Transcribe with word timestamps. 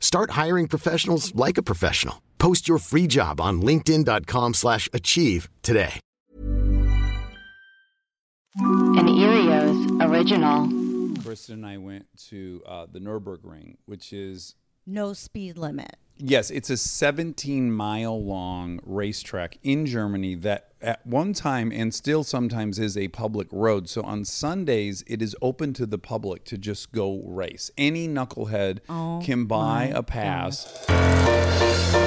Start 0.00 0.30
hiring 0.32 0.66
professionals 0.66 1.32
like 1.36 1.58
a 1.58 1.62
professional. 1.62 2.22
Post 2.38 2.68
your 2.68 2.78
free 2.78 3.06
job 3.06 3.40
on 3.40 3.62
linkedin.com/achieve 3.62 4.54
slash 4.54 4.88
achieve 4.92 5.48
today. 5.62 6.00
An 8.56 9.06
Earios 9.06 10.02
original. 10.02 10.66
Kristen 11.22 11.56
and 11.56 11.66
I 11.66 11.76
went 11.76 12.06
to 12.30 12.62
uh, 12.66 12.86
the 12.90 12.98
Nurburgring, 12.98 13.76
which 13.86 14.12
is 14.12 14.54
No 14.90 15.12
speed 15.12 15.58
limit. 15.58 15.96
yes, 16.16 16.50
it's 16.50 16.70
a 16.70 16.76
17 16.78 17.70
mile 17.70 18.24
long 18.24 18.80
racetrack 18.82 19.58
in 19.62 19.84
Germany 19.84 20.34
that 20.36 20.68
at 20.80 21.06
one 21.06 21.34
time 21.34 21.70
and 21.70 21.92
still 21.92 22.24
sometimes 22.24 22.78
is 22.78 22.96
a 22.96 23.08
public 23.08 23.48
road. 23.52 23.90
So 23.90 24.00
on 24.00 24.24
Sundays, 24.24 25.04
it 25.06 25.20
is 25.20 25.36
open 25.42 25.74
to 25.74 25.84
the 25.84 25.98
public 25.98 26.44
to 26.46 26.56
just 26.56 26.90
go 26.90 27.22
race. 27.26 27.70
Any 27.76 28.08
knucklehead 28.08 28.78
can 29.22 29.44
buy 29.44 29.92
a 29.94 30.02
pass. 30.02 30.88
Um, 30.88 31.98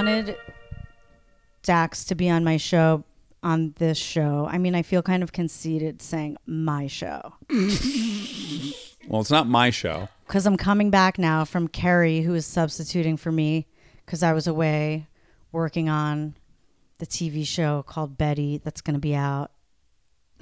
wanted 0.00 0.34
Dax 1.62 2.04
to 2.06 2.14
be 2.14 2.30
on 2.30 2.42
my 2.42 2.56
show 2.56 3.04
on 3.42 3.74
this 3.78 3.98
show. 3.98 4.46
I 4.50 4.56
mean, 4.56 4.74
I 4.74 4.80
feel 4.80 5.02
kind 5.02 5.22
of 5.22 5.32
conceited 5.32 6.00
saying 6.00 6.36
my 6.46 6.86
show 6.86 7.34
Well, 9.08 9.20
it's 9.20 9.30
not 9.30 9.46
my 9.46 9.68
show. 9.70 10.08
because 10.26 10.46
I'm 10.46 10.56
coming 10.56 10.88
back 10.90 11.18
now 11.18 11.44
from 11.44 11.68
Kerry, 11.68 12.22
who 12.22 12.34
is 12.34 12.46
substituting 12.46 13.16
for 13.18 13.30
me 13.30 13.66
because 14.06 14.22
I 14.22 14.32
was 14.32 14.46
away 14.46 15.06
working 15.52 15.88
on 15.90 16.34
the 16.98 17.06
TV 17.06 17.46
show 17.46 17.82
called 17.82 18.16
Betty 18.16 18.58
that's 18.58 18.80
going 18.80 18.94
to 18.94 19.00
be 19.00 19.14
out 19.14 19.50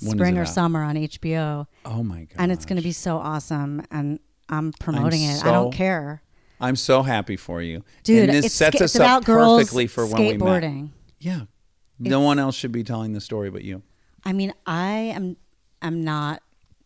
When 0.02 0.12
spring 0.12 0.38
or 0.38 0.42
out? 0.42 0.48
summer 0.48 0.82
on 0.84 0.94
HBO. 0.96 1.66
Oh 1.84 2.02
my 2.04 2.20
god! 2.24 2.36
And 2.38 2.52
it's 2.52 2.64
going 2.64 2.76
to 2.76 2.82
be 2.82 2.92
so 2.92 3.16
awesome. 3.18 3.82
And 3.90 4.20
I'm 4.48 4.72
promoting 4.74 5.22
it. 5.22 5.44
I 5.44 5.50
don't 5.52 5.72
care. 5.72 6.22
I'm 6.60 6.76
so 6.76 7.02
happy 7.02 7.36
for 7.36 7.62
you, 7.62 7.84
Dude, 8.02 8.28
And 8.28 8.32
this 8.32 8.52
sets 8.52 8.80
us 8.80 8.96
up 8.96 9.24
perfectly 9.24 9.86
for 9.86 10.06
when 10.06 10.26
we 10.26 10.36
met. 10.36 10.90
Yeah, 11.20 11.42
no 11.98 12.20
one 12.20 12.38
else 12.38 12.54
should 12.54 12.72
be 12.72 12.84
telling 12.84 13.12
the 13.12 13.20
story 13.20 13.50
but 13.50 13.64
you. 13.64 13.82
I 14.24 14.32
mean, 14.32 14.52
I 14.66 14.90
am 15.14 15.36
I'm 15.80 16.02
not 16.02 16.42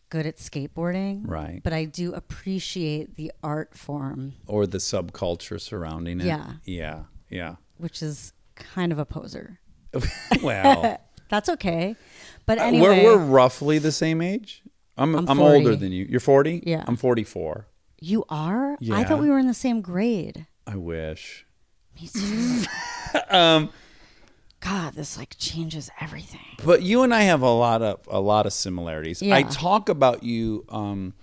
good 0.09 0.25
at 0.27 0.37
skateboarding, 0.37 1.21
Right. 1.27 1.61
But 1.63 1.73
I 1.73 1.85
do 1.85 2.13
appreciate 2.13 3.15
the 3.15 3.31
art 3.43 3.75
form, 3.75 4.33
or 4.45 4.67
the 4.67 4.77
subculture 4.77 5.59
surrounding 5.59 6.21
it. 6.21 6.25
Yeah. 6.27 6.53
yeah, 6.65 7.03
yeah. 7.29 7.55
which 7.77 8.03
is 8.03 8.33
kind 8.55 8.91
of 8.91 8.99
a 8.99 9.05
poser. 9.05 9.59
Well, 10.41 10.99
That's 11.29 11.49
okay. 11.49 11.95
But 12.45 12.59
anyway, 12.59 12.85
Uh, 12.85 13.03
we're 13.03 13.17
we're 13.17 13.25
roughly 13.25 13.79
the 13.79 13.91
same 13.91 14.21
age. 14.21 14.61
I'm 14.97 15.15
I'm 15.15 15.27
I'm, 15.27 15.39
older 15.39 15.75
than 15.75 15.91
you. 15.91 16.05
You're 16.07 16.19
40. 16.19 16.63
Yeah. 16.65 16.83
I'm 16.85 16.95
44. 16.95 17.65
You 18.03 18.25
are? 18.29 18.77
I 18.91 19.03
thought 19.03 19.19
we 19.19 19.29
were 19.29 19.39
in 19.39 19.47
the 19.47 19.53
same 19.53 19.81
grade. 19.81 20.45
I 20.67 20.75
wish. 20.75 21.45
Me 21.99 22.07
too. 22.07 22.63
Um, 23.29 23.69
God, 24.59 24.93
this 24.95 25.17
like 25.19 25.35
changes 25.37 25.91
everything. 26.01 26.39
but 26.65 26.81
you 26.81 27.03
and 27.03 27.13
I 27.13 27.21
have 27.23 27.43
a 27.43 27.49
lot 27.49 27.81
of 27.83 27.99
a 28.07 28.19
lot 28.19 28.47
of 28.47 28.53
similarities. 28.53 29.21
I 29.21 29.43
talk 29.43 29.87
about 29.89 30.23
you 30.23 30.65
um, 30.69 31.13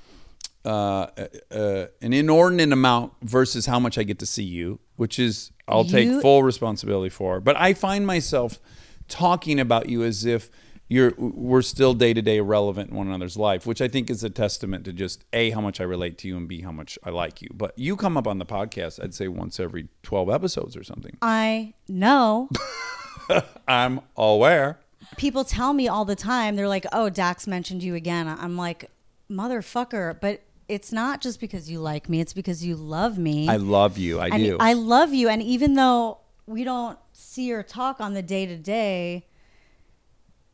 uh, 0.65 1.07
uh, 1.51 1.87
an 2.01 2.13
inordinate 2.13 2.73
amount 2.73 3.15
versus 3.23 3.67
how 3.67 3.81
much 3.81 3.99
I 3.99 4.05
get 4.05 4.19
to 4.21 4.27
see 4.27 4.45
you, 4.45 4.79
which 4.97 5.19
is 5.19 5.51
I'll 5.67 5.85
You- 5.85 5.91
take 6.13 6.23
full 6.23 6.43
responsibility 6.45 7.09
for. 7.11 7.41
But 7.41 7.57
I 7.57 7.75
find 7.75 8.07
myself 8.07 8.61
talking 9.09 9.59
about 9.59 9.89
you 9.89 10.05
as 10.05 10.25
if 10.25 10.49
you're 10.91 11.15
we're 11.17 11.63
still 11.63 11.95
day 11.95 12.13
to 12.13 12.21
day 12.21 12.41
relevant 12.41 12.91
in 12.91 12.97
one 12.97 13.07
another's 13.07 13.37
life, 13.37 13.65
which 13.65 13.81
I 13.81 13.87
think 13.87 14.11
is 14.11 14.25
a 14.25 14.29
testament 14.29 14.85
to 14.85 14.93
just 14.93 15.25
a 15.33 15.51
how 15.51 15.61
much 15.61 15.81
I 15.81 15.85
relate 15.85 16.19
to 16.19 16.29
you 16.29 16.37
and 16.37 16.49
b 16.49 16.61
how 16.63 16.73
much 16.73 16.99
I 17.05 17.11
like 17.11 17.41
you. 17.41 17.49
But 17.55 17.79
you 17.79 17.97
come 17.97 18.17
up 18.17 18.27
on 18.27 18.39
the 18.39 18.45
podcast, 18.45 19.03
I'd 19.03 19.15
say 19.15 19.29
once 19.29 19.61
every 19.61 19.89
twelve 20.03 20.29
episodes 20.29 20.77
or 20.77 20.83
something. 20.83 21.17
I 21.23 21.75
know. 21.89 22.51
I'm 23.69 24.01
aware. 24.17 24.81
People 25.17 25.45
tell 25.45 25.73
me 25.73 25.87
all 25.87 26.05
the 26.05 26.17
time, 26.17 26.57
they're 26.57 26.69
like, 26.69 26.87
oh, 26.93 27.09
Dax 27.09 27.47
mentioned 27.47 27.83
you 27.85 27.95
again. 27.95 28.27
I'm 28.27 28.57
like, 28.57 28.91
motherfucker. 29.31 30.19
But 30.21 30.43
it's 30.69 30.93
not 30.93 31.21
just 31.21 31.41
because 31.41 31.71
you 31.71 31.79
like 31.79 32.09
me, 32.09 32.21
it's 32.21 32.33
because 32.33 32.65
you 32.65 32.75
love 32.75 33.17
me. 33.17 33.49
I 33.49 33.57
love 33.57 33.97
you. 33.97 34.21
I 34.21 34.31
do. 34.31 34.57
I 34.59 34.73
love 34.73 35.15
you. 35.15 35.29
And 35.29 35.41
even 35.41 35.75
though 35.75 36.19
we 36.47 36.65
don't 36.65 36.99
see 37.13 37.53
or 37.53 37.63
talk 37.63 38.01
on 38.01 38.15
the 38.15 38.23
day 38.23 38.45
to 38.47 38.57
day, 38.57 39.27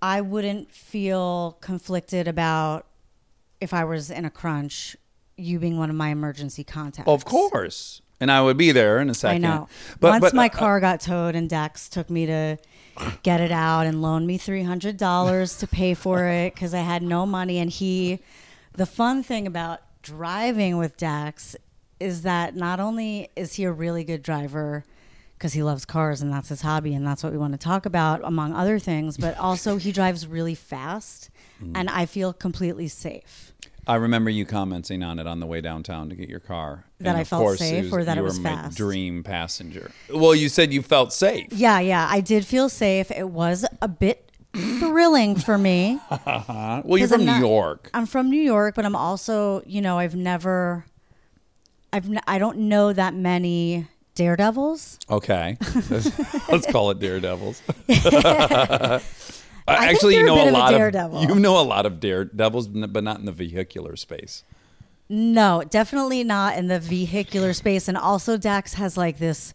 I 0.03 0.21
wouldn't 0.21 0.73
feel 0.73 1.59
conflicted 1.61 2.29
about 2.29 2.87
if 3.61 3.73
I 3.73 3.85
was 3.85 4.11
in 4.11 4.25
a 4.25 4.31
crunch, 4.31 4.97
you 5.37 5.59
being 5.59 5.79
one 5.79 5.91
of 5.91 5.97
my 5.97 6.11
emergency 6.11 6.65
contacts. 6.65 7.09
of 7.09 7.25
course. 7.25 8.03
And 8.19 8.31
I 8.31 8.41
would 8.41 8.57
be 8.57 8.73
there 8.73 8.99
in 9.01 9.11
a 9.11 9.15
second. 9.15 9.45
I 9.45 9.49
know. 9.49 9.69
But, 10.01 10.09
Once 10.09 10.21
but, 10.23 10.35
my 10.35 10.47
uh, 10.47 10.51
car 10.51 10.81
got 10.81 11.01
towed 11.01 11.35
and 11.35 11.51
Dax 11.51 11.89
took 11.89 12.09
me 12.09 12.25
to 12.27 12.57
get 13.23 13.41
it 13.41 13.53
out 13.53 13.87
and 13.87 14.01
loaned 14.01 14.27
me 14.27 14.39
$300 14.39 15.59
to 15.59 15.67
pay 15.67 15.93
for 15.93 16.25
it 16.25 16.55
because 16.55 16.73
I 16.73 16.81
had 16.81 17.03
no 17.03 17.27
money. 17.27 17.59
And 17.59 17.71
he, 17.71 18.21
the 18.73 18.87
fun 18.87 19.23
thing 19.23 19.47
about 19.47 19.81
driving 20.03 20.79
with 20.79 20.97
Dax 20.97 21.57
is 22.01 22.23
that 22.23 22.57
not 22.57 22.81
only 22.81 23.29
is 23.37 23.55
he 23.55 23.65
a 23.65 23.73
really 23.73 24.05
good 24.05 24.23
driver 24.23 24.85
because 25.39 25.53
he 25.53 25.63
loves 25.63 25.85
cars 25.85 26.23
and 26.23 26.33
that's 26.33 26.49
his 26.49 26.63
hobby 26.63 26.95
and 26.95 27.07
that's 27.07 27.23
what 27.23 27.33
we 27.33 27.39
want 27.39 27.53
to 27.53 27.59
talk 27.59 27.87
about 27.87 28.21
among 28.25 28.53
other 28.55 28.79
things, 28.79 29.17
but 29.17 29.37
also 29.39 29.77
he 29.77 29.93
drives 29.93 30.27
really 30.27 30.55
fast 30.55 31.31
Mm. 31.63 31.73
and 31.75 31.89
I 31.89 32.05
feel 32.05 32.35
completely 32.35 32.87
safe. 32.87 33.55
I 33.87 33.95
remember 33.95 34.29
you 34.29 34.45
commenting 34.45 35.03
on 35.03 35.19
it 35.19 35.27
on 35.27 35.41
the 35.41 35.47
way 35.47 35.63
downtown 35.63 36.11
to 36.11 36.15
get 36.15 36.29
your 36.29 36.39
car. 36.41 36.85
That 36.99 37.09
And 37.11 37.17
I 37.17 37.25
felt 37.25 37.41
course, 37.41 37.61
safe 37.61 37.87
it 37.87 37.93
or 37.95 38.05
that 38.05 38.19
it 38.19 38.21
was 38.21 38.39
fast? 38.39 38.77
dream 38.77 39.23
passenger. 39.23 39.91
Well, 40.13 40.35
you 40.35 40.51
said 40.51 40.71
you 40.75 40.83
felt 40.83 41.15
safe. 41.15 41.47
Yeah, 41.53 41.79
yeah, 41.81 42.07
I 42.11 42.21
did 42.21 42.45
feel 42.45 42.69
safe. 42.69 43.11
It 43.11 43.31
was 43.31 43.65
a 43.81 43.89
bit 43.89 44.31
thrilling 44.55 45.37
for 45.37 45.57
me. 45.57 45.99
Well, 46.85 46.99
you're 46.99 47.09
from 47.09 47.25
New 47.25 47.33
York. 47.33 47.89
I'm 47.95 48.05
from 48.05 48.29
New 48.29 48.43
York, 48.43 48.75
but 48.75 48.85
I'm 48.85 48.97
also, 48.97 49.63
you 49.65 49.81
know, 49.81 49.99
I've 49.99 50.15
never, 50.15 50.85
I've, 51.93 52.05
n- 52.07 52.21
I 52.27 52.39
don't 52.39 52.59
know 52.69 52.93
that 52.93 53.15
many 53.15 53.87
daredevils. 54.17 54.99
Okay. 55.09 55.57
Let's 56.51 56.67
call 56.71 56.91
it 56.91 56.99
daredevils. 56.99 57.63
I 57.89 59.01
Actually, 59.69 60.15
you 60.15 60.21
you're 60.21 60.29
a 60.29 60.31
know 60.35 60.37
a 60.39 60.43
of 60.43 60.49
a 60.49 60.53
lot 60.53 60.71
daredevil. 60.71 61.19
of 61.23 61.29
you 61.29 61.35
know 61.37 61.61
a 61.61 61.63
lot 61.63 61.87
of 61.87 62.01
daredevils, 62.01 62.69
but 62.69 63.03
not 63.05 63.19
in 63.19 63.25
the 63.27 63.33
vehicular 63.33 63.97
space. 63.97 64.45
No, 65.09 65.63
definitely 65.69 66.25
not 66.25 66.57
in 66.57 66.67
the 66.69 66.81
vehicular 66.81 67.53
space. 67.53 67.87
And 67.89 67.97
also, 67.97 68.37
Dax 68.37 68.75
has 68.75 68.97
like 68.97 69.19
this 69.19 69.55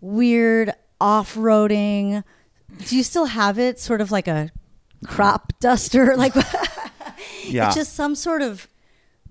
weird 0.00 0.72
off-roading. 1.00 2.24
Do 2.86 2.96
you 2.96 3.02
still 3.02 3.26
have 3.26 3.58
it? 3.58 3.78
Sort 3.78 4.00
of 4.00 4.10
like 4.10 4.28
a 4.28 4.50
crop 5.06 5.52
duster, 5.60 6.16
like 6.16 6.34
Yeah. 7.44 7.66
it's 7.68 7.76
just 7.76 7.94
some 7.94 8.14
sort 8.14 8.42
of 8.42 8.68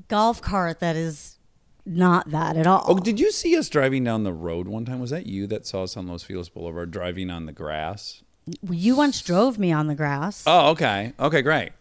golf 0.10 0.42
cart 0.42 0.80
that 0.82 0.96
is 0.98 1.38
not 1.86 2.32
that 2.32 2.58
at 2.58 2.68
all. 2.68 2.84
Oh, 2.88 3.00
did 3.00 3.20
you 3.20 3.32
see 3.32 3.58
us 3.58 3.70
driving 3.70 4.04
down 4.04 4.24
the 4.24 4.34
road 4.34 4.68
one 4.68 4.86
time? 4.86 5.00
Was 5.00 5.10
that 5.12 5.26
you 5.26 5.48
that 5.48 5.66
saw 5.66 5.84
us 5.84 5.98
on 5.98 6.08
Los 6.08 6.24
Feliz 6.24 6.50
Boulevard 6.50 6.92
driving 6.92 7.30
on 7.30 7.46
the 7.46 7.54
grass? 7.54 8.24
you 8.70 8.96
once 8.96 9.22
drove 9.22 9.60
me 9.60 9.72
on 9.72 9.88
the 9.88 9.96
grass. 9.96 10.44
Oh, 10.48 10.72
okay. 10.72 11.14
Okay, 11.20 11.42
great. 11.42 11.72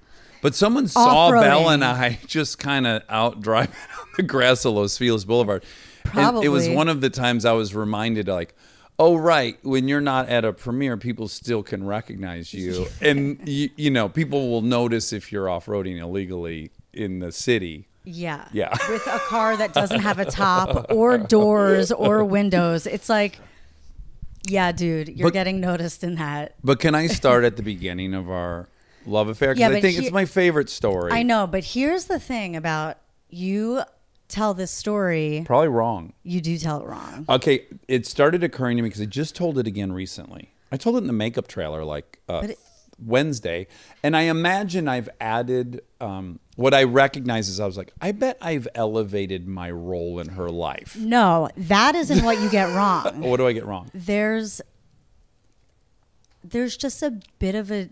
But 0.43 0.55
someone 0.55 0.89
saw 0.89 1.27
Off-roading. 1.27 1.43
Belle 1.43 1.69
and 1.71 1.85
I 1.85 2.19
just 2.27 2.59
kind 2.59 2.87
of 2.87 3.03
out 3.09 3.41
driving 3.41 3.75
on 4.01 4.07
the 4.17 4.23
grass 4.23 4.65
of 4.65 4.75
Los 4.75 4.97
Feliz 4.97 5.25
Boulevard. 5.25 5.65
And 6.15 6.43
it 6.43 6.49
was 6.49 6.69
one 6.69 6.89
of 6.89 7.01
the 7.01 7.11
times 7.11 7.45
I 7.45 7.53
was 7.53 7.75
reminded, 7.75 8.27
like, 8.27 8.55
oh, 8.99 9.17
right, 9.17 9.59
when 9.63 9.87
you're 9.87 10.01
not 10.01 10.29
at 10.29 10.45
a 10.45 10.53
premiere, 10.53 10.97
people 10.97 11.29
still 11.29 11.63
can 11.63 11.85
recognize 11.85 12.55
you. 12.55 12.87
and, 13.01 13.41
you, 13.47 13.69
you 13.77 13.91
know, 13.91 14.09
people 14.09 14.51
will 14.51 14.63
notice 14.63 15.13
if 15.13 15.31
you're 15.31 15.49
off 15.49 15.67
roading 15.67 15.99
illegally 15.99 16.71
in 16.93 17.19
the 17.19 17.33
city. 17.33 17.87
Yeah. 18.05 18.49
Yeah. 18.53 18.71
With 18.89 19.07
a 19.07 19.19
car 19.21 19.57
that 19.57 19.73
doesn't 19.75 20.01
have 20.01 20.19
a 20.19 20.25
top 20.25 20.87
or 20.91 21.19
doors 21.19 21.93
or 21.93 22.25
windows. 22.25 22.87
It's 22.87 23.09
like, 23.09 23.39
yeah, 24.49 24.73
dude, 24.73 25.09
you're 25.09 25.29
But- 25.29 25.35
getting 25.35 25.61
noticed 25.61 26.03
in 26.05 26.15
that. 26.17 26.55
But 26.65 26.81
can 26.81 26.95
I 26.95 27.07
start 27.21 27.45
at 27.45 27.57
the 27.57 27.63
beginning 27.63 28.15
of 28.15 28.31
our 28.31 28.69
love 29.07 29.29
affair? 29.29 29.55
Because 29.55 29.61
Yeah, 29.71 29.77
I 29.77 29.81
think 29.81 29.95
here- 29.95 30.03
it's 30.05 30.13
my 30.13 30.25
favorite 30.25 30.71
story. 30.71 31.13
I 31.13 31.23
know, 31.23 31.47
but 31.47 31.65
here's 31.65 32.07
the 32.07 32.19
thing 32.19 32.57
about 32.57 32.97
you 33.29 33.83
tell 34.29 34.55
this 34.55 34.71
story, 34.71 35.43
Probably 35.47 35.69
wrong. 35.69 36.13
you 36.23 36.41
do 36.41 36.57
tell 36.57 36.81
it 36.81 36.87
wrong. 36.87 37.27
Okay, 37.29 37.67
it 37.89 38.07
started 38.07 38.43
occurring 38.45 38.77
to 38.77 38.83
me 38.83 38.89
because 38.89 39.03
I 39.03 39.07
just 39.07 39.35
told 39.37 39.59
it 39.59 39.67
again 39.67 39.93
recently. 39.93 40.53
I 40.73 40.77
told 40.77 40.95
it 40.97 40.99
in 40.99 41.07
the 41.09 41.13
makeup 41.13 41.49
trailer 41.49 41.85
like 41.85 42.21
uh, 42.29 42.43
it- 42.45 42.59
Wednesday, 43.05 43.67
and 44.03 44.17
I 44.17 44.23
imagine 44.23 44.89
I've 44.89 45.09
added 45.21 45.83
um, 46.01 46.39
what 46.57 46.75
I 46.75 46.85
recognize 46.85 47.49
is 47.49 47.61
I 47.61 47.67
was 47.67 47.77
like, 47.77 47.93
I 48.01 48.13
bet 48.13 48.37
I've 48.41 48.69
elevated 48.75 49.47
my 49.49 49.71
role 49.71 50.19
in 50.21 50.29
her 50.31 50.49
life. 50.51 50.97
No, 50.97 51.49
that 51.57 51.95
isn't 51.95 52.23
what 52.25 52.41
you 52.41 52.51
get 52.51 52.75
wrong. 52.75 53.21
What 53.23 53.37
do 53.39 53.47
I 53.47 53.53
get 53.53 53.65
wrong? 53.67 53.91
There's 53.95 54.61
there's 56.43 56.77
just 56.77 57.03
a 57.03 57.21
bit 57.39 57.55
of 57.55 57.71
a 57.71 57.91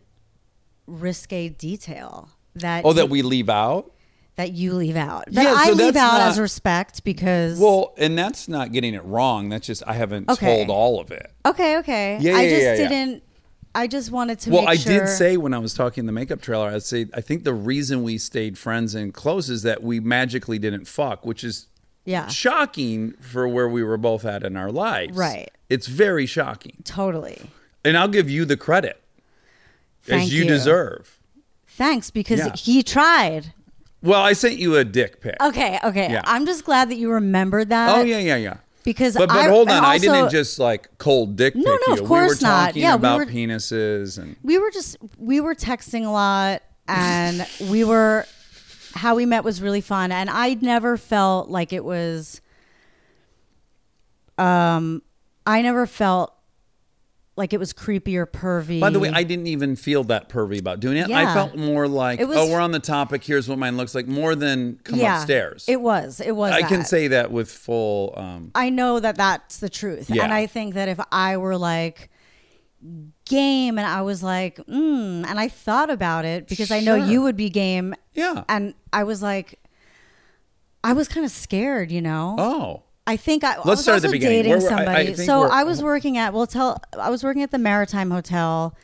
risque 0.86 1.48
detail 1.50 2.30
that 2.54 2.84
Oh, 2.84 2.92
that 2.92 3.04
you- 3.06 3.10
we 3.10 3.22
leave 3.22 3.48
out. 3.48 3.92
that 4.36 4.52
you 4.52 4.72
leave 4.72 4.96
out. 4.96 5.24
That 5.32 5.42
Yeah, 5.44 5.54
I 5.56 5.70
leave 5.72 5.96
out 5.96 6.12
not- 6.18 6.28
as 6.28 6.38
respect 6.38 7.02
because 7.04 7.58
Well, 7.58 7.92
and 7.98 8.16
that's 8.16 8.48
not 8.48 8.72
getting 8.72 8.94
it 8.94 9.04
wrong. 9.04 9.48
That's 9.48 9.66
just 9.66 9.82
I 9.86 9.94
haven't 9.94 10.30
Okay. 10.30 10.46
told 10.56 10.70
all 10.70 11.00
of 11.00 11.10
it. 11.10 11.30
Okay, 11.44 11.78
okay. 11.78 12.18
Yeah, 12.20 12.36
I 12.36 12.42
yeah, 12.42 12.48
just 12.50 12.62
yeah, 12.62 12.74
yeah. 12.74 12.88
didn't. 12.88 13.22
I 13.74 13.86
just 13.86 14.10
wanted 14.10 14.38
to. 14.40 14.50
Well, 14.50 14.66
I 14.68 14.76
sure, 14.76 15.00
did 15.00 15.08
say 15.08 15.36
when 15.36 15.54
I 15.54 15.58
was 15.58 15.74
talking 15.74 16.06
the 16.06 16.12
makeup 16.12 16.40
trailer, 16.40 16.68
I 16.68 16.78
say 16.78 17.06
I 17.14 17.20
think 17.20 17.44
the 17.44 17.54
reason 17.54 18.02
we 18.02 18.18
stayed 18.18 18.58
friends 18.58 18.94
and 18.94 19.12
close 19.14 19.50
is 19.50 19.62
that 19.62 19.82
we 19.82 20.00
magically 20.00 20.58
didn't 20.58 20.86
fuck, 20.86 21.24
which 21.24 21.44
is 21.44 21.66
Yeah. 22.04 22.26
shocking 22.28 23.12
for 23.20 23.46
where 23.46 23.68
we 23.68 23.82
were 23.82 23.98
both 23.98 24.24
at 24.24 24.42
in 24.42 24.56
our 24.56 24.72
lives. 24.72 25.16
Right. 25.16 25.50
It's 25.68 25.86
very 25.86 26.26
shocking, 26.26 26.78
totally. 26.84 27.50
and 27.84 27.96
I'll 27.96 28.08
give 28.08 28.28
you 28.30 28.44
the 28.44 28.56
credit 28.56 29.00
Thank 30.02 30.24
as 30.24 30.34
you, 30.34 30.42
you. 30.44 30.48
deserve. 30.48 31.18
Thanks, 31.66 32.10
because 32.10 32.40
Yeah. 32.40 32.54
he 32.56 32.82
tried. 32.82 33.52
Well, 34.02 34.22
I 34.22 34.32
sent 34.32 34.56
you 34.58 34.76
a 34.76 34.84
dick 34.84 35.20
pic. 35.20 35.36
Okay, 35.40 35.78
okay. 35.84 36.10
Yeah. 36.10 36.22
I'm 36.24 36.46
just 36.46 36.64
glad 36.64 36.88
that 36.90 36.96
you 36.96 37.10
remembered 37.10 37.68
that. 37.68 37.96
Oh 37.96 38.02
yeah, 38.02 38.18
yeah, 38.18 38.36
yeah. 38.36 38.56
Because 38.88 39.14
But 39.14 39.28
but 39.28 39.36
I, 39.36 39.48
hold 39.48 39.68
on, 39.68 39.76
and 39.76 39.84
I 39.86 39.98
didn't 39.98 40.30
just 40.30 40.58
like 40.58 40.88
cold 40.96 41.36
dick 41.36 41.54
No, 41.54 41.62
no, 41.86 41.94
you. 41.94 42.00
of 42.02 42.08
course 42.08 42.40
we 42.40 42.46
were 42.46 42.50
not. 42.52 42.66
talking 42.68 42.82
Yeah, 42.82 42.94
we 42.94 42.98
about 43.00 43.18
were- 43.18 43.26
penises 43.26 44.16
and 44.16 44.34
we 44.42 44.56
were 44.56 44.70
just 44.70 44.96
we 45.18 45.40
were 45.40 45.54
texting 45.54 46.06
a 46.06 46.10
lot 46.10 46.62
and 46.86 47.46
we 47.70 47.84
were 47.84 48.24
how 48.94 49.14
we 49.14 49.26
met 49.26 49.44
was 49.44 49.60
really 49.60 49.82
fun 49.82 50.10
and 50.10 50.30
I 50.30 50.54
never 50.54 50.96
felt 50.96 51.50
like 51.50 51.74
it 51.74 51.84
was 51.84 52.40
um 54.38 55.02
I 55.46 55.60
never 55.62 55.86
felt 55.86 56.32
like 57.38 57.52
it 57.52 57.58
was 57.58 57.72
creepy 57.72 58.18
or 58.18 58.26
pervy. 58.26 58.80
By 58.80 58.90
the 58.90 58.98
way, 58.98 59.10
I 59.10 59.22
didn't 59.22 59.46
even 59.46 59.76
feel 59.76 60.04
that 60.04 60.28
pervy 60.28 60.58
about 60.58 60.80
doing 60.80 60.98
it. 60.98 61.10
I 61.10 61.32
felt 61.32 61.56
more 61.56 61.88
like, 61.88 62.20
was- 62.20 62.36
oh, 62.36 62.50
we're 62.50 62.60
on 62.60 62.72
the 62.72 62.80
topic. 62.80 63.24
Here's 63.24 63.48
what 63.48 63.58
mine 63.58 63.76
looks 63.76 63.94
like. 63.94 64.06
More 64.06 64.34
than 64.34 64.80
come 64.84 64.98
yeah, 64.98 65.18
upstairs. 65.18 65.64
It 65.68 65.80
was. 65.80 66.20
It 66.20 66.32
was 66.32 66.52
I 66.52 66.62
can 66.62 66.84
say 66.84 67.08
that 67.08 67.30
with 67.30 67.50
full. 67.50 68.12
Um, 68.16 68.50
I 68.54 68.68
know 68.70 69.00
that 69.00 69.16
that's 69.16 69.58
the 69.58 69.70
truth. 69.70 70.10
Yeah. 70.10 70.24
And 70.24 70.34
I 70.34 70.46
think 70.46 70.74
that 70.74 70.88
if 70.88 71.00
I 71.12 71.36
were 71.36 71.56
like 71.56 72.10
game 73.24 73.78
and 73.78 73.86
I 73.86 74.02
was 74.02 74.22
like, 74.22 74.56
mm, 74.66 75.24
and 75.26 75.40
I 75.40 75.48
thought 75.48 75.90
about 75.90 76.24
it 76.24 76.48
because 76.48 76.70
I 76.70 76.80
know 76.80 76.96
you 76.96 77.22
would 77.22 77.36
be 77.36 77.50
game. 77.50 77.94
Yeah. 78.14 78.44
And 78.48 78.74
I 78.92 79.04
was 79.04 79.22
like, 79.22 79.60
I 80.82 80.92
was 80.92 81.08
kind 81.08 81.24
of 81.24 81.32
scared, 81.32 81.90
you 81.90 82.02
know? 82.02 82.36
oh, 82.38 82.82
I 83.08 83.16
think 83.16 83.42
I, 83.42 83.54
I 83.54 83.56
Let's 83.56 83.66
was 83.66 83.82
start 83.82 84.04
also 84.04 84.18
dating 84.18 84.52
were- 84.52 84.58
I- 84.58 84.60
I 84.60 84.68
somebody. 84.68 85.14
so 85.14 85.44
I 85.44 85.64
was 85.64 85.78
uh-huh. 85.78 85.86
working 85.86 86.18
at, 86.18 86.34
well, 86.34 86.46
tell, 86.46 86.80
I 86.92 87.08
was 87.08 87.24
working 87.24 87.42
at 87.42 87.50
the 87.50 87.58
Maritime 87.58 88.10
Hotel 88.10 88.76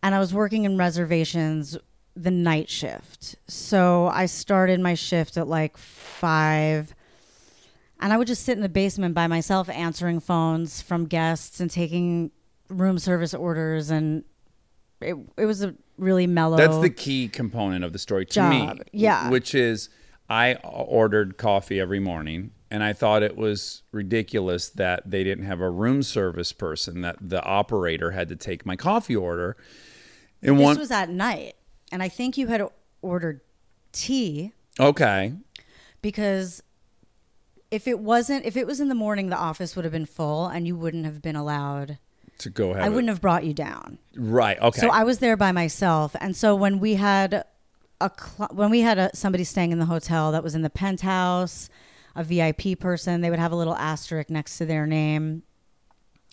and 0.00 0.14
I 0.14 0.20
was 0.20 0.32
working 0.32 0.64
in 0.64 0.78
reservations 0.78 1.76
the 2.14 2.30
night 2.30 2.68
shift. 2.68 3.34
So 3.48 4.06
I 4.06 4.26
started 4.26 4.78
my 4.80 4.94
shift 4.94 5.36
at 5.36 5.48
like 5.48 5.76
five 5.76 6.94
and 8.00 8.12
I 8.12 8.16
would 8.16 8.28
just 8.28 8.44
sit 8.44 8.52
in 8.52 8.62
the 8.62 8.68
basement 8.68 9.16
by 9.16 9.26
myself 9.26 9.68
answering 9.68 10.20
phones 10.20 10.80
from 10.80 11.06
guests 11.06 11.58
and 11.58 11.68
taking 11.68 12.30
room 12.68 12.96
service 13.00 13.34
orders. 13.34 13.90
And 13.90 14.22
it, 15.00 15.16
it 15.36 15.46
was 15.46 15.64
a 15.64 15.74
really 15.96 16.28
mellow. 16.28 16.56
that's 16.56 16.78
the 16.78 16.90
key 16.90 17.26
component 17.26 17.84
of 17.84 17.92
the 17.92 17.98
story 17.98 18.24
to 18.24 18.48
me. 18.48 18.70
Yeah. 18.92 19.30
Which 19.30 19.52
is, 19.52 19.88
I 20.30 20.54
ordered 20.62 21.38
coffee 21.38 21.80
every 21.80 21.98
morning, 21.98 22.52
and 22.70 22.82
I 22.82 22.92
thought 22.92 23.22
it 23.22 23.36
was 23.36 23.82
ridiculous 23.92 24.68
that 24.70 25.10
they 25.10 25.24
didn't 25.24 25.44
have 25.46 25.60
a 25.60 25.70
room 25.70 26.02
service 26.02 26.52
person. 26.52 27.00
That 27.02 27.16
the 27.20 27.42
operator 27.42 28.10
had 28.12 28.28
to 28.28 28.36
take 28.36 28.66
my 28.66 28.76
coffee 28.76 29.16
order. 29.16 29.56
And 30.42 30.58
This 30.58 30.64
one, 30.64 30.78
was 30.78 30.90
at 30.90 31.08
night. 31.10 31.54
And 31.90 32.02
I 32.02 32.08
think 32.08 32.36
you 32.36 32.46
had 32.48 32.62
ordered 33.02 33.40
tea. 33.92 34.52
okay, 34.78 35.32
because 36.02 36.62
if 37.70 37.86
it 37.88 37.98
wasn't 37.98 38.44
if 38.46 38.56
it 38.56 38.66
was 38.66 38.80
in 38.80 38.88
the 38.88 38.94
morning 38.94 39.28
the 39.28 39.36
office 39.36 39.74
would 39.76 39.84
have 39.84 39.92
been 39.92 40.06
full 40.06 40.46
and 40.46 40.66
you 40.66 40.74
wouldn't 40.76 41.04
have 41.04 41.20
been 41.20 41.36
allowed 41.36 41.98
to 42.38 42.48
go 42.48 42.70
ahead. 42.70 42.82
i 42.84 42.88
wouldn't 42.88 43.08
have 43.08 43.20
brought 43.20 43.44
you 43.44 43.52
down 43.52 43.98
Right. 44.16 44.58
Okay. 44.58 44.80
so 44.80 44.88
i 44.88 45.04
was 45.04 45.18
there 45.18 45.36
by 45.36 45.52
myself 45.52 46.16
and 46.20 46.34
so 46.34 46.54
when 46.56 46.78
we 46.78 46.94
had 46.94 47.44
a 48.00 48.10
cl- 48.18 48.48
when 48.52 48.70
we 48.70 48.80
had 48.80 48.96
a, 48.96 49.10
somebody 49.14 49.44
staying 49.44 49.70
in 49.72 49.78
the 49.78 49.84
hotel 49.86 50.32
that 50.32 50.42
was 50.42 50.54
in 50.54 50.62
the 50.62 50.70
penthouse 50.70 51.68
a 52.16 52.24
vip 52.24 52.78
person 52.80 53.20
they 53.20 53.30
would 53.30 53.38
have 53.38 53.52
a 53.52 53.56
little 53.56 53.76
asterisk 53.76 54.30
next 54.30 54.58
to 54.58 54.66
their 54.66 54.86
name 54.86 55.42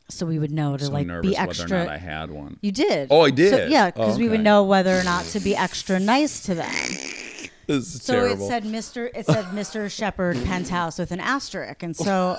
so 0.10 0.25
we 0.25 0.38
would 0.38 0.51
know 0.51 0.77
to 0.77 0.86
so 0.86 0.92
like 0.92 1.07
nervous 1.07 1.31
be 1.31 1.36
extra 1.38 1.63
whether 1.65 1.75
or 1.75 1.86
not 1.86 1.94
I 1.94 1.98
had 1.98 2.29
one. 2.32 2.58
you 2.62 2.72
did 2.72 3.08
Oh, 3.12 3.22
I 3.22 3.29
So- 3.29 3.36
did? 3.36 3.72
yeah 3.72 3.89
because 3.91 4.15
Oh, 4.15 4.20
we 4.20 4.29
would 4.29 4.41
know 4.41 4.63
whether 4.63 4.98
or 5.00 5.03
not 5.03 5.25
to 5.25 5.39
be 5.39 5.55
extra 5.55 6.00
nice 6.00 6.41
to 6.44 6.55
them 6.55 6.70
This 7.67 7.96
is 7.96 8.03
So 8.03 8.13
terrible. 8.13 8.46
it 8.46 8.48
said 8.48 8.63
Mr. 8.63 9.10
It 9.15 9.25
said 9.25 9.46
Mr. 9.46 9.89
Shepard 9.89 10.38
Penthouse 10.46 11.00
with 11.00 11.10
an 11.12 11.20
asterisk, 11.20 11.82
and 11.82 11.96
so 11.98 12.38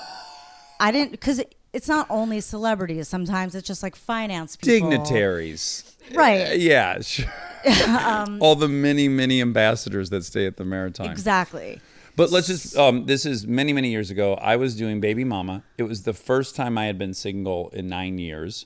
I 0.79 0.89
didn't 0.93 1.11
because 1.11 1.39
it, 1.39 1.53
it's 1.73 1.89
not 1.89 2.07
only 2.09 2.39
celebrities. 2.39 3.09
Sometimes 3.09 3.53
it's 3.53 3.67
just 3.67 3.83
like 3.83 3.97
finance 3.97 4.55
people, 4.55 4.89
dignitaries. 4.89 5.97
right? 6.13 6.51
Uh, 6.51 6.53
yeah, 6.53 7.01
sure. 7.01 7.25
All 8.39 8.55
the 8.55 8.69
many, 8.69 9.09
many 9.09 9.41
ambassadors 9.41 10.09
that 10.11 10.23
stay 10.23 10.45
at 10.45 10.55
the 10.55 10.63
Maritime. 10.63 11.11
Exactly. 11.11 11.81
But 12.17 12.31
let's 12.31 12.47
just, 12.47 12.75
um, 12.75 13.05
this 13.05 13.25
is 13.25 13.45
many, 13.47 13.71
many 13.73 13.89
years 13.89 14.09
ago. 14.09 14.33
I 14.33 14.55
was 14.55 14.75
doing 14.75 14.99
Baby 14.99 15.23
Mama. 15.23 15.63
It 15.77 15.83
was 15.83 16.01
the 16.01 16.13
first 16.13 16.55
time 16.55 16.77
I 16.77 16.85
had 16.85 16.97
been 16.97 17.13
single 17.13 17.69
in 17.69 17.87
nine 17.87 18.17
years. 18.17 18.65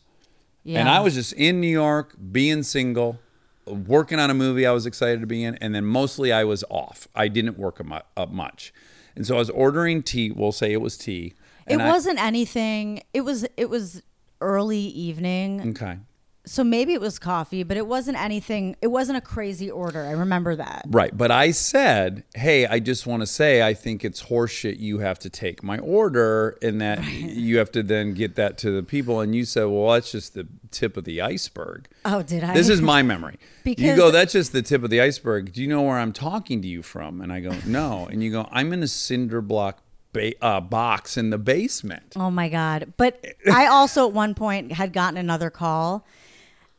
Yeah. 0.64 0.80
And 0.80 0.88
I 0.88 1.02
was 1.02 1.16
just 1.16 1.34
in 1.34 1.60
New 1.60 1.68
York, 1.68 2.16
being 2.32 2.64
single, 2.64 3.20
working 3.66 4.20
on 4.20 4.30
a 4.30 4.34
movie 4.34 4.66
I 4.66 4.72
was 4.72 4.86
excited 4.86 5.20
to 5.20 5.28
be 5.28 5.44
in. 5.44 5.56
And 5.56 5.76
then 5.76 5.86
mostly 5.86 6.32
I 6.32 6.46
was 6.46 6.64
off. 6.70 7.10
I 7.14 7.28
didn't 7.28 7.60
work 7.60 7.82
up 8.16 8.32
much. 8.32 8.74
And 9.18 9.28
so 9.28 9.36
I 9.36 9.40
was 9.40 9.50
ordering 9.50 10.02
tea. 10.02 10.32
We'll 10.32 10.54
say 10.54 10.72
it 10.72 10.82
was 10.82 10.98
tea. 10.98 11.34
It 11.68 11.78
wasn't 11.78 12.20
anything. 12.22 13.04
It 13.14 13.22
was. 13.22 13.46
It 13.58 13.70
was 13.70 14.02
early 14.42 14.80
evening, 14.80 15.62
Okay. 15.70 15.98
So 16.44 16.64
maybe 16.64 16.94
it 16.94 17.02
was 17.02 17.20
coffee, 17.20 17.62
but 17.64 17.78
it 17.78 17.86
wasn't 17.86 18.20
anything. 18.20 18.76
It 18.82 18.88
wasn't 18.88 19.18
a 19.18 19.22
crazy 19.22 19.70
order. 19.70 20.04
I 20.04 20.12
remember 20.12 20.56
that. 20.56 20.86
Right. 20.88 21.16
But 21.16 21.30
I 21.30 21.52
said, 21.52 22.24
hey, 22.34 22.66
I 22.66 22.80
just 22.80 23.06
want 23.06 23.22
to 23.22 23.28
say 23.28 23.62
I 23.62 23.76
think 23.76 24.04
it's 24.04 24.24
horseshit 24.24 24.80
you 24.80 25.00
have 25.00 25.20
to 25.20 25.30
take 25.30 25.62
my 25.62 25.78
order 25.78 26.58
and 26.64 26.82
that 26.82 27.04
you 27.12 27.60
have 27.60 27.72
to 27.74 27.84
then 27.84 28.16
get 28.16 28.36
that 28.36 28.58
to 28.60 28.72
the 28.72 28.82
people. 28.82 29.20
And 29.20 29.36
you 29.36 29.46
said, 29.46 29.66
well, 29.66 29.92
that's 29.92 30.12
just 30.12 30.34
the 30.34 30.48
tip 30.72 30.98
of 30.98 31.04
the 31.04 31.22
iceberg. 31.22 31.88
Oh, 32.06 32.24
did 32.24 32.44
I? 32.44 32.54
This 32.54 32.70
is 32.70 32.82
my 32.82 33.04
memory. 33.04 33.38
because 33.64 33.84
you 33.84 33.96
go, 33.96 34.10
that's 34.10 34.34
just 34.34 34.52
the 34.52 34.64
tip 34.64 34.84
of 34.84 34.90
the 34.90 35.00
iceberg. 35.00 35.54
Do 35.54 35.62
you 35.62 35.68
know 35.68 35.84
where 35.84 36.00
I'm 36.00 36.14
talking 36.14 36.62
to 36.64 36.68
you 36.68 36.82
from? 36.82 37.22
And 37.22 37.32
I 37.32 37.40
go, 37.42 37.56
no. 37.68 38.08
And 38.08 38.24
you 38.24 38.32
go, 38.32 38.48
I'm 38.52 38.74
in 38.74 38.82
a 38.82 38.88
cinder 38.88 39.42
block 39.42 39.84
ba- 40.12 40.44
uh, 40.44 40.60
box 40.60 41.18
in 41.18 41.30
the 41.30 41.38
basement. 41.38 42.14
Oh 42.16 42.32
my 42.32 42.50
God. 42.50 42.94
But 42.98 43.24
I 43.52 43.68
also 43.68 44.08
at 44.08 44.14
one 44.14 44.34
point 44.34 44.72
had 44.72 44.92
gotten 44.92 45.18
another 45.18 45.52
call 45.52 46.06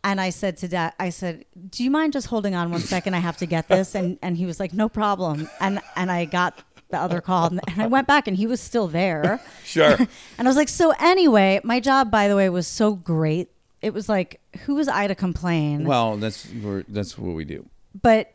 and 0.04 0.20
I 0.20 0.30
said 0.30 0.56
to 0.58 0.68
Dax, 0.68 0.96
I 0.98 1.10
said, 1.10 1.44
do 1.70 1.84
you 1.84 1.90
mind 1.90 2.12
just 2.12 2.26
holding 2.26 2.54
on 2.54 2.70
one 2.70 2.80
second? 2.80 3.14
I 3.14 3.18
have 3.20 3.36
to 3.38 3.46
get 3.46 3.68
this. 3.68 3.94
And, 3.94 4.18
and 4.22 4.36
he 4.36 4.46
was 4.46 4.58
like, 4.58 4.72
no 4.72 4.88
problem. 4.88 5.48
And, 5.60 5.80
and 5.96 6.10
I 6.10 6.24
got 6.24 6.58
the 6.90 6.98
other 6.98 7.20
call, 7.20 7.46
and 7.46 7.60
I 7.78 7.86
went 7.86 8.06
back, 8.06 8.28
and 8.28 8.36
he 8.36 8.46
was 8.46 8.60
still 8.60 8.86
there. 8.88 9.40
Sure. 9.64 9.96
And 10.38 10.46
I 10.46 10.50
was 10.50 10.56
like, 10.56 10.68
so 10.68 10.92
anyway, 11.00 11.60
my 11.64 11.80
job, 11.80 12.10
by 12.10 12.28
the 12.28 12.36
way, 12.36 12.48
was 12.50 12.66
so 12.66 12.94
great. 12.94 13.48
It 13.80 13.94
was 13.94 14.08
like, 14.08 14.40
who 14.66 14.74
was 14.74 14.88
I 14.88 15.06
to 15.06 15.14
complain? 15.14 15.84
well, 15.84 16.16
that's 16.18 16.46
we're, 16.52 16.84
that's 16.88 17.16
what 17.16 17.34
we 17.34 17.44
do. 17.44 17.64
but 18.02 18.34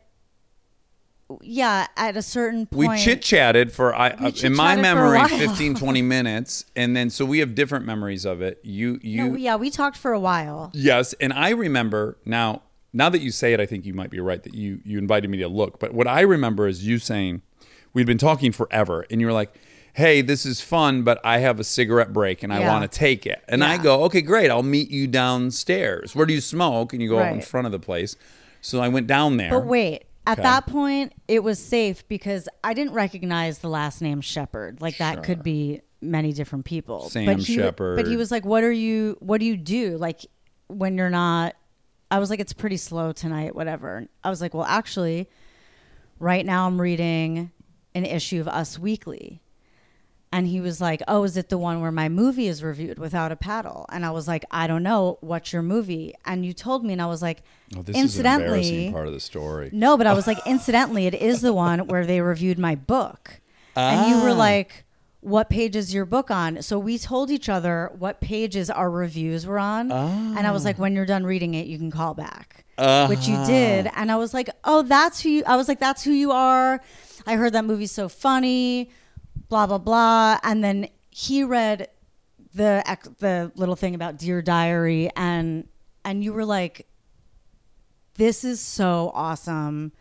yeah, 1.42 1.86
at 1.96 2.16
a 2.16 2.22
certain 2.22 2.66
point, 2.66 2.90
We 2.92 2.98
chit 2.98 3.22
chatted 3.22 3.72
for 3.72 3.94
I 3.94 4.08
uh, 4.10 4.16
in 4.16 4.22
my 4.22 4.30
chit-chatted 4.30 4.54
for 4.56 4.62
a 4.62 4.76
memory 4.76 5.18
while. 5.18 5.28
15 5.28 5.74
20 5.76 6.02
minutes 6.02 6.64
and 6.74 6.96
then 6.96 7.10
so 7.10 7.24
we 7.24 7.40
have 7.40 7.54
different 7.54 7.84
memories 7.84 8.24
of 8.24 8.40
it. 8.40 8.60
You 8.62 8.98
you 9.02 9.28
No, 9.30 9.36
yeah, 9.36 9.56
we 9.56 9.70
talked 9.70 9.96
for 9.96 10.12
a 10.12 10.20
while. 10.20 10.70
Yes, 10.72 11.12
and 11.20 11.32
I 11.32 11.50
remember 11.50 12.16
now. 12.24 12.62
Now 12.94 13.10
that 13.10 13.20
you 13.20 13.30
say 13.30 13.52
it, 13.52 13.60
I 13.60 13.66
think 13.66 13.84
you 13.84 13.92
might 13.92 14.08
be 14.10 14.18
right 14.18 14.42
that 14.42 14.54
you 14.54 14.80
you 14.84 14.96
invited 14.96 15.28
me 15.28 15.36
to 15.38 15.48
look. 15.48 15.78
But 15.78 15.92
what 15.92 16.08
I 16.08 16.22
remember 16.22 16.66
is 16.66 16.86
you 16.86 16.98
saying 16.98 17.42
we'd 17.92 18.06
been 18.06 18.16
talking 18.18 18.50
forever, 18.50 19.04
and 19.10 19.20
you 19.20 19.26
were 19.26 19.32
like, 19.34 19.52
"Hey, 19.92 20.22
this 20.22 20.46
is 20.46 20.62
fun, 20.62 21.02
but 21.02 21.20
I 21.22 21.38
have 21.40 21.60
a 21.60 21.64
cigarette 21.64 22.14
break 22.14 22.42
and 22.42 22.50
I 22.50 22.60
Yeah. 22.60 22.68
want 22.72 22.90
to 22.90 22.98
take 22.98 23.26
it." 23.26 23.42
And 23.46 23.62
I 23.62 23.76
go, 23.76 24.04
"Okay, 24.04 24.22
great. 24.22 24.50
I'll 24.50 24.62
meet 24.62 24.90
you 24.90 25.06
downstairs. 25.06 26.16
Where 26.16 26.24
do 26.24 26.32
you 26.32 26.40
smoke?" 26.40 26.94
And 26.94 27.02
you 27.02 27.10
go 27.10 27.18
out 27.18 27.32
in 27.34 27.42
front 27.42 27.66
of 27.66 27.72
the 27.72 27.78
place. 27.78 28.16
So 28.62 28.80
I 28.80 28.88
went 28.88 29.06
down 29.06 29.36
there. 29.36 29.50
But 29.50 29.66
wait, 29.66 30.04
at 30.28 30.38
Okay. 30.38 30.42
that 30.42 30.66
point, 30.66 31.14
it 31.26 31.42
was 31.42 31.58
safe 31.58 32.06
because 32.06 32.50
I 32.62 32.74
didn't 32.74 32.92
recognize 32.92 33.60
the 33.60 33.68
last 33.70 34.02
name 34.02 34.20
Shepard. 34.20 34.82
Like 34.82 34.98
that 34.98 35.22
could 35.22 35.42
be 35.42 35.80
many 36.02 36.34
different 36.34 36.66
people. 36.66 37.08
Sam 37.08 37.38
he, 37.38 37.54
Shepard. 37.56 37.96
But 37.96 38.06
he 38.06 38.18
was 38.18 38.30
like, 38.30 38.44
"What 38.44 38.62
are 38.62 38.70
you? 38.70 39.16
What 39.20 39.40
do 39.40 39.46
you 39.46 39.56
do? 39.56 39.96
Like 39.96 40.26
when 40.66 40.98
you're 40.98 41.08
not?" 41.08 41.56
I 42.10 42.18
was 42.18 42.28
like, 42.28 42.40
"It's 42.40 42.52
pretty 42.52 42.76
slow 42.76 43.12
tonight. 43.12 43.54
Whatever." 43.54 44.06
I 44.22 44.28
was 44.28 44.42
like, 44.42 44.52
"Well, 44.52 44.66
actually, 44.66 45.30
right 46.18 46.44
now 46.44 46.66
I'm 46.66 46.78
reading 46.78 47.50
an 47.94 48.04
issue 48.04 48.40
of 48.40 48.48
Us 48.48 48.78
Weekly." 48.78 49.40
And 50.30 50.46
he 50.46 50.60
was 50.60 50.78
like, 50.80 51.02
"Oh, 51.08 51.24
is 51.24 51.36
it 51.38 51.48
the 51.48 51.56
one 51.56 51.80
where 51.80 51.90
my 51.92 52.08
movie 52.10 52.48
is 52.48 52.62
reviewed 52.62 52.98
without 52.98 53.32
a 53.32 53.36
paddle?" 53.36 53.86
And 53.90 54.04
I 54.04 54.10
was 54.10 54.28
like, 54.28 54.44
"I 54.50 54.66
don't 54.66 54.82
know. 54.82 55.16
What's 55.22 55.52
your 55.54 55.62
movie?" 55.62 56.14
And 56.26 56.44
you 56.44 56.52
told 56.52 56.84
me, 56.84 56.92
and 56.92 57.00
I 57.00 57.06
was 57.06 57.22
like, 57.22 57.42
oh, 57.76 57.82
this 57.82 57.94
is 57.96 57.96
an 57.96 58.02
"Incidentally, 58.02 58.92
part 58.92 59.06
of 59.06 59.14
the 59.14 59.20
story. 59.20 59.70
no, 59.72 59.96
but 59.96 60.06
I 60.06 60.12
was 60.12 60.26
like, 60.26 60.38
incidentally, 60.46 61.06
it 61.06 61.14
is 61.14 61.40
the 61.40 61.54
one 61.54 61.86
where 61.86 62.04
they 62.04 62.20
reviewed 62.20 62.58
my 62.58 62.74
book. 62.74 63.40
ah. 63.76 63.80
And 64.04 64.10
you 64.10 64.22
were 64.22 64.30
Ah. 64.30 64.34
like, 64.50 64.84
what 65.20 65.48
page 65.48 65.74
is 65.74 65.92
your 65.94 66.04
book 66.04 66.30
on? 66.30 66.60
So 66.62 66.78
we 66.78 66.98
told 66.98 67.30
each 67.30 67.48
other 67.48 67.90
what 67.98 68.20
pages 68.20 68.68
our 68.70 68.90
reviews 68.90 69.46
were 69.46 69.58
on. 69.58 69.90
And 69.90 70.46
I 70.46 70.50
was 70.52 70.64
like, 70.64 70.78
when 70.78 70.94
you're 70.94 71.06
done 71.06 71.24
reading 71.24 71.54
it, 71.54 71.66
you 71.66 71.76
can 71.78 71.90
call 71.90 72.12
back, 72.14 72.64
which 73.08 73.26
you 73.26 73.36
did. 73.46 73.90
And 73.96 74.12
I 74.12 74.16
was 74.16 74.32
like, 74.34 74.48
oh, 74.64 74.82
that's 74.82 75.20
who 75.22 75.30
you, 75.30 75.42
I 75.46 75.56
was 75.56 75.68
like, 75.68 75.80
that's 75.80 76.04
who 76.04 76.12
you 76.12 76.30
are. 76.32 76.80
I 77.26 77.34
heard 77.34 77.52
that 77.54 77.64
movie's 77.64 77.90
so 77.92 78.08
funny, 78.08 78.90
blah, 79.48 79.66
blah, 79.66 79.78
blah. 79.78 80.38
And 80.42 80.62
then 80.62 80.88
he 81.10 81.42
read 81.44 81.88
the, 82.54 82.82
the 83.18 83.52
little 83.54 83.76
thing 83.76 83.94
about 83.94 84.16
Dear 84.18 84.42
Diary 84.42 85.10
and, 85.16 85.68
and 86.04 86.22
you 86.24 86.32
were 86.32 86.44
like, 86.44 86.86
this 88.14 88.44
is 88.44 88.60
so 88.60 89.12
awesome 89.14 89.92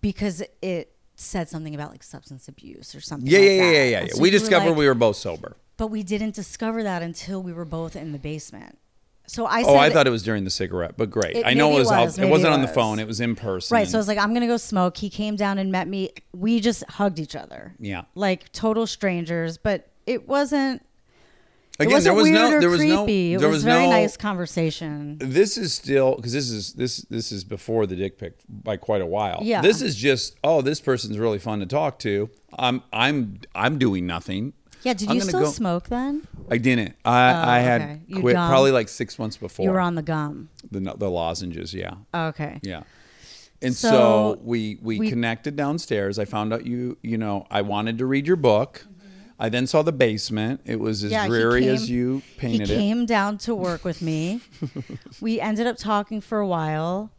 because 0.00 0.42
it 0.62 0.92
said 1.16 1.48
something 1.48 1.74
about 1.74 1.90
like 1.90 2.02
substance 2.02 2.46
abuse 2.48 2.94
or 2.94 3.00
something. 3.00 3.28
Yeah, 3.28 3.38
like 3.38 3.48
yeah, 3.48 3.54
yeah, 3.54 3.70
yeah, 3.70 3.84
yeah. 3.84 4.00
Yeah. 4.02 4.06
so 4.12 4.20
we 4.22 4.28
were 4.28 4.38
discovered 4.38 4.68
like- 4.70 4.78
we 4.78 4.86
were 4.86 4.94
both 4.94 5.16
sober. 5.16 5.56
but 5.76 5.88
we 5.88 6.02
didn't 6.02 6.34
discover 6.34 6.82
that 6.82 7.02
until 7.02 7.42
we 7.42 7.52
were 7.52 7.64
both 7.64 7.96
in 7.96 8.12
the 8.12 8.18
basement. 8.18 8.78
So 9.26 9.46
I 9.46 9.62
said, 9.62 9.70
Oh, 9.70 9.76
I 9.76 9.90
thought 9.90 10.06
it 10.06 10.10
was 10.10 10.22
during 10.22 10.44
the 10.44 10.50
cigarette, 10.50 10.96
but 10.96 11.10
great. 11.10 11.36
It- 11.36 11.46
I 11.46 11.54
know 11.54 11.72
it 11.72 11.76
it 11.76 11.78
was, 11.78 11.90
out, 11.92 12.04
was, 12.04 12.18
it 12.18 12.28
wasn't 12.28 12.52
it 12.52 12.54
on 12.54 12.62
the 12.62 12.68
phone. 12.68 12.98
It 12.98 13.06
was 13.06 13.20
in 13.20 13.34
person. 13.34 13.74
right. 13.74 13.88
So 13.88 13.98
I 13.98 14.00
was 14.00 14.08
like, 14.08 14.18
I'm 14.18 14.32
gonna 14.32 14.46
go 14.46 14.56
smoke. 14.56 14.96
He 14.96 15.10
came 15.10 15.36
down 15.36 15.58
and 15.58 15.72
met 15.72 15.88
me. 15.88 16.10
We 16.32 16.60
just 16.60 16.84
hugged 16.90 17.18
each 17.18 17.36
other. 17.36 17.74
Yeah. 17.78 18.02
like 18.14 18.52
total 18.52 18.86
strangers. 18.86 19.58
But 19.58 19.88
it 20.06 20.28
wasn't. 20.28 20.82
Again, 21.78 21.90
it 21.90 21.94
wasn't 21.94 22.04
there 22.04 22.14
was 22.14 22.22
weird 22.30 22.34
no 22.52 22.60
there 22.60 22.70
was 22.70 22.80
no 22.84 23.04
creepy. 23.04 23.34
It 23.34 23.38
there 23.38 23.48
was, 23.48 23.56
was 23.56 23.64
very 23.64 23.84
no 23.84 23.90
nice 23.90 24.16
conversation. 24.16 25.18
this 25.20 25.58
is 25.58 25.74
still 25.74 26.16
because 26.16 26.32
this 26.32 26.48
is 26.48 26.72
this 26.72 27.02
this 27.10 27.30
is 27.30 27.44
before 27.44 27.86
the 27.86 27.94
dick 27.96 28.16
pic 28.18 28.38
by 28.48 28.78
quite 28.78 29.02
a 29.02 29.06
while. 29.06 29.40
Yeah. 29.42 29.60
This 29.60 29.82
is 29.82 29.94
just 29.94 30.36
oh 30.42 30.62
this 30.62 30.80
person's 30.80 31.18
really 31.18 31.38
fun 31.38 31.60
to 31.60 31.66
talk 31.66 31.98
to. 31.98 32.30
I'm 32.58 32.82
I'm 32.94 33.40
I'm 33.54 33.78
doing 33.78 34.06
nothing. 34.06 34.54
Yeah. 34.82 34.94
Did 34.94 35.08
I'm 35.10 35.16
you 35.16 35.20
still 35.22 35.40
go- 35.40 35.50
smoke 35.50 35.88
then? 35.88 36.26
I 36.50 36.58
didn't. 36.58 36.94
I 37.04 37.56
I 37.56 37.58
had 37.60 37.80
Oh, 37.80 37.84
okay. 37.84 38.00
You 38.06 38.20
quit 38.20 38.34
gum. 38.34 38.48
probably 38.48 38.70
like 38.70 38.88
six 38.88 39.18
months 39.18 39.36
before. 39.36 39.64
You 39.64 39.72
were 39.72 39.80
on 39.80 39.94
the 39.94 40.02
gum. 40.02 40.48
the 40.70 40.80
the 40.96 41.10
lozenges. 41.10 41.74
Yeah. 41.74 41.94
Okay. 42.14 42.60
Yeah. 42.62 42.82
And 43.62 43.74
so, 43.74 43.88
So, 43.88 44.40
we, 44.42 44.78
we 44.82 44.98
we- 45.00 45.08
connected 45.08 45.56
downstairs. 45.56 46.18
I 46.18 46.24
found 46.26 46.52
out 46.52 46.66
you 46.66 46.98
you 47.02 47.18
know 47.18 47.46
I 47.50 47.62
wanted 47.62 47.98
to 47.98 48.06
read 48.06 48.26
your 48.26 48.36
book. 48.36 48.86
I 49.38 49.48
then 49.50 49.66
saw 49.66 49.82
the 49.82 49.92
basement. 49.92 50.62
It 50.64 50.80
was 50.80 51.04
as 51.04 51.12
Mm-hmm. 51.12 51.22
he 51.24 51.28
dreary 51.28 51.68
as 51.68 51.86
came- 51.86 51.94
you 51.94 52.22
painted 52.38 52.68
he 52.68 52.74
it. 52.74 52.78
came 52.78 53.06
down 53.06 53.38
to 53.38 53.54
work 53.54 53.84
with 53.84 54.00
me. 54.00 54.40
we 55.20 55.40
ended 55.40 55.66
up 55.66 55.76
talking 55.76 56.20
for 56.20 56.38
a 56.38 56.46
while. 56.46 57.10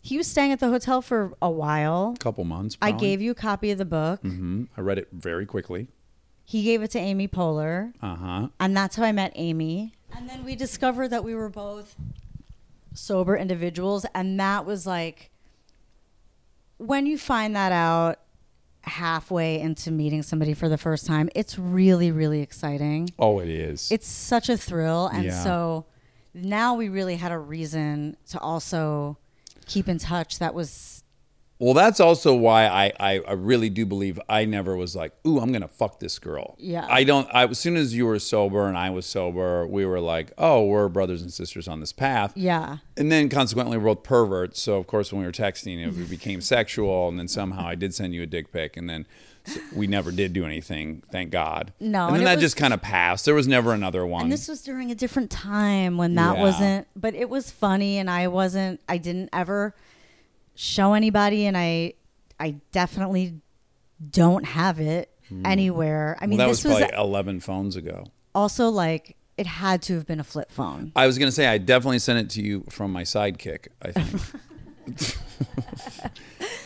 He 0.00 0.16
was 0.16 0.26
staying 0.26 0.50
at 0.52 0.60
the 0.60 0.68
hotel 0.68 1.00
for 1.02 1.34
a 1.42 1.50
while. 1.50 2.14
A 2.16 2.18
couple 2.18 2.44
months. 2.44 2.76
I 2.80 2.90
probably. 2.90 3.06
gave 3.06 3.20
you 3.22 3.30
a 3.32 3.34
copy 3.34 3.70
of 3.70 3.78
the 3.78 3.84
book. 3.84 4.22
Mhm. 4.22 4.68
I 4.76 4.80
read 4.80 4.98
it 4.98 5.08
very 5.12 5.44
quickly. 5.46 5.88
He 6.44 6.62
gave 6.64 6.82
it 6.82 6.90
to 6.92 6.98
Amy 6.98 7.28
Poehler, 7.28 7.92
Uh 8.02 8.14
huh. 8.16 8.48
and 8.60 8.76
that's 8.76 8.96
how 8.96 9.04
I 9.04 9.12
met 9.12 9.32
Amy. 9.36 9.94
And 10.14 10.28
then 10.28 10.44
we 10.44 10.54
discovered 10.56 11.08
that 11.08 11.24
we 11.24 11.34
were 11.34 11.48
both 11.48 11.96
sober 12.94 13.36
individuals, 13.36 14.04
and 14.14 14.38
that 14.40 14.66
was 14.66 14.86
like 14.86 15.30
when 16.78 17.06
you 17.06 17.16
find 17.16 17.54
that 17.54 17.72
out 17.72 18.18
halfway 18.82 19.60
into 19.60 19.90
meeting 19.92 20.22
somebody 20.22 20.52
for 20.54 20.68
the 20.68 20.76
first 20.76 21.06
time, 21.06 21.28
it's 21.34 21.56
really, 21.58 22.10
really 22.10 22.40
exciting. 22.40 23.08
Oh, 23.18 23.38
it 23.38 23.48
is. 23.48 23.90
it's 23.92 24.08
such 24.08 24.48
a 24.48 24.56
thrill 24.56 25.06
and 25.06 25.24
Yeah. 25.24 25.42
so 25.44 25.86
now 26.34 26.74
we 26.74 26.88
really 26.88 27.16
had 27.16 27.30
a 27.30 27.38
reason 27.38 28.16
to 28.30 28.40
also 28.40 29.16
keep 29.66 29.88
in 29.88 29.98
touch 29.98 30.40
that 30.40 30.52
was 30.54 31.04
well, 31.62 31.74
that's 31.74 32.00
also 32.00 32.34
why 32.34 32.66
I, 32.66 32.92
I 32.98 33.20
I 33.20 33.32
really 33.34 33.70
do 33.70 33.86
believe 33.86 34.18
I 34.28 34.44
never 34.44 34.76
was 34.76 34.96
like, 34.96 35.12
ooh, 35.26 35.38
I'm 35.38 35.52
gonna 35.52 35.68
fuck 35.68 36.00
this 36.00 36.18
girl. 36.18 36.56
Yeah. 36.58 36.86
I 36.90 37.04
don't. 37.04 37.28
I 37.32 37.44
as 37.46 37.58
soon 37.58 37.76
as 37.76 37.94
you 37.94 38.04
were 38.06 38.18
sober 38.18 38.66
and 38.66 38.76
I 38.76 38.90
was 38.90 39.06
sober, 39.06 39.66
we 39.66 39.86
were 39.86 40.00
like, 40.00 40.32
oh, 40.38 40.64
we're 40.66 40.88
brothers 40.88 41.22
and 41.22 41.32
sisters 41.32 41.68
on 41.68 41.78
this 41.80 41.92
path. 41.92 42.32
yeah 42.36 42.78
And 42.96 43.12
then 43.12 43.28
consequently, 43.28 43.78
we're 43.78 43.94
both 43.94 44.02
perverts. 44.02 44.60
So 44.60 44.76
of 44.76 44.86
course, 44.88 45.12
when 45.12 45.20
we 45.20 45.26
were 45.26 45.32
texting, 45.32 45.78
it 45.86 46.10
became 46.10 46.40
sexual. 46.56 47.08
And 47.08 47.18
then 47.18 47.28
somehow 47.28 47.66
I 47.66 47.76
did 47.76 47.94
send 47.94 48.12
you 48.14 48.22
a 48.22 48.26
dick 48.26 48.52
pic, 48.52 48.76
and 48.76 48.90
then 48.90 49.06
s- 49.46 49.58
we 49.74 49.86
never 49.86 50.10
did 50.10 50.32
do 50.32 50.44
anything. 50.44 51.02
Thank 51.12 51.30
God. 51.30 51.72
No, 51.78 52.06
And 52.06 52.14
then 52.14 52.20
and 52.22 52.26
that 52.26 52.34
was- 52.36 52.42
just 52.42 52.56
kind 52.56 52.74
of 52.74 52.82
passed. 52.82 53.24
There 53.24 53.34
was 53.36 53.46
never 53.46 53.72
another 53.72 54.04
one. 54.04 54.22
and 54.24 54.32
this 54.32 54.48
was 54.48 54.62
during 54.62 54.90
a 54.90 54.94
different 54.96 55.30
time 55.30 55.96
when 55.96 56.16
that 56.16 56.36
Yeah. 56.36 56.42
wasn't 56.42 56.86
but 56.96 57.14
it 57.14 57.28
was 57.30 57.50
funny 57.50 57.98
and 57.98 58.10
i 58.10 58.26
wasn't 58.28 58.80
i 58.88 58.96
didn't 58.98 59.28
ever 59.32 59.74
show 60.54 60.94
anybody 60.94 61.46
and 61.46 61.56
i 61.56 61.92
i 62.40 62.50
definitely 62.72 63.34
don't 64.10 64.44
have 64.44 64.80
it 64.80 65.10
anywhere 65.44 66.16
i 66.20 66.24
Hmm. 66.24 66.30
well, 66.30 66.36
mean 66.36 66.38
that 66.38 66.46
this 66.48 66.64
was 66.64 66.80
was, 66.80 66.90
11 66.96 67.40
phones 67.40 67.76
ago. 67.76 68.04
also 68.34 68.68
like 68.68 69.16
it 69.38 69.46
had 69.46 69.80
to 69.82 69.94
have 69.94 70.06
been 70.06 70.20
a 70.20 70.24
flip 70.24 70.50
phone 70.52 70.92
I 70.94 71.06
was 71.06 71.18
gonna 71.18 71.32
say 71.32 71.46
I 71.46 71.56
definitely 71.58 72.00
sent 72.00 72.18
it 72.18 72.30
to 72.30 72.42
you 72.42 72.64
from 72.68 72.92
my 72.92 73.02
sidekick. 73.02 73.68
I 73.80 73.92
think. 73.92 74.20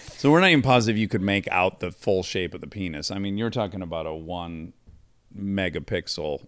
so 0.17 0.31
we're 0.31 0.41
not 0.41 0.51
even 0.51 0.63
positive 0.63 0.97
you 0.99 1.07
could 1.09 1.23
make 1.23 1.47
out 1.49 1.81
the 1.81 1.93
full 1.93 2.23
shape 2.23 2.55
of 2.55 2.61
the 2.61 2.67
penis. 2.67 3.11
I 3.11 3.19
mean, 3.19 3.37
you're 3.39 3.51
talking 3.51 3.83
about 3.83 4.07
a 4.07 4.15
one 4.15 4.73
megapixel. 5.39 6.45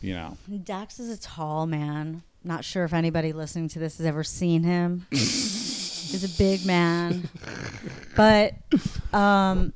You 0.00 0.14
know, 0.14 0.36
Dax 0.64 1.00
is 1.00 1.10
a 1.10 1.20
tall 1.20 1.66
man. 1.66 2.22
Not 2.44 2.64
sure 2.64 2.84
if 2.84 2.94
anybody 2.94 3.32
listening 3.32 3.68
to 3.70 3.78
this 3.80 3.98
has 3.98 4.06
ever 4.06 4.22
seen 4.24 4.62
him. 4.62 5.06
He's 6.10 6.24
a 6.24 6.38
big 6.38 6.64
man. 6.66 7.28
But 8.16 8.54
um 9.12 9.72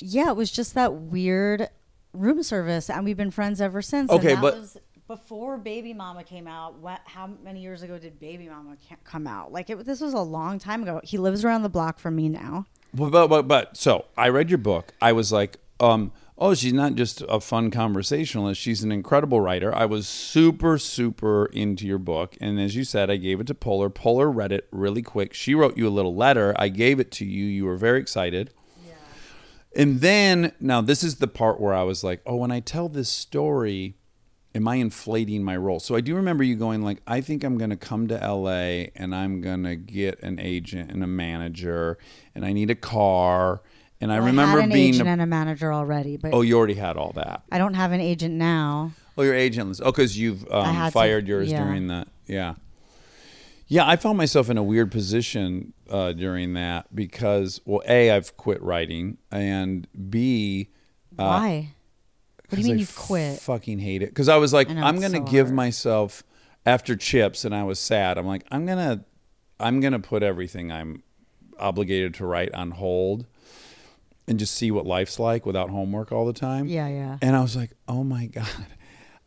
yeah, 0.00 0.30
it 0.30 0.36
was 0.36 0.50
just 0.50 0.74
that 0.74 0.94
weird 0.94 1.68
room 2.12 2.42
service 2.42 2.88
and 2.90 3.04
we've 3.04 3.16
been 3.16 3.30
friends 3.30 3.60
ever 3.60 3.82
since. 3.82 4.10
Okay, 4.10 4.32
and 4.32 4.38
that 4.38 4.42
but- 4.42 4.54
was 4.54 4.76
before 5.06 5.56
Baby 5.56 5.94
Mama 5.94 6.22
came 6.22 6.46
out. 6.46 6.78
What 6.78 7.00
how 7.04 7.28
many 7.42 7.60
years 7.60 7.82
ago 7.82 7.98
did 7.98 8.20
Baby 8.20 8.48
Mama 8.48 8.76
come 9.04 9.26
out? 9.26 9.52
Like 9.52 9.70
it 9.70 9.84
this 9.84 10.00
was 10.00 10.12
a 10.12 10.20
long 10.20 10.58
time 10.58 10.82
ago. 10.82 11.00
He 11.02 11.16
lives 11.18 11.44
around 11.44 11.62
the 11.62 11.68
block 11.70 11.98
from 11.98 12.14
me 12.16 12.28
now. 12.28 12.66
But, 12.94 13.10
but 13.10 13.28
but 13.28 13.48
but 13.48 13.76
so 13.76 14.06
I 14.16 14.28
read 14.28 14.50
your 14.50 14.58
book. 14.58 14.92
I 15.00 15.12
was 15.12 15.32
like, 15.32 15.58
um, 15.80 16.12
oh, 16.38 16.54
she's 16.54 16.72
not 16.72 16.94
just 16.94 17.22
a 17.28 17.40
fun 17.40 17.70
conversationalist. 17.70 18.60
She's 18.60 18.82
an 18.82 18.92
incredible 18.92 19.40
writer. 19.40 19.74
I 19.74 19.84
was 19.84 20.06
super 20.06 20.78
super 20.78 21.46
into 21.46 21.86
your 21.86 21.98
book, 21.98 22.36
and 22.40 22.60
as 22.60 22.76
you 22.76 22.84
said, 22.84 23.10
I 23.10 23.16
gave 23.16 23.40
it 23.40 23.46
to 23.48 23.54
Poehler. 23.54 23.92
Poehler 23.92 24.34
read 24.34 24.52
it 24.52 24.68
really 24.70 25.02
quick. 25.02 25.34
She 25.34 25.54
wrote 25.54 25.76
you 25.76 25.88
a 25.88 25.90
little 25.90 26.14
letter. 26.14 26.54
I 26.56 26.68
gave 26.68 27.00
it 27.00 27.10
to 27.12 27.24
you. 27.24 27.44
You 27.44 27.66
were 27.66 27.76
very 27.76 28.00
excited. 28.00 28.52
Yeah. 28.86 28.94
And 29.74 30.00
then 30.00 30.52
now 30.60 30.80
this 30.80 31.02
is 31.02 31.16
the 31.16 31.28
part 31.28 31.60
where 31.60 31.74
I 31.74 31.82
was 31.82 32.04
like, 32.04 32.22
oh, 32.24 32.36
when 32.36 32.52
I 32.52 32.60
tell 32.60 32.88
this 32.88 33.08
story, 33.08 33.96
am 34.54 34.68
I 34.68 34.76
inflating 34.76 35.42
my 35.42 35.56
role? 35.56 35.80
So 35.80 35.94
I 35.94 36.00
do 36.00 36.14
remember 36.14 36.44
you 36.44 36.56
going 36.56 36.82
like, 36.82 37.00
I 37.06 37.20
think 37.20 37.44
I'm 37.44 37.58
going 37.58 37.70
to 37.70 37.76
come 37.76 38.08
to 38.08 38.14
LA 38.14 38.90
and 38.94 39.14
I'm 39.14 39.40
going 39.40 39.64
to 39.64 39.76
get 39.76 40.20
an 40.22 40.38
agent 40.38 40.90
and 40.90 41.02
a 41.02 41.06
manager 41.06 41.98
and 42.34 42.44
I 42.44 42.52
need 42.52 42.70
a 42.70 42.74
car 42.74 43.62
And 44.00 44.12
I 44.12 44.18
Well, 44.18 44.26
remember 44.26 44.60
had 44.60 44.68
an 44.68 44.72
being. 44.74 44.94
agent 44.94 45.08
a- 45.08 45.12
and 45.12 45.20
a 45.22 45.26
manager 45.26 45.72
already, 45.72 46.16
but 46.16 46.32
oh, 46.32 46.42
you 46.42 46.56
already 46.56 46.74
had 46.74 46.96
all 46.96 47.12
that. 47.16 47.42
I 47.50 47.58
don't 47.58 47.74
have 47.74 47.92
an 47.92 48.00
agent 48.00 48.34
now. 48.34 48.92
Oh, 49.16 49.22
your 49.22 49.34
agentless. 49.34 49.80
Oh, 49.82 49.86
because 49.90 50.16
you've 50.18 50.48
um, 50.50 50.72
had 50.74 50.86
to- 50.86 50.92
fired 50.92 51.26
yours 51.26 51.50
yeah. 51.50 51.64
during 51.64 51.88
that. 51.88 52.08
Yeah. 52.26 52.54
Yeah, 53.66 53.86
I 53.86 53.96
found 53.96 54.16
myself 54.16 54.48
in 54.48 54.56
a 54.56 54.62
weird 54.62 54.90
position 54.90 55.74
uh, 55.90 56.12
during 56.12 56.54
that 56.54 56.94
because, 56.94 57.60
well, 57.66 57.82
A, 57.86 58.10
I've 58.12 58.34
quit 58.36 58.62
writing, 58.62 59.18
and 59.30 59.86
B, 60.08 60.68
Why? 61.16 61.74
What 62.48 62.56
do 62.56 62.62
you 62.62 62.64
mean 62.68 62.76
I 62.76 62.78
you've 62.78 62.96
quit? 62.96 63.40
Fucking 63.40 63.78
hate 63.80 64.00
it. 64.02 64.08
Because 64.08 64.28
I 64.30 64.36
was 64.38 64.54
like, 64.54 64.70
I 64.70 64.74
know, 64.74 64.82
I'm 64.84 65.00
gonna 65.00 65.18
so 65.18 65.22
give 65.24 65.48
hard. 65.48 65.56
myself 65.56 66.22
after 66.64 66.96
chips, 66.96 67.44
and 67.44 67.54
I 67.54 67.64
was 67.64 67.78
sad. 67.78 68.16
I'm 68.16 68.26
like, 68.26 68.44
I'm 68.50 68.64
gonna, 68.64 69.04
I'm 69.60 69.80
gonna 69.80 69.98
put 69.98 70.22
everything 70.22 70.72
I'm 70.72 71.02
obligated 71.58 72.14
to 72.14 72.24
write 72.26 72.54
on 72.54 72.70
hold, 72.70 73.26
and 74.28 74.38
just 74.38 74.54
see 74.54 74.70
what 74.70 74.86
life's 74.86 75.18
like 75.18 75.46
without 75.46 75.70
homework 75.70 76.12
all 76.12 76.26
the 76.26 76.32
time. 76.32 76.66
Yeah, 76.66 76.88
yeah. 76.88 77.18
And 77.22 77.34
I 77.34 77.40
was 77.40 77.56
like, 77.56 77.72
oh 77.88 78.04
my 78.04 78.26
god, 78.38 78.66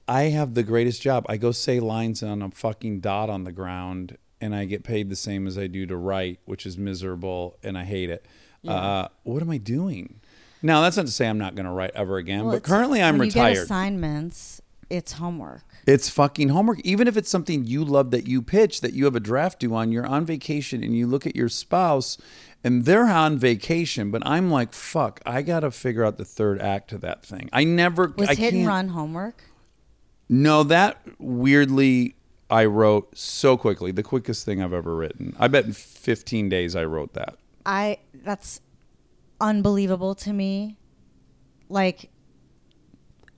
I 0.07 0.23
have 0.23 0.53
the 0.53 0.63
greatest 0.63 1.01
job. 1.01 1.25
I 1.27 1.37
go 1.37 1.51
say 1.51 1.79
lines 1.79 2.23
on 2.23 2.41
a 2.41 2.51
fucking 2.51 2.99
dot 3.01 3.29
on 3.29 3.43
the 3.43 3.51
ground, 3.51 4.17
and 4.39 4.55
I 4.55 4.65
get 4.65 4.83
paid 4.83 5.09
the 5.09 5.15
same 5.15 5.47
as 5.47 5.57
I 5.57 5.67
do 5.67 5.85
to 5.85 5.97
write, 5.97 6.39
which 6.45 6.65
is 6.65 6.77
miserable, 6.77 7.57
and 7.63 7.77
I 7.77 7.83
hate 7.83 8.09
it. 8.09 8.25
Uh, 8.67 9.07
what 9.23 9.41
am 9.41 9.49
I 9.49 9.57
doing? 9.57 10.21
Now 10.61 10.81
that's 10.81 10.97
not 10.97 11.07
to 11.07 11.11
say 11.11 11.27
I'm 11.27 11.39
not 11.39 11.55
going 11.55 11.65
to 11.65 11.71
write 11.71 11.91
ever 11.95 12.17
again, 12.17 12.45
Well, 12.45 12.53
but 12.53 12.63
currently 12.63 13.01
I'm 13.01 13.19
retired. 13.19 13.49
You 13.49 13.55
get 13.55 13.63
assignments. 13.63 14.61
It's 14.89 15.13
homework. 15.13 15.63
It's 15.87 16.09
fucking 16.09 16.49
homework. 16.49 16.81
Even 16.81 17.07
if 17.07 17.15
it's 17.15 17.29
something 17.29 17.63
you 17.63 17.83
love 17.85 18.11
that 18.11 18.27
you 18.27 18.41
pitch, 18.41 18.81
that 18.81 18.93
you 18.93 19.05
have 19.05 19.15
a 19.15 19.21
draft 19.21 19.61
due 19.61 19.73
on, 19.73 19.91
you're 19.91 20.05
on 20.05 20.25
vacation 20.25 20.83
and 20.83 20.95
you 20.95 21.07
look 21.07 21.25
at 21.25 21.35
your 21.35 21.49
spouse 21.49 22.17
and 22.63 22.85
they're 22.85 23.07
on 23.07 23.37
vacation, 23.37 24.11
but 24.11 24.25
I'm 24.25 24.51
like, 24.51 24.73
fuck, 24.73 25.19
I 25.25 25.41
got 25.41 25.61
to 25.61 25.71
figure 25.71 26.03
out 26.03 26.17
the 26.17 26.25
third 26.25 26.59
act 26.61 26.89
to 26.89 26.97
that 26.99 27.25
thing. 27.25 27.49
I 27.51 27.63
never, 27.63 28.13
Was 28.15 28.29
I 28.29 28.35
hit 28.35 28.53
and 28.53 28.67
run 28.67 28.89
homework? 28.89 29.43
No, 30.29 30.63
that 30.63 31.01
weirdly 31.19 32.15
I 32.49 32.65
wrote 32.65 33.17
so 33.17 33.57
quickly. 33.57 33.91
The 33.91 34.03
quickest 34.03 34.45
thing 34.45 34.61
I've 34.61 34.73
ever 34.73 34.95
written. 34.95 35.35
I 35.39 35.47
bet 35.47 35.65
in 35.65 35.73
15 35.73 36.49
days 36.49 36.75
I 36.75 36.85
wrote 36.85 37.13
that. 37.13 37.37
I 37.65 37.99
that's 38.13 38.61
unbelievable 39.39 40.15
to 40.15 40.33
me. 40.33 40.77
Like 41.69 42.09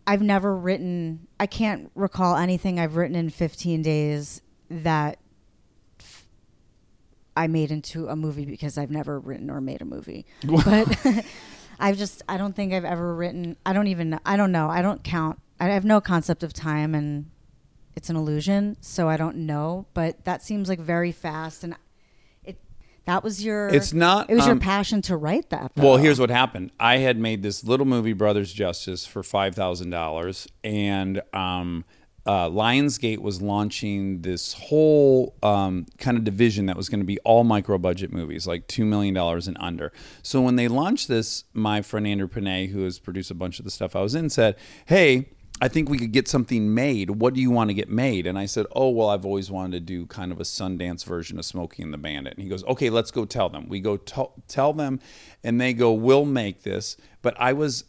I've 0.08 0.22
never 0.22 0.56
written 0.56 1.27
I 1.39 1.46
can't 1.46 1.92
recall 1.96 2.36
anything 2.36 2.80
I've 2.80 2.96
written 2.96 3.15
in 3.15 3.30
15 3.30 3.82
days 3.82 4.42
that 4.70 5.20
I 7.36 7.48
made 7.48 7.72
into 7.72 8.08
a 8.08 8.16
movie 8.16 8.46
because 8.46 8.78
I've 8.78 8.92
never 8.92 9.20
written 9.20 9.50
or 9.50 9.62
made 9.62 9.82
a 9.82 9.86
movie. 9.86 10.25
But 10.44 11.06
I've 11.80 11.98
just 11.98 12.22
I 12.30 12.38
don't 12.38 12.56
think 12.56 12.72
I've 12.72 12.86
ever 12.86 13.16
written 13.16 13.58
I 13.66 13.74
don't 13.74 13.88
even 13.88 14.20
I 14.25 14.38
don't 14.38 14.52
know. 14.52 14.70
I 14.70 14.82
don't 14.82 15.04
count. 15.04 15.40
I 15.60 15.68
have 15.70 15.86
no 15.86 16.00
concept 16.02 16.44
of 16.44 16.54
time 16.54 16.94
and 16.94 17.30
it's 17.96 18.10
an 18.10 18.16
illusion, 18.16 18.78
so 18.82 19.08
I 19.08 19.18
don't 19.18 19.38
know, 19.38 19.86
but 19.94 20.25
that 20.25 20.42
seems 20.42 20.68
like 20.68 20.80
very 20.80 21.12
fast 21.12 21.63
and 21.63 21.75
it 22.44 22.58
that 23.06 23.24
was 23.24 23.44
your 23.44 23.68
It's 23.70 23.94
not, 23.94 24.30
it 24.30 24.36
was 24.36 24.46
your 24.46 24.54
um, 24.54 24.60
passion 24.60 25.02
to 25.04 25.18
write 25.18 25.50
that. 25.50 25.72
Well, 25.75 25.98
here's 25.98 26.20
what 26.20 26.30
happened. 26.30 26.72
I 26.80 26.98
had 26.98 27.18
made 27.18 27.44
this 27.44 27.63
little 27.63 27.86
movie, 27.86 28.13
Brothers 28.13 28.54
Justice, 28.54 29.06
for 29.06 29.24
five 29.24 29.56
thousand 29.56 29.90
dollars, 29.90 30.48
and 30.63 31.22
um, 31.34 31.86
uh, 32.25 32.50
Lionsgate 32.50 33.20
was 33.20 33.42
launching 33.42 34.22
this 34.22 34.53
whole 34.53 35.36
um, 35.44 35.86
kind 35.98 36.18
of 36.18 36.24
division 36.24 36.68
that 36.68 36.77
was 36.77 36.88
going 36.88 37.01
to 37.01 37.06
be 37.06 37.20
all 37.20 37.44
micro 37.44 37.77
budget 37.77 38.13
movies, 38.13 38.48
like 38.48 38.68
two 38.68 38.86
million 38.86 39.13
dollars 39.13 39.48
and 39.48 39.58
under. 39.60 39.92
So 40.22 40.42
when 40.42 40.56
they 40.56 40.68
launched 40.68 41.08
this, 41.08 41.44
my 41.53 41.82
friend 41.82 42.08
Andrew 42.08 42.27
Panay, 42.27 42.68
who 42.68 42.84
has 42.84 42.98
produced 43.00 43.32
a 43.32 43.36
bunch 43.36 43.60
of 43.60 43.65
the 43.65 43.72
stuff 43.72 43.96
I 43.96 44.01
was 44.01 44.15
in, 44.15 44.30
said, 44.30 44.56
"Hey." 44.86 45.30
I 45.62 45.68
think 45.68 45.88
we 45.88 46.00
could 46.00 46.12
get 46.12 46.27
something 46.27 46.74
made. 46.74 47.12
What 47.12 47.36
do 47.36 47.39
you 47.39 47.51
want 47.51 47.70
to 47.70 47.75
get 47.75 47.88
made? 47.88 48.25
And 48.25 48.39
I 48.39 48.48
said, 48.48 48.65
Oh, 48.75 48.89
well, 48.89 49.10
I've 49.10 49.24
always 49.24 49.51
wanted 49.51 49.74
to 49.74 49.80
do 49.80 50.08
kind 50.08 50.32
of 50.32 50.39
a 50.39 50.44
Sundance 50.44 51.06
version 51.06 51.38
of 51.38 51.46
Smokey 51.46 51.83
and 51.83 51.94
the 51.94 51.98
Bandit. 51.98 52.33
And 52.33 52.44
he 52.44 52.50
goes, 52.50 52.64
Okay, 52.66 52.90
let's 52.90 53.12
go 53.12 53.24
tell 53.24 53.50
them. 53.50 53.70
We 53.70 53.79
go 53.79 53.98
t- 53.98 54.25
tell 54.48 54.74
them, 54.74 55.00
and 55.44 55.62
they 55.62 55.74
go, 55.74 55.94
We'll 55.94 56.25
make 56.25 56.64
this. 56.64 56.98
But 57.22 57.36
I 57.40 57.53
was 57.53 57.86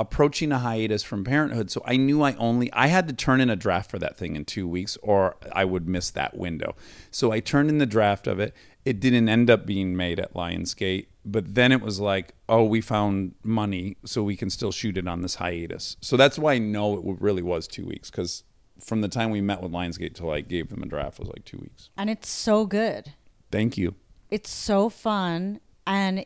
approaching 0.00 0.50
a 0.50 0.58
hiatus 0.58 1.02
from 1.02 1.22
parenthood. 1.24 1.70
So 1.70 1.82
i 1.84 1.96
knew 1.98 2.22
i 2.22 2.34
only 2.36 2.72
i 2.72 2.86
had 2.86 3.06
to 3.08 3.14
turn 3.14 3.38
in 3.38 3.50
a 3.50 3.54
draft 3.54 3.90
for 3.90 3.98
that 3.98 4.16
thing 4.16 4.34
in 4.34 4.46
two 4.46 4.66
weeks 4.66 4.96
or 5.02 5.36
i 5.52 5.62
would 5.64 5.86
miss 5.86 6.08
that 6.10 6.36
window. 6.36 6.74
So 7.10 7.32
i 7.32 7.40
turned 7.40 7.68
in 7.68 7.76
the 7.78 7.86
draft 7.86 8.26
of 8.26 8.40
it. 8.40 8.54
It 8.86 8.98
didn't 8.98 9.28
end 9.28 9.50
up 9.50 9.66
being 9.66 9.94
made 9.94 10.18
at 10.18 10.32
lionsgate 10.32 11.08
but 11.22 11.54
then 11.54 11.70
it 11.70 11.82
was 11.82 12.00
like 12.00 12.32
oh 12.48 12.64
we 12.64 12.80
found 12.80 13.34
money 13.44 13.98
so 14.06 14.22
we 14.22 14.36
can 14.36 14.48
still 14.48 14.72
shoot 14.72 14.96
it 14.96 15.06
on 15.06 15.20
this 15.20 15.34
hiatus. 15.34 15.98
So 16.00 16.16
that's 16.16 16.38
why 16.38 16.54
i 16.54 16.58
know 16.58 16.96
it 16.98 17.20
really 17.20 17.42
was 17.42 17.68
two 17.68 17.84
weeks 17.84 18.10
because 18.10 18.42
from 18.80 19.02
the 19.02 19.08
time 19.08 19.28
we 19.30 19.42
met 19.42 19.62
with 19.62 19.70
lionsgate 19.70 20.14
till 20.14 20.30
i 20.30 20.40
gave 20.40 20.70
them 20.70 20.82
a 20.82 20.86
draft 20.86 21.18
was 21.18 21.28
like 21.28 21.44
two 21.44 21.58
weeks. 21.58 21.90
And 21.98 22.08
it's 22.08 22.30
so 22.30 22.64
good. 22.64 23.12
thank 23.52 23.76
you. 23.76 23.94
It's 24.30 24.50
so 24.50 24.88
fun. 24.88 25.60
And 25.86 26.24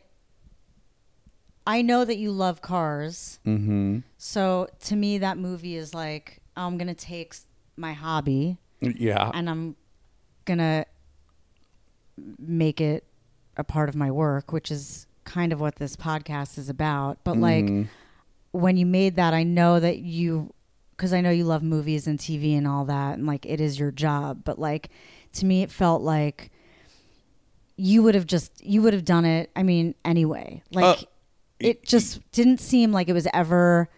I 1.67 1.81
know 1.81 2.05
that 2.05 2.17
you 2.17 2.31
love 2.31 2.61
cars. 2.61 3.39
Mm-hmm. 3.45 3.99
So 4.17 4.67
to 4.85 4.95
me, 4.95 5.17
that 5.19 5.37
movie 5.37 5.75
is 5.75 5.93
like 5.93 6.41
I'm 6.55 6.77
gonna 6.77 6.93
take 6.95 7.35
my 7.77 7.93
hobby 7.93 8.57
yeah 8.79 9.29
and 9.33 9.49
I'm 9.49 9.75
gonna 10.45 10.85
make 12.39 12.79
it 12.79 13.03
a 13.57 13.63
part 13.63 13.89
of 13.89 13.95
my 13.95 14.11
work, 14.11 14.51
which 14.51 14.71
is 14.71 15.07
kind 15.23 15.51
of 15.51 15.59
what 15.59 15.75
this 15.77 15.95
podcast 15.95 16.57
is 16.57 16.69
about. 16.69 17.17
But 17.23 17.37
like 17.37 17.87
when 18.51 18.77
you 18.77 18.85
made 18.85 19.15
that, 19.17 19.33
I 19.33 19.43
know 19.43 19.79
that 19.79 19.99
you, 19.99 20.53
because 20.95 21.11
I 21.13 21.19
know 21.21 21.31
you 21.31 21.43
love 21.43 21.63
movies 21.63 22.07
and 22.07 22.17
TV 22.19 22.57
and 22.57 22.67
all 22.67 22.85
that, 22.85 23.17
and 23.17 23.25
like 23.27 23.45
it 23.45 23.59
is 23.59 23.79
your 23.79 23.91
job. 23.91 24.43
But 24.45 24.59
like 24.59 24.89
to 25.33 25.45
me, 25.45 25.63
it 25.63 25.71
felt 25.71 26.01
like 26.01 26.51
you 27.75 28.03
would 28.03 28.15
have 28.15 28.25
just 28.25 28.63
you 28.63 28.81
would 28.81 28.93
have 28.93 29.03
done 29.05 29.25
it. 29.25 29.49
I 29.55 29.63
mean, 29.63 29.95
anyway, 30.05 30.63
like 30.71 30.99
Uh, 30.99 31.05
it 31.59 31.83
just 31.83 32.19
didn't 32.31 32.59
seem 32.59 32.91
like 32.91 33.07
it 33.09 33.13
was 33.13 33.27
ever 33.33 33.89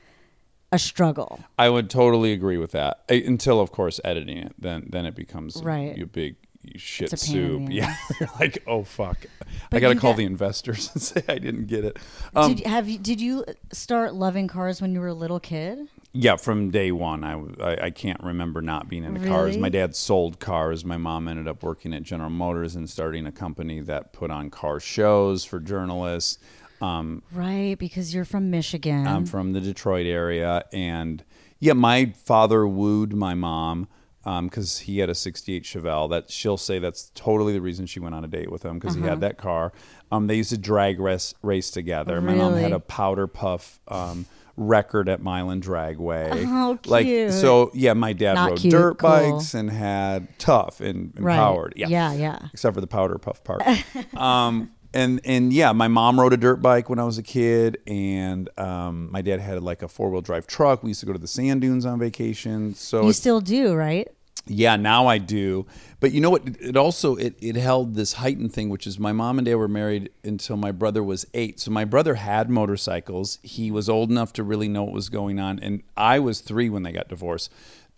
a 0.71 0.77
struggle. 0.79 1.39
I 1.57 1.69
would 1.69 1.89
totally 1.89 2.33
agree 2.33 2.57
with 2.57 2.71
that. 2.71 3.03
Uh, 3.09 3.15
Until, 3.25 3.59
of 3.61 3.71
course, 3.71 3.99
editing 4.03 4.37
it, 4.37 4.53
then 4.59 4.87
then 4.89 5.05
it 5.05 5.15
becomes 5.15 5.61
Right. 5.63 5.97
a, 6.01 6.05
big 6.05 6.35
shit 6.75 7.13
a 7.13 7.17
pain 7.25 7.35
in 7.37 7.67
soup. 7.67 7.73
Yeah, 7.73 7.95
you're 8.19 8.29
like, 8.39 8.63
oh 8.67 8.83
fuck, 8.83 9.25
I 9.71 9.79
got 9.79 9.89
to 9.93 9.95
call 9.99 10.11
got- 10.11 10.17
the 10.17 10.25
investors 10.25 10.89
and 10.93 11.01
say 11.01 11.23
I 11.29 11.37
didn't 11.37 11.67
get 11.67 11.85
it. 11.85 11.97
Um, 12.35 12.55
did 12.55 12.65
have 12.67 12.89
you 12.89 12.97
did 12.99 13.21
you 13.21 13.45
start 13.71 14.13
loving 14.13 14.47
cars 14.49 14.81
when 14.81 14.93
you 14.93 14.99
were 14.99 15.07
a 15.07 15.13
little 15.13 15.39
kid? 15.39 15.87
yeah, 16.13 16.35
from 16.35 16.71
day 16.71 16.91
one, 16.91 17.23
I 17.23 17.85
I 17.85 17.89
can't 17.91 18.21
remember 18.23 18.61
not 18.61 18.89
being 18.89 19.03
into 19.05 19.25
cars. 19.27 19.57
My 19.57 19.69
dad 19.69 19.95
sold 19.95 20.39
cars. 20.39 20.83
My 20.83 20.97
mom 20.97 21.27
ended 21.29 21.47
up 21.47 21.63
working 21.63 21.93
at 21.93 22.03
General 22.03 22.29
Motors 22.31 22.75
and 22.75 22.89
starting 22.89 23.25
a 23.25 23.31
company 23.31 23.79
that 23.81 24.11
put 24.13 24.31
on 24.31 24.49
car 24.49 24.79
shows 24.81 25.45
for 25.45 25.59
journalists. 25.61 26.39
Um, 26.81 27.23
Right, 27.31 27.77
because 27.79 28.13
you're 28.13 28.25
from 28.25 28.49
Michigan. 28.51 29.07
I'm 29.07 29.25
from 29.25 29.53
the 29.53 29.61
Detroit 29.61 30.05
area, 30.05 30.63
and 30.73 31.23
yeah, 31.59 31.73
my 31.73 32.13
father 32.23 32.67
wooed 32.67 33.13
my 33.13 33.33
mom 33.33 33.87
because 34.23 34.79
he 34.79 34.99
had 34.99 35.09
a 35.09 35.15
'68 35.15 35.63
Chevelle. 35.63 36.09
That 36.09 36.29
she'll 36.29 36.57
say 36.57 36.79
that's 36.79 37.11
totally 37.15 37.53
the 37.53 37.61
reason 37.61 37.85
she 37.85 37.99
went 37.99 38.13
on 38.13 38.23
a 38.23 38.27
date 38.27 38.51
with 38.51 38.63
him 38.63 38.77
because 38.77 38.93
he 38.95 39.01
Uh-huh. 39.01 39.11
had 39.11 39.21
that 39.21 39.37
car. 39.37 39.71
Um, 40.11 40.27
they 40.27 40.35
used 40.35 40.49
to 40.51 40.57
drag 40.57 40.99
race 40.99 41.33
race 41.41 41.71
together. 41.71 42.19
My 42.21 42.35
mom 42.35 42.55
had 42.55 42.73
a 42.73 42.79
powder 42.79 43.27
puff. 43.27 43.79
Um, 43.87 44.25
record 44.59 45.07
at 45.07 45.21
Milan 45.21 45.61
Dragway 45.61 46.31
Oh, 46.47 46.79
like 46.87 47.05
cute. 47.05 47.31
so 47.31 47.69
yeah 47.75 47.93
my 47.93 48.11
dad 48.11 48.33
Not 48.33 48.49
rode 48.49 48.59
cute, 48.59 48.71
dirt 48.71 48.97
cool. 48.97 49.07
bikes 49.37 49.53
and 49.53 49.69
had 49.69 50.27
tough 50.39 50.81
and 50.81 51.13
Right. 51.15 51.71
yeah 51.75 51.87
Yeah, 51.87 52.13
yeah. 52.13 52.39
except 52.53 52.73
for 52.73 52.81
the 52.81 52.87
powder 52.87 53.19
puff 53.19 53.43
part. 53.43 53.61
um, 54.17 54.71
and 54.97 55.21
and 55.23 55.53
yeah, 55.53 55.71
my 55.71 55.87
mom 55.87 56.19
rode 56.19 56.33
a 56.33 56.37
dirt 56.37 56.57
bike 56.57 56.89
when 56.89 56.99
I 56.99 57.03
was 57.03 57.17
a 57.17 57.23
kid, 57.23 57.77
and 57.85 58.49
um, 58.57 59.11
my 59.11 59.21
dad 59.21 59.39
had 59.39 59.61
like 59.61 59.83
a 59.83 59.87
four 59.87 60.09
wheel 60.09 60.21
drive 60.21 60.47
truck. 60.47 60.83
We 60.83 60.89
used 60.89 61.01
to 61.01 61.05
go 61.05 61.13
to 61.13 61.19
the 61.19 61.27
sand 61.27 61.61
dunes 61.61 61.85
on 61.85 61.99
vacation. 61.99 62.73
So 62.73 63.05
you 63.05 63.13
still 63.13 63.39
do, 63.39 63.75
right? 63.75 64.07
yeah, 64.49 64.75
now 64.75 65.07
I 65.07 65.17
do. 65.17 65.65
But 65.99 66.11
you 66.11 66.21
know 66.21 66.29
what? 66.29 66.43
It 66.59 66.77
also 66.77 67.15
it, 67.15 67.35
it 67.39 67.55
held 67.55 67.95
this 67.95 68.13
heightened 68.13 68.53
thing, 68.53 68.69
which 68.69 68.87
is 68.87 68.99
my 68.99 69.11
mom 69.11 69.37
and 69.37 69.45
dad 69.45 69.55
were 69.55 69.67
married 69.67 70.09
until 70.23 70.57
my 70.57 70.71
brother 70.71 71.03
was 71.03 71.25
eight. 71.33 71.59
So 71.59 71.71
my 71.71 71.85
brother 71.85 72.15
had 72.15 72.49
motorcycles. 72.49 73.39
He 73.43 73.71
was 73.71 73.89
old 73.89 74.09
enough 74.09 74.33
to 74.33 74.43
really 74.43 74.67
know 74.67 74.83
what 74.83 74.93
was 74.93 75.09
going 75.09 75.39
on, 75.39 75.59
and 75.59 75.83
I 75.95 76.19
was 76.19 76.41
three 76.41 76.69
when 76.69 76.83
they 76.83 76.91
got 76.91 77.07
divorced, 77.07 77.51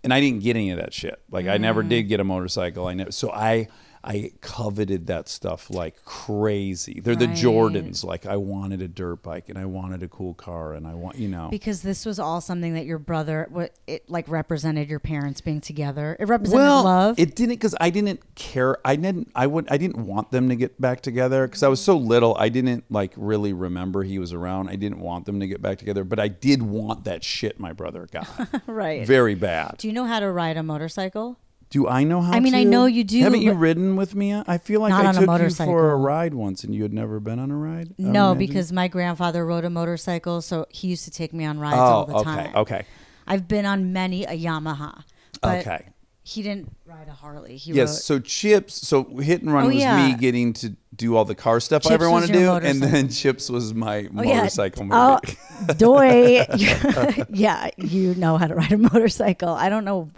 and 0.04 0.14
I 0.14 0.20
didn't 0.20 0.42
get 0.42 0.56
any 0.56 0.72
of 0.72 0.78
that 0.78 0.94
shit. 0.94 1.22
Like 1.30 1.48
I 1.48 1.58
never 1.58 1.84
did 1.84 2.04
get 2.04 2.20
a 2.20 2.24
motorcycle. 2.24 2.88
I 2.88 2.94
never. 2.94 3.12
So 3.12 3.32
I 3.32 3.68
I 4.04 4.32
coveted 4.42 5.08
that 5.08 5.28
stuff 5.28 5.70
like 5.70 6.04
crazy. 6.06 7.02
They're 7.02 7.16
the 7.16 7.28
Jordans. 7.28 8.04
Like 8.04 8.26
I 8.26 8.38
wanted 8.38 8.82
a 8.82 8.88
dirt 8.88 9.24
bike 9.24 9.50
and 9.50 9.58
I 9.58 9.66
wanted 9.66 10.04
a 10.04 10.08
cool 10.08 10.34
car 10.34 10.74
and 10.74 10.88
I 10.88 10.94
want 10.94 11.18
you 11.18 11.28
know. 11.28 11.50
Because 11.50 11.82
this 11.82 12.06
was 12.06 12.20
all 12.20 12.42
something 12.42 12.74
that 12.76 12.86
your 12.86 13.00
brother, 13.00 13.48
what 13.50 13.74
it 13.88 14.10
like 14.10 14.28
represented 14.30 14.90
your 14.90 15.00
parents 15.00 15.42
being 15.42 15.62
together. 15.62 16.16
It 16.20 16.28
represented 16.28 16.64
well, 16.64 16.84
love. 16.84 17.20
it 17.20 17.36
didn't 17.36 17.56
because 17.56 17.76
I 17.80 17.90
didn't 17.90 18.36
care. 18.36 18.78
I 18.86 18.96
didn't. 18.96 19.32
I 19.36 19.48
would. 19.48 19.68
I 19.70 19.78
didn't 19.78 20.06
want 20.06 20.32
them 20.32 20.50
to 20.50 20.56
get 20.56 20.80
back 20.80 21.02
together 21.02 21.48
because 21.48 21.64
I 21.64 21.68
was 21.68 21.82
so 21.82 21.98
little. 21.98 22.36
I 22.40 22.50
didn't 22.50 22.86
like 22.90 23.14
really 23.18 23.54
remember 23.54 24.04
he 24.04 24.20
was 24.20 24.32
around. 24.32 24.70
I 24.70 24.76
didn't 24.76 25.00
want 25.00 25.26
them 25.26 25.40
to 25.42 25.48
get 25.48 25.62
back 25.62 25.78
together, 25.78 26.04
but 26.04 26.20
I 26.20 26.30
did 26.30 26.62
want 26.62 27.04
that 27.04 27.24
shit 27.24 27.60
my 27.60 27.74
brother 27.74 28.08
got. 28.12 28.28
right. 28.68 29.06
Very 29.06 29.36
bad. 29.36 29.76
Do 29.78 29.88
you 29.88 29.94
know 29.94 30.06
how 30.06 30.20
to 30.20 30.32
ride 30.32 30.58
a 30.58 30.64
motorcycle? 30.64 31.38
Do 31.70 31.88
I 31.88 32.04
know 32.04 32.20
how? 32.22 32.32
To 32.32 32.38
I 32.38 32.40
mean, 32.40 32.56
I 32.56 32.64
know 32.64 32.86
you 32.88 33.04
do, 33.04 33.20
Haven't 33.22 33.42
you 33.42 33.54
ridden 33.54 33.96
with 33.96 34.16
me? 34.16 34.34
I 34.34 34.58
feel 34.58 34.82
like 34.82 34.90
Not 34.90 35.06
I 35.06 35.10
on 35.10 35.18
a 35.18 35.26
took 35.26 35.40
you 35.42 35.50
for 35.66 35.92
a 35.92 35.96
ride 35.96 36.34
once, 36.34 36.64
and 36.64 36.74
you 36.74 36.82
had 36.82 36.94
never 36.94 37.20
been 37.20 37.38
on 37.38 37.52
a 37.52 37.56
ride. 37.56 37.90
I 38.00 38.04
would 38.04 38.12
No, 38.12 38.32
imagine? 38.32 38.48
because 38.48 38.72
my 38.72 38.88
grandfather 38.88 39.46
rode 39.46 39.66
a 39.66 39.70
motorcycle, 39.70 40.42
so 40.42 40.66
he 40.70 40.88
used 40.88 41.06
to 41.06 41.12
take 41.12 41.32
me 41.32 41.46
on 41.46 41.60
rides 41.60 41.76
oh, 41.78 41.80
all 41.80 42.06
the 42.06 42.14
oh, 42.14 42.20
okay, 42.20 42.24
time. 42.24 42.56
okay, 42.56 42.86
I've 43.28 43.48
been 43.48 43.68
on 43.68 43.94
many 43.94 44.24
a 44.26 44.32
Yamaha. 44.32 45.04
But 45.42 45.60
okay. 45.68 45.86
He 46.24 46.44
didn't 46.44 46.76
ride 46.86 47.08
a 47.08 47.12
Harley. 47.14 47.58
He 47.58 47.72
Yes. 47.72 47.90
rode, 47.90 47.98
So 48.02 48.20
Chips. 48.20 48.88
So 48.88 49.04
hit 49.18 49.42
and 49.42 49.52
run 49.52 49.66
Oh, 49.66 49.68
was 49.70 49.78
yeah. 49.78 49.96
me 49.96 50.14
getting 50.16 50.54
to 50.54 50.76
do 50.96 51.16
all 51.16 51.26
the 51.26 51.34
car 51.34 51.60
stuff 51.60 51.88
I 51.88 51.90
Chips 51.90 51.94
ever 52.04 52.10
want 52.10 52.28
to 52.28 52.34
do, 52.34 52.52
and 52.52 52.84
then. 52.84 53.10
Chips 53.10 53.50
was 53.50 53.74
my 53.74 54.08
Oh, 54.16 54.22
yeah. 54.22 54.36
motorcycle 54.36 54.88
Oh, 54.92 55.20
doy. 55.78 56.46
yeah, 57.30 57.70
you 57.78 58.14
know 58.16 58.38
how 58.38 58.46
to 58.48 58.54
ride 58.54 58.72
a 58.74 58.78
motorcycle. 58.78 59.50
I 59.50 59.70
don't 59.70 59.86
know. 59.86 60.10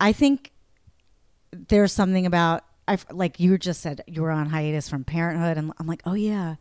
I 0.00 0.12
think 0.12 0.52
there's 1.50 1.92
something 1.92 2.26
about 2.26 2.64
I 2.86 2.98
like 3.10 3.38
you 3.38 3.58
just 3.58 3.80
said 3.82 4.00
you 4.06 4.22
were 4.22 4.30
on 4.30 4.46
hiatus 4.46 4.88
from 4.88 5.04
Parenthood, 5.04 5.58
and 5.58 5.72
I'm 5.78 5.86
like, 5.86 6.00
oh 6.06 6.14
yeah, 6.14 6.54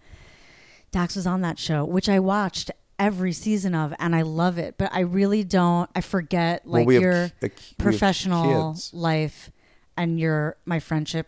Dax 0.91 1.15
was 1.15 1.26
on 1.26 1.41
that 1.41 1.58
show, 1.58 1.86
which 1.86 2.10
I 2.10 2.19
watched 2.19 2.71
every 3.00 3.32
season 3.32 3.73
of, 3.76 3.93
and 4.00 4.15
I 4.15 4.23
love 4.23 4.58
it. 4.58 4.76
But 4.78 4.91
I 4.93 5.02
really 5.02 5.43
don't. 5.43 5.89
I 5.95 6.02
forget 6.02 6.65
Well, 6.65 6.82
like 6.82 6.88
we 6.88 7.00
your 7.00 7.30
ki- 7.30 7.34
a 7.43 7.50
ki- 7.50 7.56
we 7.62 7.67
have 7.69 7.78
professional 7.78 8.76
life 8.91 9.52
and 9.95 10.19
your 10.19 10.58
my 10.65 10.80
friendship 10.80 11.28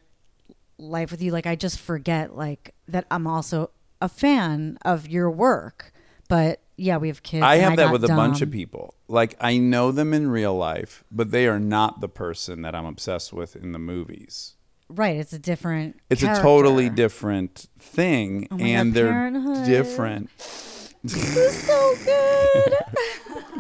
life 0.78 1.12
with 1.12 1.22
you. 1.22 1.32
Like 1.32 1.48
I 1.48 1.56
just 1.56 1.80
forget 1.80 2.36
like 2.36 2.74
that 2.88 3.06
I'm 3.10 3.26
also 3.28 3.69
a 4.02 4.10
fan 4.10 4.78
of 4.84 5.08
your 5.08 5.30
work. 5.32 5.93
But 6.28 6.60
yeah, 6.79 6.97
we 6.97 7.07
have 7.09 7.21
kids. 7.23 7.43
I 7.43 7.57
have 7.57 7.75
that 7.77 7.91
with 7.91 8.03
a 8.03 8.07
bunch 8.07 8.41
of 8.41 8.51
people. 8.51 8.93
Like 9.07 9.35
I 9.39 9.57
know 9.57 9.91
them 9.91 10.13
in 10.13 10.29
real 10.29 10.55
life, 10.55 11.03
but 11.11 11.31
they 11.31 11.47
are 11.47 11.59
not 11.59 12.01
the 12.01 12.09
person 12.09 12.61
that 12.63 12.73
I'm 12.75 12.85
obsessed 12.85 13.33
with 13.33 13.55
in 13.55 13.71
the 13.71 13.79
movies. 13.79 14.55
Right, 14.89 15.17
it's 15.17 15.33
a 15.33 15.39
different. 15.39 15.99
It's 16.09 16.23
a 16.23 16.35
totally 16.41 16.89
different 16.89 17.67
thing, 17.77 18.47
Oh 18.49 18.57
and 18.57 18.91
God, 18.91 18.97
they're 18.97 19.11
Parenthood. 19.11 19.65
different. 19.65 20.29
so 20.39 21.95
good. 22.05 22.73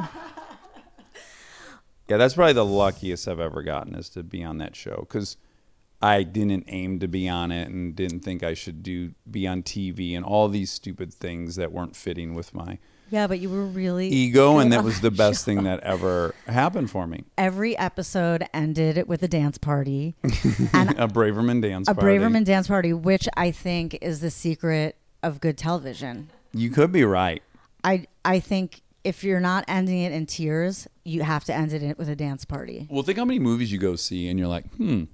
Yeah, 2.09 2.17
that's 2.17 2.33
probably 2.33 2.53
the 2.53 2.65
luckiest 2.65 3.27
I've 3.27 3.39
ever 3.39 3.61
gotten 3.61 3.93
is 3.93 4.09
to 4.09 4.23
be 4.23 4.43
on 4.43 4.57
that 4.57 4.75
show 4.75 5.05
because 5.07 5.37
I 6.01 6.23
didn't 6.23 6.63
aim 6.67 6.97
to 7.01 7.07
be 7.07 7.29
on 7.29 7.51
it 7.51 7.69
and 7.69 7.95
didn't 7.95 8.21
think 8.21 8.41
I 8.41 8.55
should 8.55 8.81
do 8.81 9.11
be 9.29 9.45
on 9.45 9.61
TV 9.61 10.15
and 10.15 10.25
all 10.25 10.47
these 10.47 10.71
stupid 10.71 11.13
things 11.13 11.55
that 11.57 11.71
weren't 11.71 11.95
fitting 11.95 12.33
with 12.33 12.51
my 12.51 12.79
yeah, 13.09 13.27
but 13.27 13.39
you 13.39 13.49
were 13.49 13.65
really 13.65 14.07
ego, 14.07 14.57
and 14.59 14.71
that 14.73 14.83
was 14.83 15.01
the 15.01 15.11
best 15.25 15.45
thing 15.45 15.63
that 15.63 15.79
ever 15.81 16.33
happened 16.47 16.89
for 16.91 17.07
me. 17.07 17.23
Every 17.37 17.77
episode 17.77 18.45
ended 18.53 19.07
with 19.07 19.23
a 19.23 19.27
dance 19.27 19.57
party, 19.57 20.15
and 20.73 20.91
A 20.91 21.07
Braverman 21.07 21.61
dance 21.61 21.87
a 21.87 21.95
party. 21.95 22.07
Braverman 22.17 22.45
dance 22.45 22.67
party, 22.67 22.93
which 22.93 23.27
I 23.35 23.51
think 23.51 23.97
is 24.01 24.21
the 24.21 24.31
secret 24.31 24.95
of 25.23 25.41
good 25.41 25.57
television. 25.57 26.29
You 26.53 26.69
could 26.69 26.91
be 26.91 27.03
right. 27.03 27.41
I 27.83 28.07
I 28.25 28.39
think 28.39 28.81
if 29.03 29.23
you're 29.23 29.39
not 29.39 29.65
ending 29.67 30.01
it 30.01 30.11
in 30.11 30.25
tears, 30.25 30.87
you 31.03 31.23
have 31.23 31.43
to 31.45 31.53
end 31.55 31.73
it 31.73 31.97
with 31.97 32.09
a 32.09 32.15
dance 32.15 32.45
party. 32.45 32.87
Well, 32.89 33.03
think 33.03 33.17
how 33.17 33.25
many 33.25 33.39
movies 33.39 33.71
you 33.71 33.77
go 33.77 33.95
see, 33.95 34.27
and 34.27 34.37
you're 34.37 34.47
like, 34.47 34.71
hmm, 34.75 35.05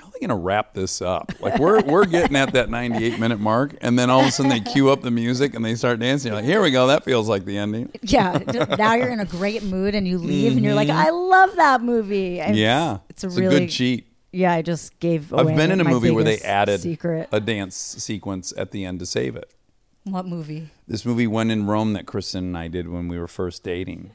how 0.00 0.06
are 0.08 0.10
they 0.12 0.18
going 0.20 0.30
to 0.30 0.34
wrap 0.36 0.74
this 0.74 1.00
up? 1.00 1.32
Like 1.40 1.58
we're 1.58 1.80
we're 1.82 2.04
getting 2.04 2.36
at 2.36 2.52
that 2.52 2.68
98 2.70 3.18
minute 3.18 3.40
mark, 3.40 3.76
and 3.80 3.98
then 3.98 4.10
all 4.10 4.20
of 4.20 4.26
a 4.26 4.30
sudden 4.30 4.50
they 4.50 4.60
cue 4.60 4.90
up 4.90 5.02
the 5.02 5.10
music 5.10 5.54
and 5.54 5.64
they 5.64 5.74
start 5.74 6.00
dancing. 6.00 6.30
You're 6.32 6.40
like, 6.40 6.44
here 6.48 6.60
we 6.62 6.70
go. 6.70 6.86
That 6.88 7.04
feels 7.04 7.28
like 7.28 7.44
the 7.44 7.56
ending. 7.58 7.90
Yeah, 8.02 8.38
now 8.78 8.94
you're 8.94 9.10
in 9.10 9.20
a 9.20 9.24
great 9.24 9.62
mood 9.62 9.94
and 9.94 10.06
you 10.06 10.18
leave 10.18 10.52
and 10.52 10.64
you're 10.64 10.74
like, 10.74 10.90
I 10.90 11.10
love 11.10 11.56
that 11.56 11.82
movie. 11.82 12.40
And 12.40 12.50
Mm-hmm. 12.54 12.58
yeah, 12.58 12.98
it's, 13.08 13.24
a 13.24 13.28
it's 13.28 13.36
really 13.36 13.56
a 13.56 13.60
good 13.60 13.70
cheat. 13.70 14.06
Yeah, 14.32 14.52
I 14.52 14.60
just 14.62 14.98
gave 15.00 15.32
away. 15.32 15.52
I've 15.52 15.56
been 15.56 15.70
in 15.70 15.80
a 15.80 15.84
movie 15.84 16.10
where 16.10 16.24
they 16.24 16.38
added 16.40 16.80
secret. 16.82 17.28
a 17.32 17.40
dance 17.40 17.74
sequence 17.76 18.52
at 18.56 18.70
the 18.70 18.84
end 18.84 18.98
to 19.00 19.06
save 19.06 19.34
it. 19.36 19.50
what 20.04 20.26
movie? 20.26 20.68
This 20.86 21.04
movie 21.06 21.26
When 21.26 21.50
in 21.50 21.66
Rome 21.66 21.94
that 21.94 22.06
Kristen 22.06 22.44
and 22.44 22.58
I 22.58 22.68
did 22.68 22.88
when 22.88 23.08
we 23.08 23.18
were 23.18 23.28
first 23.28 23.62
dating. 23.62 24.10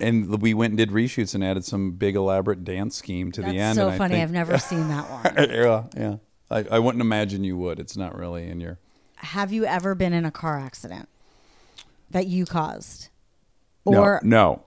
And 0.00 0.40
we 0.42 0.54
went 0.54 0.72
and 0.72 0.78
did 0.78 0.90
reshoots 0.90 1.34
and 1.34 1.44
added 1.44 1.64
some 1.64 1.92
big 1.92 2.16
elaborate 2.16 2.64
dance 2.64 2.96
scheme 2.96 3.30
to 3.32 3.40
That's 3.42 3.52
the 3.52 3.58
end. 3.60 3.76
so 3.76 3.86
and 3.86 3.94
I 3.94 3.98
funny. 3.98 4.14
think- 4.14 4.22
I've 4.24 4.32
never 4.32 4.58
seen 4.58 4.88
that 4.88 5.08
one. 5.36 5.50
yeah, 5.50 5.84
yeah. 5.96 6.16
I, 6.50 6.76
I 6.76 6.78
wouldn't 6.78 7.00
imagine 7.02 7.44
you 7.44 7.56
would. 7.56 7.78
It's 7.80 7.96
not 7.96 8.16
really 8.16 8.48
in 8.48 8.60
your. 8.60 8.78
Have 9.16 9.52
you 9.52 9.64
ever 9.64 9.94
been 9.94 10.12
in 10.12 10.24
a 10.24 10.30
car 10.30 10.58
accident 10.58 11.08
that 12.10 12.26
you 12.26 12.44
caused, 12.44 13.08
No, 13.86 14.02
or 14.02 14.20
no. 14.22 14.62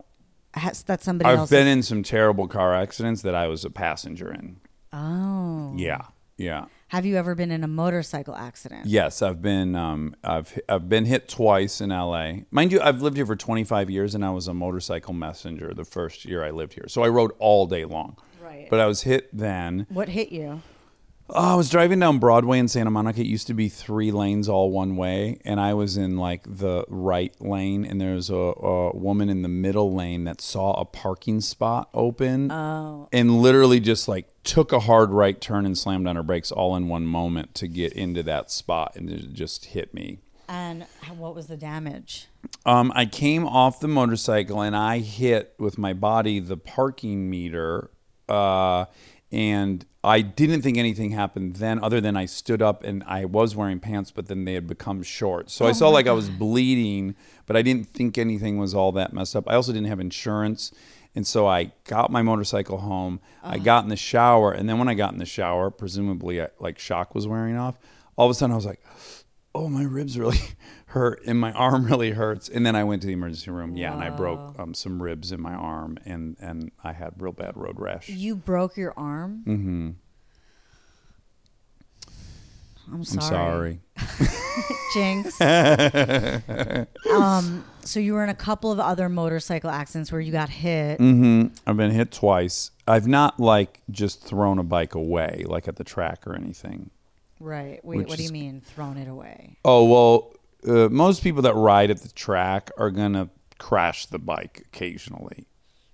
has 0.56 0.82
that 0.84 1.04
somebody 1.04 1.30
I've 1.30 1.40
else? 1.40 1.50
been 1.50 1.68
in 1.68 1.84
some 1.84 2.02
terrible 2.04 2.48
car 2.48 2.74
accidents 2.74 3.22
that 3.22 3.36
I 3.36 3.48
was 3.48 3.64
a 3.64 3.70
passenger 3.70 4.32
in. 4.34 4.58
oh, 4.94 5.74
Yeah, 5.78 6.02
yeah. 6.38 6.66
Have 6.90 7.06
you 7.06 7.18
ever 7.18 7.36
been 7.36 7.52
in 7.52 7.64
a 7.64 7.68
motorcycle 7.68 8.36
accident? 8.36 8.86
Yes, 8.86 9.22
I've 9.22 9.42
been. 9.42 9.76
Um, 9.76 10.16
I've 10.24 10.58
I've 10.70 10.88
been 10.88 11.06
hit 11.06 11.28
twice 11.28 11.82
in 11.82 11.92
L.A. 11.92 12.46
Mind 12.50 12.72
you, 12.72 12.80
I've 12.82 13.02
lived 13.02 13.18
here 13.18 13.26
for 13.26 13.36
25 13.36 13.90
years, 13.90 14.16
and 14.16 14.24
I 14.24 14.30
was 14.30 14.48
a 14.48 14.54
motorcycle 14.54 15.14
messenger 15.14 15.74
the 15.74 15.86
first 15.86 16.26
year 16.26 16.44
I 16.44 16.52
lived 16.52 16.74
here. 16.74 16.86
So 16.88 17.04
I 17.04 17.10
rode 17.10 17.32
all 17.40 17.68
day 17.68 17.86
long. 17.86 18.18
Right. 18.42 18.68
But 18.70 18.80
I 18.80 18.86
was 18.86 19.02
hit 19.02 19.36
then. 19.36 19.86
What 19.90 20.10
hit 20.10 20.32
you? 20.32 20.62
Oh, 21.30 21.54
I 21.54 21.56
was 21.56 21.70
driving 21.70 22.00
down 22.00 22.20
Broadway 22.20 22.58
in 22.58 22.70
Santa 22.70 22.90
Monica. 22.90 23.20
It 23.20 23.28
used 23.28 23.48
to 23.48 23.54
be 23.54 23.68
three 23.68 24.12
lanes 24.12 24.48
all 24.48 24.72
one 24.72 24.96
way, 24.96 25.40
and 25.44 25.60
I 25.60 25.74
was 25.74 25.98
in 25.98 26.18
like 26.18 26.44
the 26.46 26.86
right 26.88 27.34
lane, 27.42 27.84
and 27.84 28.00
there 28.00 28.14
was 28.14 28.30
a, 28.30 28.36
a 28.36 28.96
woman 28.96 29.28
in 29.30 29.42
the 29.42 29.50
middle 29.50 29.94
lane 29.94 30.24
that 30.24 30.40
saw 30.40 30.72
a 30.74 30.86
parking 30.86 31.42
spot 31.42 31.90
open, 31.94 32.50
and 32.50 33.42
literally 33.42 33.82
just 33.82 34.08
like 34.08 34.30
took 34.44 34.72
a 34.72 34.80
hard 34.80 35.12
right 35.12 35.42
turn 35.42 35.66
and 35.66 35.78
slammed 35.78 36.08
on 36.08 36.16
her 36.16 36.24
brakes 36.24 36.50
all 36.50 36.78
in 36.78 36.88
one 36.88 37.06
moment 37.06 37.54
to 37.56 37.68
get 37.68 37.92
into 37.92 38.24
that 38.24 38.50
spot, 38.50 38.96
and 38.96 39.10
it 39.10 39.34
just 39.34 39.66
hit 39.66 39.94
me. 39.94 40.20
And 40.48 40.86
what 41.18 41.36
was 41.36 41.48
the 41.48 41.58
damage? 41.58 42.28
Um, 42.66 42.94
I 42.96 43.06
came 43.06 43.46
off 43.46 43.82
the 43.82 43.90
motorcycle 43.90 44.62
and 44.62 44.78
I 44.78 45.00
hit 45.00 45.54
with 45.60 45.78
my 45.78 45.92
body 45.92 46.40
the 46.40 46.56
parking 46.56 47.30
meter. 47.30 47.92
Uh, 48.30 48.86
and 49.32 49.86
I 50.08 50.22
didn't 50.22 50.62
think 50.62 50.78
anything 50.78 51.12
happened 51.12 51.56
then, 51.56 51.84
other 51.84 52.00
than 52.02 52.16
I 52.16 52.26
stood 52.26 52.62
up 52.62 52.84
and 52.84 53.04
I 53.06 53.26
was 53.26 53.56
wearing 53.56 53.80
pants, 53.80 54.12
but 54.12 54.28
then 54.28 54.46
they 54.46 54.54
had 54.54 54.68
become 54.68 55.04
short. 55.04 55.50
So 55.50 55.66
I 55.66 55.70
oh 55.70 55.74
saw 55.74 55.90
like 55.90 56.08
I 56.08 56.12
was 56.12 56.30
bleeding, 56.30 57.16
but 57.46 57.56
I 57.56 57.62
didn't 57.62 57.88
think 57.88 58.18
anything 58.18 58.58
was 58.58 58.74
all 58.74 58.92
that 58.94 59.14
messed 59.14 59.36
up. 59.36 59.48
I 59.48 59.56
also 59.56 59.74
didn't 59.74 59.88
have 59.88 60.00
insurance. 60.00 60.72
And 61.16 61.26
so 61.26 61.48
I 61.48 61.72
got 61.86 62.12
my 62.12 62.22
motorcycle 62.22 62.78
home. 62.78 63.20
I 63.44 63.56
uh-huh. 63.56 63.64
got 63.64 63.84
in 63.84 63.90
the 63.90 63.96
shower. 63.96 64.52
And 64.52 64.70
then 64.70 64.78
when 64.78 64.88
I 64.88 64.94
got 64.94 65.14
in 65.14 65.20
the 65.20 65.26
shower, 65.26 65.72
presumably 65.72 66.42
I, 66.42 66.50
like 66.60 66.78
shock 66.78 67.16
was 67.16 67.28
wearing 67.28 67.58
off, 67.58 67.78
all 68.16 68.28
of 68.28 68.32
a 68.32 68.34
sudden 68.36 68.54
I 68.54 68.56
was 68.56 68.66
like, 68.66 68.84
oh, 69.56 69.68
my 69.68 69.84
ribs 69.84 70.18
really 70.20 70.38
hurt 70.88 71.22
and 71.26 71.40
my 71.40 71.52
arm 71.54 71.86
really 71.86 72.12
hurts. 72.12 72.50
And 72.50 72.66
then 72.66 72.76
I 72.76 72.84
went 72.84 73.02
to 73.04 73.08
the 73.08 73.14
emergency 73.14 73.52
room. 73.52 73.76
Yeah, 73.78 73.94
and 73.94 74.04
I 74.04 74.10
broke 74.10 74.58
um, 74.60 74.74
some 74.74 75.02
ribs 75.02 75.32
in 75.32 75.42
my 75.42 75.54
arm 75.54 75.98
and, 76.06 76.36
and 76.40 76.72
I 76.84 76.94
had 76.94 77.14
real 77.22 77.34
bad 77.34 77.56
road 77.56 77.80
rash. 77.80 78.10
You 78.10 78.36
broke 78.36 78.78
your 78.78 78.94
arm. 78.98 79.44
Mm-hmm. 79.46 79.90
I'm 82.90 82.94
I'm 82.94 83.04
sorry. 83.04 83.80
sorry. 83.98 84.30
Jinx. 84.94 85.42
um, 87.12 87.66
so 87.82 88.00
you 88.00 88.14
were 88.14 88.24
in 88.24 88.30
a 88.30 88.34
couple 88.36 88.72
of 88.72 88.80
other 88.80 89.10
motorcycle 89.10 89.70
accidents 89.70 90.10
where 90.12 90.22
you 90.22 90.32
got 90.32 90.50
hit. 90.50 91.00
Mm-hmm. 91.00 91.54
I've 91.68 91.76
been 91.78 91.92
hit 91.92 92.12
twice. 92.14 92.72
I've 92.88 93.06
not 93.08 93.40
like 93.42 93.82
just 93.92 94.24
thrown 94.24 94.58
a 94.58 94.64
bike 94.64 94.96
away, 94.96 95.44
like 95.46 95.68
at 95.68 95.76
the 95.76 95.84
track 95.84 96.26
or 96.26 96.34
anything. 96.34 96.90
Right. 97.42 97.84
Wait, 97.84 97.98
Which 97.98 98.08
what 98.08 98.18
do 98.18 98.24
you 98.24 98.28
is- 98.28 98.32
mean 98.32 98.62
thrown 98.62 98.96
it 98.98 99.10
away? 99.10 99.58
Oh 99.66 99.84
well, 99.84 100.32
uh, 100.66 100.90
most 100.90 101.24
people 101.24 101.42
that 101.42 101.56
ride 101.56 101.92
at 101.92 102.02
the 102.02 102.10
track 102.10 102.72
are 102.78 102.92
gonna 102.92 103.30
crash 103.58 104.06
the 104.06 104.20
bike 104.20 104.64
occasionally. 104.68 105.48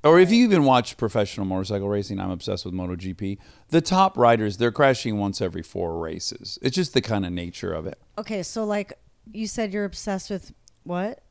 Or 0.04 0.19
if 0.19 0.32
you 0.32 0.43
even 0.43 0.65
watch 0.65 0.97
professional 0.97 1.45
motorcycle 1.45 1.88
racing, 1.88 2.19
I'm 2.19 2.30
obsessed 2.30 2.65
with 2.65 2.73
MotoGP. 2.73 3.38
The 3.69 3.80
top 3.80 4.17
riders, 4.17 4.58
they're 4.58 4.71
crashing 4.71 5.17
once 5.17 5.41
every 5.41 5.63
four 5.63 5.97
races. 5.97 6.60
It's 6.62 6.76
just 6.76 6.93
the 6.93 7.02
kind 7.02 7.26
of 7.26 7.32
nature 7.32 7.73
of 7.73 7.88
it. 7.88 7.97
Okay, 8.17 8.43
so 8.43 8.65
like 8.65 8.93
you 9.32 9.47
said 9.47 9.71
you're 9.71 9.86
obsessed 9.86 10.30
with 10.30 10.54
what? 10.84 11.23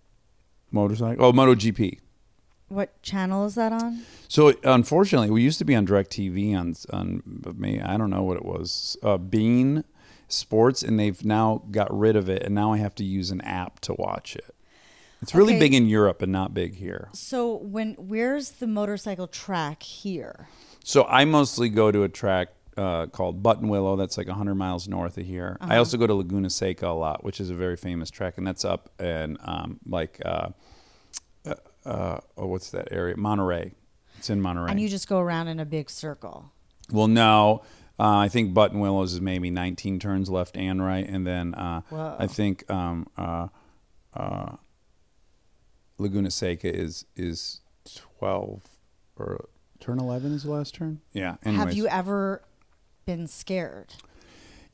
Motorcycle? 0.71 1.23
Oh, 1.23 1.33
MotoGP. 1.33 1.99
What 2.69 3.03
channel 3.03 3.45
is 3.45 3.57
that 3.57 3.73
on? 3.73 4.05
So 4.29 4.55
unfortunately, 4.65 5.29
we 5.31 5.43
used 5.43 5.59
to 5.59 5.67
be 5.67 5.75
on 5.75 5.87
DirecTV 5.87 6.57
on 6.59 6.75
on 6.91 7.23
me. 7.59 7.83
I 7.83 7.99
don't 7.99 8.09
know 8.09 8.23
what 8.23 8.39
it 8.39 8.47
was. 8.47 8.97
Uh, 9.03 9.19
beIN 9.19 9.85
Sports, 10.33 10.83
and 10.83 10.99
they've 10.99 11.25
now 11.25 11.63
got 11.71 11.97
rid 11.97 12.17
of 12.17 12.29
it, 12.29 12.43
and 12.43 12.55
now 12.55 12.73
I 12.73 12.79
have 12.79 12.95
to 12.97 13.05
use 13.05 13.31
an 13.31 13.41
app 13.43 13.81
to 13.81 13.95
watch 13.95 14.35
it. 14.37 14.55
It's 15.21 15.35
really 15.35 15.53
Okay. 15.53 15.61
big 15.61 15.75
in 15.75 15.87
Europe 15.87 16.21
and 16.23 16.33
not 16.33 16.53
big 16.53 16.75
here. 16.75 17.09
So 17.13 17.55
when 17.59 17.95
where's 17.95 18.53
the 18.53 18.67
motorcycle 18.67 19.29
track 19.29 19.83
here? 19.85 20.49
So 20.85 21.05
I 21.05 21.25
mostly 21.25 21.69
go 21.69 21.93
to 21.93 22.03
a 22.03 22.09
track 22.09 22.49
uh, 22.77 23.07
called 23.07 23.41
Buttonwillow. 23.43 23.97
That's 23.97 24.19
like 24.19 24.27
100 24.27 24.55
miles 24.57 24.89
north 24.89 25.17
of 25.19 25.25
here. 25.27 25.59
I 25.61 25.77
also 25.77 25.97
go 25.97 26.07
to 26.09 26.15
Laguna 26.15 26.51
Seca 26.51 26.89
a 26.89 26.89
lot, 26.89 27.23
which 27.23 27.39
is 27.41 27.51
a 27.51 27.55
very 27.55 27.77
famous 27.77 28.11
track, 28.11 28.37
and 28.39 28.47
that's 28.47 28.65
up 28.65 28.91
in 29.01 29.37
um, 29.43 29.79
like 29.87 30.21
uh, 30.25 30.49
uh, 31.47 31.55
uh, 31.85 32.19
oh, 32.37 32.47
what's 32.47 32.71
that 32.71 32.89
area? 32.91 33.17
Monterey. 33.17 33.75
It's 34.19 34.31
in 34.31 34.41
Monterey. 34.41 34.71
And 34.71 34.81
you 34.81 34.89
just 34.89 35.09
go 35.09 35.19
around 35.21 35.49
in 35.49 35.61
a 35.61 35.65
big 35.67 35.91
circle. 35.91 36.51
Well, 36.91 37.09
no. 37.09 37.63
Uh, 37.99 38.17
I 38.19 38.29
think 38.29 38.55
Buttonwillows 38.55 39.07
is 39.07 39.21
maybe 39.21 39.51
19 39.51 39.99
turns 39.99 40.31
left 40.31 40.57
and 40.57 40.83
right, 40.85 41.07
and 41.07 41.27
then 41.27 41.55
uh, 41.55 41.83
Whoa. 41.89 42.17
I 42.19 42.27
think 42.27 42.69
um, 42.71 43.07
uh, 43.17 43.49
uh, 44.15 44.57
Laguna 45.99 46.31
Seca 46.31 46.75
is 46.75 47.05
is 47.17 47.61
12 48.19 48.63
or 49.17 49.49
turn 49.81 49.99
11 49.99 50.33
is 50.33 50.45
the 50.45 50.51
last 50.51 50.75
turn. 50.75 51.01
Yeah. 51.13 51.37
Have 51.45 51.75
you 51.75 51.87
ever 51.89 52.43
been 53.05 53.27
scared? 53.27 53.95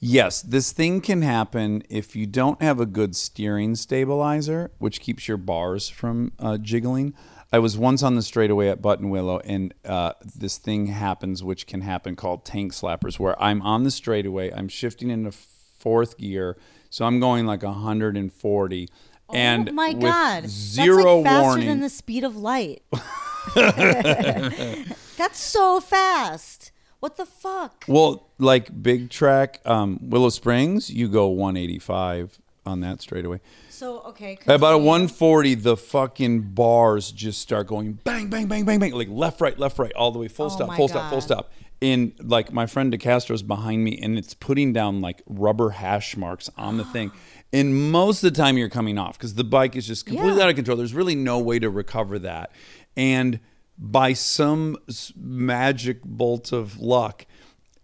Yes, 0.01 0.43
this 0.43 0.71
thing 0.71 1.01
can 1.01 1.23
happen 1.23 1.83
if 1.89 2.15
you 2.15 2.25
don't 2.25 2.63
have 2.63 2.79
a 2.79 2.87
good 2.87 3.17
steering 3.17 3.75
stabilizer, 3.75 4.71
which 4.79 5.01
keeps 5.01 5.27
your 5.27 5.37
bars 5.37 5.89
from 5.89 6.33
uh, 6.39 6.57
jiggling. 6.57 7.15
I 7.51 7.59
was 7.59 7.79
once 7.79 8.03
on 8.03 8.15
the 8.15 8.23
straightaway 8.23 8.69
at 8.69 8.83
Buttonwillow, 8.83 9.41
and 9.45 9.73
uh, 9.85 10.13
this 10.37 10.59
thing 10.59 10.89
happens, 10.89 11.43
which 11.43 11.67
can 11.67 11.81
happen 11.81 12.15
called 12.15 12.45
tank 12.45 12.73
slappers, 12.73 13.19
where 13.19 13.41
I'm 13.43 13.63
on 13.63 13.85
the 13.85 13.91
straightaway, 13.91 14.53
I'm 14.53 14.69
shifting 14.69 15.11
into 15.11 15.33
fourth 15.33 16.19
gear, 16.19 16.59
so 16.91 17.07
I'm 17.07 17.21
going 17.21 17.47
like 17.47 17.63
140. 17.63 18.89
and 19.33 19.69
oh 19.69 19.73
my 19.73 19.91
with 19.91 20.01
god, 20.01 20.47
zero 20.47 20.97
that's 20.97 21.07
like 21.07 21.25
faster 21.25 21.43
warning. 21.43 21.69
than 21.69 21.81
the 21.81 21.89
speed 21.89 22.25
of 22.25 22.37
light. 22.37 22.83
that's 23.55 25.41
so 25.41 25.81
fast. 25.81 26.73
What 27.01 27.17
the 27.17 27.27
fuck? 27.27 27.85
Well, 27.89 28.29
like 28.39 28.83
big 28.83 29.09
track, 29.09 29.61
um, 29.65 29.99
Willow 30.03 30.31
Springs, 30.31 30.91
you 30.91 31.09
go 31.09 31.29
185 31.29 32.41
on 32.67 32.81
that 32.81 33.01
straightaway. 33.01 33.41
So 33.79 34.01
okay, 34.07 34.37
At 34.45 34.57
about 34.57 34.75
a 34.75 34.79
140, 34.79 35.55
the 35.55 35.77
fucking 35.77 36.53
bars 36.53 37.13
just 37.13 37.41
start 37.41 37.69
going 37.69 37.93
bang, 37.93 38.27
bang, 38.27 38.49
bang, 38.49 38.65
bang, 38.65 38.81
bang, 38.81 38.91
like 38.91 39.07
left, 39.09 39.41
right, 39.41 39.57
left, 39.57 39.79
right, 39.79 39.93
all 39.93 40.11
the 40.11 40.19
way, 40.19 40.27
full 40.27 40.47
Oh 40.47 40.49
stop, 40.49 40.75
full 40.75 40.89
stop, 40.89 41.09
full 41.11 41.21
stop. 41.21 41.53
And 41.81 42.13
like 42.21 42.53
my 42.53 42.67
friend 42.67 42.93
DeCastro's 42.93 43.45
behind 43.45 43.85
me, 43.85 43.97
and 44.03 44.19
it's 44.19 44.35
putting 44.35 44.73
down 44.73 45.01
like 45.01 45.23
rubber 45.27 45.71
hash 45.71 46.17
marks 46.17 46.51
on 46.57 46.77
the 46.77 46.85
thing. 46.85 47.13
And 47.51 47.91
most 47.93 48.23
of 48.23 48.35
the 48.35 48.37
time, 48.39 48.59
you're 48.59 48.69
coming 48.69 48.99
off 48.99 49.17
because 49.17 49.33
the 49.35 49.43
bike 49.45 49.75
is 49.75 49.87
just 49.87 50.05
completely 50.05 50.37
Yeah. 50.37 50.43
out 50.43 50.51
of 50.51 50.57
control. 50.57 50.77
There's 50.77 50.93
really 50.93 51.15
no 51.15 51.39
way 51.39 51.59
to 51.59 51.71
recover 51.71 52.19
that. 52.19 52.53
And 52.95 53.41
by 53.79 54.13
some 54.13 54.77
magic 55.17 56.03
bolt 56.05 56.53
of 56.53 56.79
luck, 56.79 57.25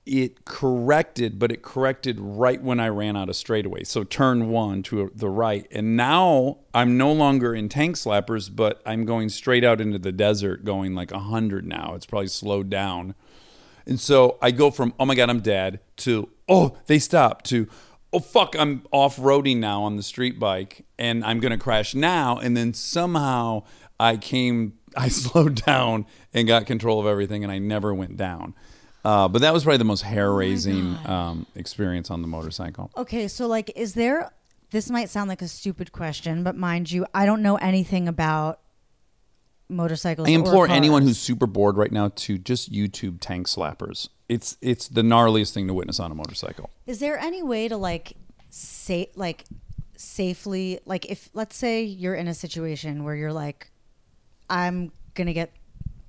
it 0.07 0.45
corrected, 0.45 1.39
but 1.39 1.51
it 1.51 1.63
corrected 1.63 2.21
right 2.21 2.63
when 2.63 2.79
I 2.79 2.89
ran 2.89 3.17
out 3.17 3.31
of 3.31 3.37
straightaway. 3.37 3.85
So 3.85 4.05
turn 4.05 4.51
one 4.51 4.83
to 4.85 5.11
the 5.15 5.31
right. 5.31 5.67
And 5.71 5.97
now 5.97 6.59
I'm 6.75 6.99
no 6.99 7.11
longer 7.13 7.55
in 7.55 7.71
tank 7.71 7.97
slappers, 7.97 8.55
but 8.55 8.83
I'm 8.85 9.07
going 9.07 9.31
straight 9.31 9.65
out 9.65 9.81
into 9.81 9.99
the 9.99 10.13
desert, 10.13 10.65
going 10.65 10.95
like 10.95 11.11
100 11.11 11.67
now. 11.67 11.95
It's 11.95 12.05
probably 12.05 12.29
slowed 12.29 12.69
down. 12.69 13.15
And 13.87 13.99
so 13.99 14.39
I 14.43 14.51
go 14.51 14.71
from, 14.71 14.93
oh 14.99 15.07
my 15.07 15.15
God, 15.15 15.31
I'm 15.31 15.41
dead, 15.41 15.81
to, 15.99 16.29
oh, 16.49 16.77
they 16.87 16.99
stopped, 16.99 17.47
to, 17.47 17.67
oh 18.13 18.21
fuck, 18.21 18.55
I'm 18.59 18.83
off 18.93 19.17
roading 19.17 19.59
now 19.59 19.83
on 19.83 19.97
the 19.97 20.03
street 20.03 20.39
bike 20.39 20.85
and 20.99 21.25
I'm 21.25 21.41
going 21.41 21.53
to 21.53 21.59
crash 21.59 21.95
now. 21.95 22.39
And 22.39 22.57
then 22.57 22.75
somehow 22.75 23.65
I 23.99 24.19
came, 24.19 24.75
I 24.97 25.09
slowed 25.09 25.65
down 25.65 26.07
and 26.35 26.47
got 26.47 26.67
control 26.67 27.01
of 27.01 27.07
everything 27.07 27.43
and 27.43 27.51
I 27.51 27.59
never 27.59 27.95
went 27.95 28.19
down. 28.19 28.55
Uh, 29.05 29.29
but 29.29 29.43
that 29.43 29.53
was 29.53 29.65
probably 29.65 29.79
the 29.79 29.85
most 29.85 30.03
hair 30.03 30.33
raising 30.33 30.97
um, 31.07 31.47
experience 31.55 32.11
on 32.11 32.23
the 32.23 32.29
motorcycle. 32.29 32.91
Okay, 32.97 33.29
so 33.29 33.47
like, 33.47 33.71
is 33.77 33.95
there? 33.95 34.31
This 34.71 34.91
might 34.91 35.11
sound 35.11 35.29
like 35.29 35.43
a 35.43 35.49
stupid 35.49 35.93
question, 35.93 36.43
but 36.43 36.57
mind 36.57 36.91
you, 36.91 37.07
I 37.15 37.27
don't 37.27 37.43
know 37.43 37.57
anything 37.57 38.09
about 38.09 38.61
motorcycles. 39.69 40.27
I 40.27 40.33
implore 40.33 40.67
or 40.67 40.71
anyone 40.71 41.03
who's 41.03 41.19
super 41.19 41.47
bored 41.47 41.77
right 41.77 41.93
now 41.93 42.13
to 42.17 42.39
just 42.39 42.73
YouTube 42.73 43.19
tank 43.21 43.47
slappers. 43.47 44.09
It's 44.29 44.57
it's 44.61 44.89
the 44.89 45.03
gnarliest 45.03 45.53
thing 45.53 45.69
to 45.69 45.75
witness 45.75 46.01
on 46.01 46.11
a 46.11 46.15
motorcycle. 46.15 46.71
Is 46.87 46.99
there 46.99 47.19
any 47.19 47.43
way 47.43 47.69
to 47.69 47.77
like 47.77 48.15
say 48.51 49.11
like 49.15 49.45
safely 49.97 50.81
like 50.87 51.07
if 51.07 51.29
let's 51.35 51.57
say 51.57 51.83
you're 51.83 52.15
in 52.15 52.27
a 52.27 52.35
situation 52.35 53.05
where 53.05 53.15
you're 53.15 53.33
like 53.33 53.71
I'm 54.51 54.93
going 55.15 55.27
to 55.27 55.33
get 55.33 55.53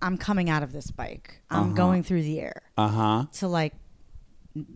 I'm 0.05 0.19
coming 0.19 0.51
out 0.51 0.61
of 0.61 0.71
this 0.71 0.91
bike. 0.91 1.41
I'm 1.49 1.63
uh-huh. 1.63 1.73
going 1.73 2.03
through 2.03 2.21
the 2.21 2.39
air. 2.39 2.61
Uh 2.77 2.87
huh. 2.87 3.25
To 3.39 3.47
like 3.47 3.73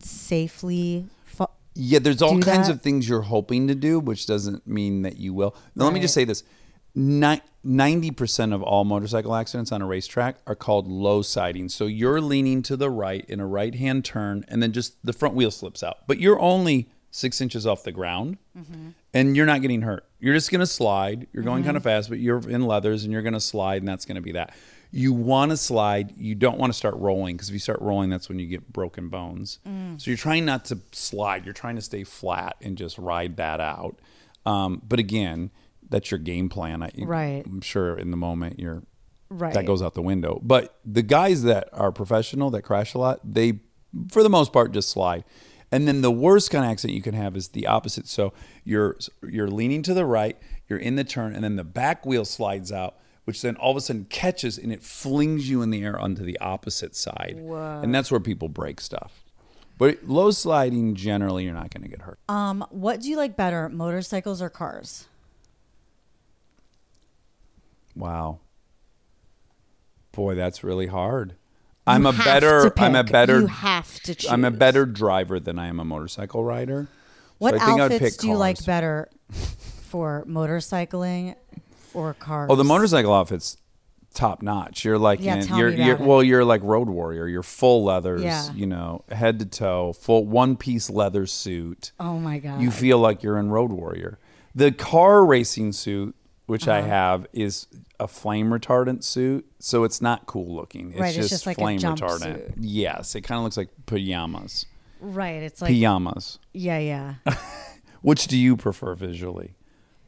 safely 0.00 1.06
fu- 1.24 1.46
Yeah, 1.74 2.00
there's 2.00 2.20
all 2.20 2.40
kinds 2.40 2.66
that. 2.66 2.74
of 2.74 2.82
things 2.82 3.08
you're 3.08 3.22
hoping 3.22 3.68
to 3.68 3.76
do, 3.76 4.00
which 4.00 4.26
doesn't 4.26 4.66
mean 4.66 5.02
that 5.02 5.18
you 5.18 5.32
will. 5.32 5.54
Now, 5.76 5.84
let 5.84 5.94
me 5.94 6.00
just 6.00 6.14
say 6.14 6.24
this. 6.24 6.42
Ni- 6.96 7.40
90% 7.64 8.52
of 8.52 8.60
all 8.64 8.84
motorcycle 8.84 9.36
accidents 9.36 9.70
on 9.70 9.80
a 9.80 9.86
racetrack 9.86 10.38
are 10.48 10.56
called 10.56 10.88
low 10.88 11.22
siding. 11.22 11.68
So 11.68 11.86
you're 11.86 12.20
leaning 12.20 12.62
to 12.62 12.76
the 12.76 12.90
right 12.90 13.24
in 13.28 13.38
a 13.38 13.46
right 13.46 13.76
hand 13.76 14.04
turn, 14.04 14.44
and 14.48 14.60
then 14.60 14.72
just 14.72 14.96
the 15.06 15.12
front 15.12 15.36
wheel 15.36 15.52
slips 15.52 15.84
out. 15.84 16.08
But 16.08 16.18
you're 16.18 16.40
only 16.40 16.90
six 17.12 17.40
inches 17.40 17.68
off 17.68 17.84
the 17.84 17.92
ground, 17.92 18.38
mm-hmm. 18.58 18.88
and 19.14 19.36
you're 19.36 19.46
not 19.46 19.62
getting 19.62 19.82
hurt. 19.82 20.04
You're 20.18 20.34
just 20.34 20.50
going 20.50 20.60
to 20.60 20.66
slide. 20.66 21.28
You're 21.32 21.44
going 21.44 21.58
mm-hmm. 21.58 21.68
kind 21.68 21.76
of 21.76 21.84
fast, 21.84 22.08
but 22.08 22.18
you're 22.18 22.40
in 22.50 22.66
leathers, 22.66 23.04
and 23.04 23.12
you're 23.12 23.22
going 23.22 23.34
to 23.34 23.40
slide, 23.40 23.82
and 23.82 23.88
that's 23.88 24.04
going 24.04 24.16
to 24.16 24.20
be 24.20 24.32
that. 24.32 24.52
You 24.92 25.12
want 25.12 25.50
to 25.50 25.56
slide. 25.56 26.14
You 26.16 26.34
don't 26.34 26.58
want 26.58 26.72
to 26.72 26.76
start 26.76 26.94
rolling 26.96 27.36
because 27.36 27.48
if 27.48 27.52
you 27.52 27.58
start 27.60 27.80
rolling, 27.80 28.10
that's 28.10 28.28
when 28.28 28.38
you 28.38 28.46
get 28.46 28.72
broken 28.72 29.08
bones. 29.08 29.58
So 29.98 30.10
you're 30.10 30.16
trying 30.18 30.44
not 30.44 30.64
to 30.66 30.78
slide. 30.92 31.44
You're 31.44 31.54
trying 31.54 31.76
to 31.76 31.82
stay 31.82 32.02
flat 32.04 32.56
and 32.60 32.76
just 32.76 32.98
ride 32.98 33.36
that 33.36 33.60
out. 33.60 34.00
Um, 34.46 34.82
but 34.86 34.98
again, 34.98 35.50
that's 35.88 36.10
your 36.10 36.18
game 36.18 36.48
plan. 36.48 36.82
I, 36.82 36.90
Right. 36.98 37.44
I'm 37.46 37.60
sure 37.60 37.96
in 37.96 38.10
the 38.10 38.16
moment 38.16 38.58
you're 38.58 38.82
Right. 39.28 39.54
that 39.54 39.64
goes 39.64 39.80
out 39.80 39.94
the 39.94 40.02
window. 40.02 40.40
But 40.42 40.76
the 40.84 41.02
guys 41.02 41.42
that 41.44 41.68
are 41.72 41.92
professional 41.92 42.50
that 42.50 42.62
crash 42.62 42.94
a 42.94 42.98
lot, 42.98 43.20
they 43.24 43.60
for 44.10 44.22
the 44.24 44.28
most 44.30 44.52
part 44.52 44.72
just 44.72 44.88
slide. 44.90 45.24
And 45.72 45.86
then 45.86 46.00
the 46.02 46.10
worst 46.10 46.50
kind 46.50 46.64
of 46.64 46.70
accident 46.72 46.96
you 46.96 47.02
can 47.02 47.14
have 47.14 47.36
is 47.36 47.48
the 47.48 47.66
opposite. 47.68 48.08
So 48.08 48.32
you're 48.64 48.96
you're 49.28 49.48
leaning 49.48 49.82
to 49.84 49.94
the 49.94 50.04
right, 50.04 50.36
you're 50.68 50.80
in 50.80 50.96
the 50.96 51.04
turn, 51.04 51.32
and 51.34 51.44
then 51.44 51.54
the 51.54 51.62
back 51.64 52.04
wheel 52.04 52.24
slides 52.24 52.72
out, 52.72 52.96
which 53.24 53.42
then 53.42 53.56
all 53.56 53.70
of 53.70 53.76
a 53.76 53.80
sudden 53.80 54.06
catches 54.08 54.58
and 54.58 54.72
it 54.72 54.82
flings 54.82 55.48
you 55.48 55.62
in 55.62 55.70
the 55.70 55.82
air 55.84 55.98
onto 55.98 56.24
the 56.24 56.38
opposite 56.40 56.96
side. 56.96 57.36
And 57.38 57.94
that's 57.94 58.10
where 58.10 58.20
people 58.20 58.48
break 58.48 58.80
stuff. 58.80 59.24
But 59.78 60.04
low 60.06 60.30
sliding, 60.30 60.94
generally, 60.94 61.44
you're 61.44 61.54
not 61.54 61.70
going 61.70 61.82
to 61.82 61.88
get 61.88 62.02
hurt. 62.02 62.18
Um 62.28 62.64
what 62.70 63.00
do 63.00 63.08
you 63.08 63.16
like 63.16 63.36
better, 63.36 63.68
motorcycles 63.68 64.42
or 64.42 64.50
cars? 64.50 65.06
Wow. 67.96 68.40
Boy, 70.12 70.34
that's 70.34 70.64
really 70.64 70.86
hard. 70.86 71.34
I'm 71.86 72.06
a 72.06 72.12
better 72.12 72.72
I'm 72.78 72.94
a 72.94 73.04
better 73.04 73.40
You 73.40 73.46
have 73.46 74.00
to 74.02 74.30
I'm 74.30 74.44
a 74.44 74.50
better 74.50 74.86
driver 74.86 75.40
than 75.40 75.58
I 75.58 75.66
am 75.66 75.80
a 75.80 75.84
motorcycle 75.84 76.44
rider. 76.44 76.88
What 77.38 77.54
so 77.54 77.60
I 77.60 77.66
think 77.66 77.80
I'd 77.80 77.92
outfits 77.92 78.16
pick 78.16 78.20
do 78.20 78.28
you 78.28 78.36
like 78.36 78.64
better 78.66 79.08
for 79.30 80.24
motorcycling 80.28 81.36
or 81.94 82.14
cars? 82.14 82.48
Oh, 82.50 82.56
the 82.56 82.64
motorcycle 82.64 83.12
outfit's 83.14 83.56
top 84.14 84.42
notch. 84.42 84.84
You're 84.84 84.98
like 84.98 85.20
Yeah, 85.20 85.36
in, 85.36 85.46
tell 85.46 85.58
you're 85.58 85.68
me 85.70 85.74
about 85.76 85.86
you're 85.86 85.96
it. 85.96 86.00
well, 86.00 86.22
you're 86.22 86.44
like 86.44 86.62
road 86.64 86.88
warrior. 86.88 87.28
You're 87.28 87.42
full 87.44 87.84
leathers, 87.84 88.22
Yeah. 88.22 88.52
you 88.52 88.66
know, 88.66 89.04
head 89.10 89.38
to 89.38 89.46
toe, 89.46 89.92
full 89.92 90.26
one 90.26 90.56
piece 90.56 90.90
leather 90.90 91.26
suit. 91.26 91.92
Oh 92.00 92.18
my 92.18 92.38
god. 92.38 92.60
You 92.60 92.70
feel 92.70 92.98
like 92.98 93.22
you're 93.22 93.38
in 93.38 93.50
road 93.50 93.70
warrior. 93.70 94.18
The 94.54 94.72
car 94.72 95.24
racing 95.24 95.72
suit, 95.72 96.16
which 96.46 96.66
Uh-huh. 96.66 96.78
I 96.78 96.80
have, 96.82 97.26
is 97.32 97.68
a 98.00 98.08
flame 98.08 98.50
retardant 98.50 99.04
suit, 99.04 99.46
so 99.60 99.84
it's 99.84 100.00
not 100.02 100.26
cool 100.26 100.56
looking. 100.56 100.90
It's 100.90 100.98
Right, 101.00 101.08
it's 101.10 101.16
just, 101.16 101.30
just 101.30 101.46
like 101.46 101.58
a 101.58 101.60
flame 101.60 101.78
jumpsuit. 101.78 101.98
retardant. 102.20 102.54
Yes, 102.56 103.14
it 103.14 103.20
kind 103.20 103.38
of 103.38 103.44
looks 103.44 103.56
like 103.56 103.68
pajamas. 103.86 104.66
right, 105.00 105.42
it's 105.42 105.62
like 105.62 105.68
Pajamas. 105.70 106.40
yeah, 106.52 106.78
yeah. 106.78 107.14
Which 108.02 108.26
do 108.26 108.36
you 108.36 108.56
prefer 108.56 108.94
visually? 108.94 109.54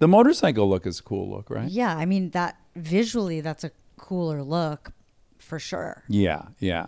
The 0.02 0.08
motorcycle 0.08 0.68
look 0.68 0.84
is 0.84 0.98
a 0.98 1.02
cool 1.04 1.30
look, 1.30 1.48
right? 1.48 1.68
Yeah, 1.68 1.96
I 1.96 2.06
mean 2.06 2.30
that 2.30 2.56
visually 2.74 3.40
that's 3.40 3.62
a 3.62 3.70
cooler 3.96 4.42
look 4.42 4.90
for 5.38 5.60
sure. 5.60 6.02
Yeah, 6.08 6.46
yeah. 6.58 6.86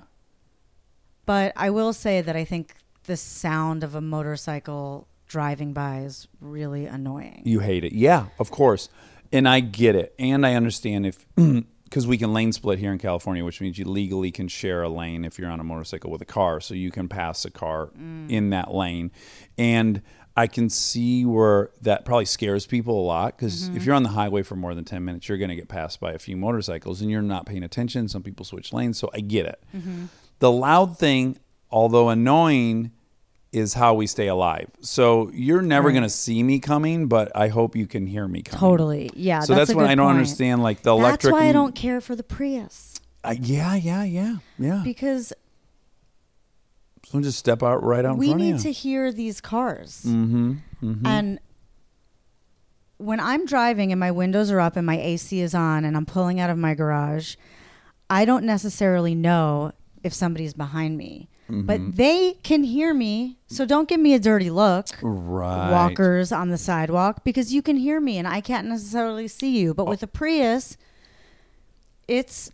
But 1.24 1.53
I 1.55 1.70
will 1.70 1.92
say 1.92 2.22
that 2.22 2.35
I 2.35 2.44
think 2.44 2.74
the 3.05 3.16
sound 3.16 3.85
of 3.85 3.94
a 3.94 4.00
motorcycle 4.00 5.07
driving 5.29 5.72
by 5.72 6.00
is 6.00 6.27
really 6.40 6.87
annoying. 6.87 7.42
You 7.44 7.61
hate 7.61 7.85
it. 7.85 7.92
Yeah, 7.92 8.27
of 8.40 8.50
course. 8.50 8.88
And 9.33 9.48
I 9.48 9.61
get 9.61 9.94
it. 9.94 10.12
And 10.18 10.44
I 10.44 10.55
understand 10.55 11.07
if 11.07 11.24
because 11.85 12.09
we 12.09 12.18
can 12.18 12.33
lane 12.33 12.53
split 12.53 12.81
here 12.81 12.90
in 12.90 12.98
California, 12.98 13.44
which 13.44 13.61
means 13.61 13.79
you 13.79 13.85
legally 13.85 14.33
can 14.33 14.48
share 14.48 14.83
a 14.83 14.88
lane 14.88 15.24
if 15.24 15.38
you're 15.38 15.50
on 15.50 15.61
a 15.61 15.64
motorcycle 15.64 16.11
with 16.11 16.20
a 16.20 16.24
car. 16.24 16.61
So 16.61 16.74
you 16.74 16.90
can 16.90 17.09
pass 17.09 17.44
a 17.44 17.50
car 17.53 17.90
mm. 17.96 18.29
in 18.29 18.50
that 18.50 18.74
lane. 18.74 19.12
And 19.57 20.03
I 20.37 20.47
can 20.49 20.68
see 20.68 21.25
where 21.25 21.70
that 21.83 22.05
probably 22.05 22.25
scares 22.25 22.66
people 22.66 23.01
a 23.01 23.07
lot 23.07 23.37
because 23.37 23.68
if 23.68 23.85
you're 23.85 23.94
on 23.94 24.03
the 24.03 24.09
highway 24.09 24.42
for 24.42 24.57
more 24.57 24.75
than 24.75 24.85
10 24.85 25.05
minutes, 25.05 25.29
you're 25.29 25.38
going 25.38 25.51
to 25.51 25.55
get 25.55 25.68
passed 25.68 26.01
by 26.01 26.12
a 26.12 26.18
few 26.18 26.37
motorcycles 26.37 27.01
and 27.01 27.11
you're 27.11 27.23
not 27.23 27.47
paying 27.47 27.62
attention. 27.62 28.09
Some 28.09 28.23
people 28.25 28.44
switch 28.44 28.73
lanes. 28.73 28.99
So 28.99 29.11
I 29.14 29.20
get 29.20 29.47
it. 29.47 29.62
The 30.40 30.51
loud 30.51 30.99
thing, 30.99 31.38
although 31.70 32.09
annoying, 32.09 32.90
is 33.53 33.75
how 33.75 33.94
we 33.94 34.09
stay 34.09 34.27
alive. 34.27 34.68
So 34.81 35.31
you're 35.33 35.62
never 35.62 35.92
going 35.92 36.03
to 36.03 36.09
see 36.09 36.42
me 36.42 36.59
coming, 36.59 37.07
but 37.07 37.31
I 37.37 37.47
hope 37.47 37.77
you 37.77 37.87
can 37.87 38.05
hear 38.09 38.27
me 38.27 38.42
coming. 38.42 38.59
Totally. 38.59 39.11
Yeah. 39.14 39.40
So 39.40 39.55
that's, 39.55 39.70
a 39.70 39.77
when 39.77 39.87
I 39.87 39.94
don't 39.94 40.07
point. 40.07 40.16
understand 40.16 40.64
like 40.64 40.83
the 40.83 40.97
That's 40.97 41.07
electric. 41.25 41.33
why 41.35 41.47
I 41.49 41.53
don't 41.53 41.77
care 41.77 42.01
for 42.01 42.16
the 42.16 42.25
Prius 42.25 42.94
Uh, 43.23 43.37
yeah, 43.40 43.77
yeah, 43.77 44.03
yeah, 44.03 44.37
yeah. 44.59 44.81
because 44.83 45.33
So 47.06 47.20
just 47.20 47.38
step 47.38 47.62
out 47.62 47.82
right 47.84 48.04
out 48.04 48.16
we 48.16 48.34
need 48.34 48.58
to 48.60 48.72
hear 48.72 49.12
these 49.12 49.40
cars. 49.40 50.04
Mm-hmm, 50.06 51.06
And 51.06 51.38
when 52.98 53.20
I'm 53.20 53.44
driving 53.46 53.92
and 53.92 54.00
my 54.00 54.10
windows 54.10 54.50
are 54.50 54.60
up 54.60 54.76
and 54.76 54.86
my 54.86 54.98
AC 54.98 55.40
is 55.40 55.54
on 55.54 55.84
and 55.84 55.96
I'm 55.96 56.06
pulling 56.06 56.40
out 56.40 56.50
of 56.50 56.58
my 56.58 56.74
garage, 56.74 57.36
I 58.08 58.24
don't 58.24 58.44
necessarily 58.44 59.14
know 59.14 59.72
if 60.02 60.12
somebody's 60.14 60.54
behind 60.54 60.96
me. 60.96 61.28
Mm-hmm. 61.50 61.66
But 61.66 61.96
they 61.96 62.34
can 62.42 62.64
hear 62.64 62.94
me, 62.94 63.36
so 63.48 63.66
don't 63.66 63.86
give 63.86 64.00
me 64.00 64.14
a 64.14 64.18
dirty 64.18 64.48
look. 64.48 64.86
right. 65.02 65.70
Walkers 65.70 66.32
on 66.32 66.48
the 66.48 66.56
sidewalk 66.56 67.22
because 67.22 67.52
you 67.52 67.60
can 67.60 67.76
hear 67.76 68.00
me 68.00 68.16
and 68.16 68.26
I 68.26 68.40
can't 68.40 68.66
necessarily 68.66 69.28
see 69.28 69.58
you. 69.58 69.74
But 69.74 69.86
with 69.86 70.02
a 70.02 70.06
Prius, 70.06 70.78
it's 72.08 72.50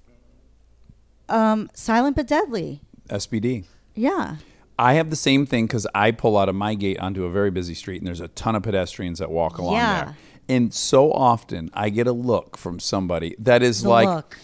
um, 1.28 1.70
silent 1.72 2.16
but 2.16 2.26
deadly. 2.26 2.80
SPD. 3.08 3.64
Yeah. 4.00 4.36
I 4.78 4.94
have 4.94 5.10
the 5.10 5.16
same 5.16 5.44
thing 5.44 5.66
because 5.66 5.86
I 5.94 6.10
pull 6.10 6.38
out 6.38 6.48
of 6.48 6.54
my 6.54 6.74
gate 6.74 6.98
onto 7.00 7.24
a 7.24 7.30
very 7.30 7.50
busy 7.50 7.74
street 7.74 7.98
and 8.00 8.06
there's 8.06 8.20
a 8.20 8.28
ton 8.28 8.56
of 8.56 8.62
pedestrians 8.62 9.18
that 9.18 9.30
walk 9.30 9.58
along 9.58 9.74
Yeah. 9.74 10.04
there. 10.04 10.16
And 10.48 10.72
so 10.72 11.12
often 11.12 11.70
I 11.74 11.90
get 11.90 12.06
a 12.06 12.12
look 12.12 12.56
from 12.56 12.80
somebody 12.80 13.36
that 13.38 13.62
is 13.62 13.82
The 13.82 13.88
like, 13.90 14.08
look. 14.08 14.38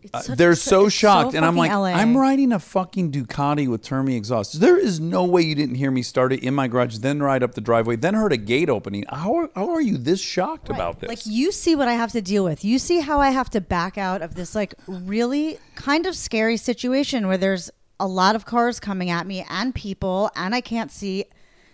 It's 0.00 0.14
uh, 0.14 0.20
such- 0.20 0.38
they're 0.38 0.52
it's 0.52 0.62
so 0.62 0.88
shocked. 0.88 1.34
and 1.34 1.44
I'm 1.44 1.56
fucking 1.56 1.72
like, 1.72 1.94
LA. 1.94 2.00
I'm 2.00 2.16
riding 2.16 2.52
a 2.52 2.58
fucking 2.60 3.10
Ducati 3.10 3.66
with 3.68 3.82
Termi 3.82 4.16
exhaust. 4.16 4.60
There 4.60 4.78
is 4.78 5.00
no 5.00 5.24
way 5.24 5.42
you 5.42 5.54
didn't 5.56 5.74
hear 5.74 5.90
me 5.90 6.02
start 6.02 6.32
it 6.32 6.42
in 6.42 6.54
my 6.54 6.68
garage, 6.68 6.98
then 6.98 7.20
ride 7.20 7.42
up 7.42 7.54
the 7.54 7.60
driveway, 7.60 7.96
then 7.96 8.14
heard 8.14 8.32
a 8.32 8.36
gate 8.36 8.68
opening. 8.70 9.04
How 9.08 9.34
are, 9.34 9.50
how 9.56 9.70
are 9.70 9.80
you 9.80 9.96
this 9.98 10.20
shocked 10.20 10.70
about 10.70 11.00
this? 11.00 11.08
Like 11.08 11.26
you 11.26 11.50
see 11.50 11.74
what 11.74 11.88
I 11.88 11.94
have 11.94 12.12
to 12.12 12.22
deal 12.22 12.44
with. 12.44 12.64
You 12.64 12.78
see 12.78 13.00
how 13.00 13.20
I 13.20 13.30
have 13.30 13.50
to 13.50 13.60
back 13.60 13.98
out 13.98 14.22
of 14.22 14.34
this 14.36 14.54
like 14.54 14.74
really 14.86 15.58
kind 15.74 16.06
of 16.06 16.14
scary 16.16 16.56
situation 16.56 17.26
where 17.26 17.38
there's 17.38 17.68
a 18.00 18.06
lot 18.06 18.36
of 18.36 18.44
cars 18.44 18.80
coming 18.80 19.10
at 19.10 19.26
me 19.26 19.44
and 19.48 19.74
people 19.74 20.30
and 20.36 20.54
I 20.54 20.60
can't 20.60 20.90
see 20.90 21.24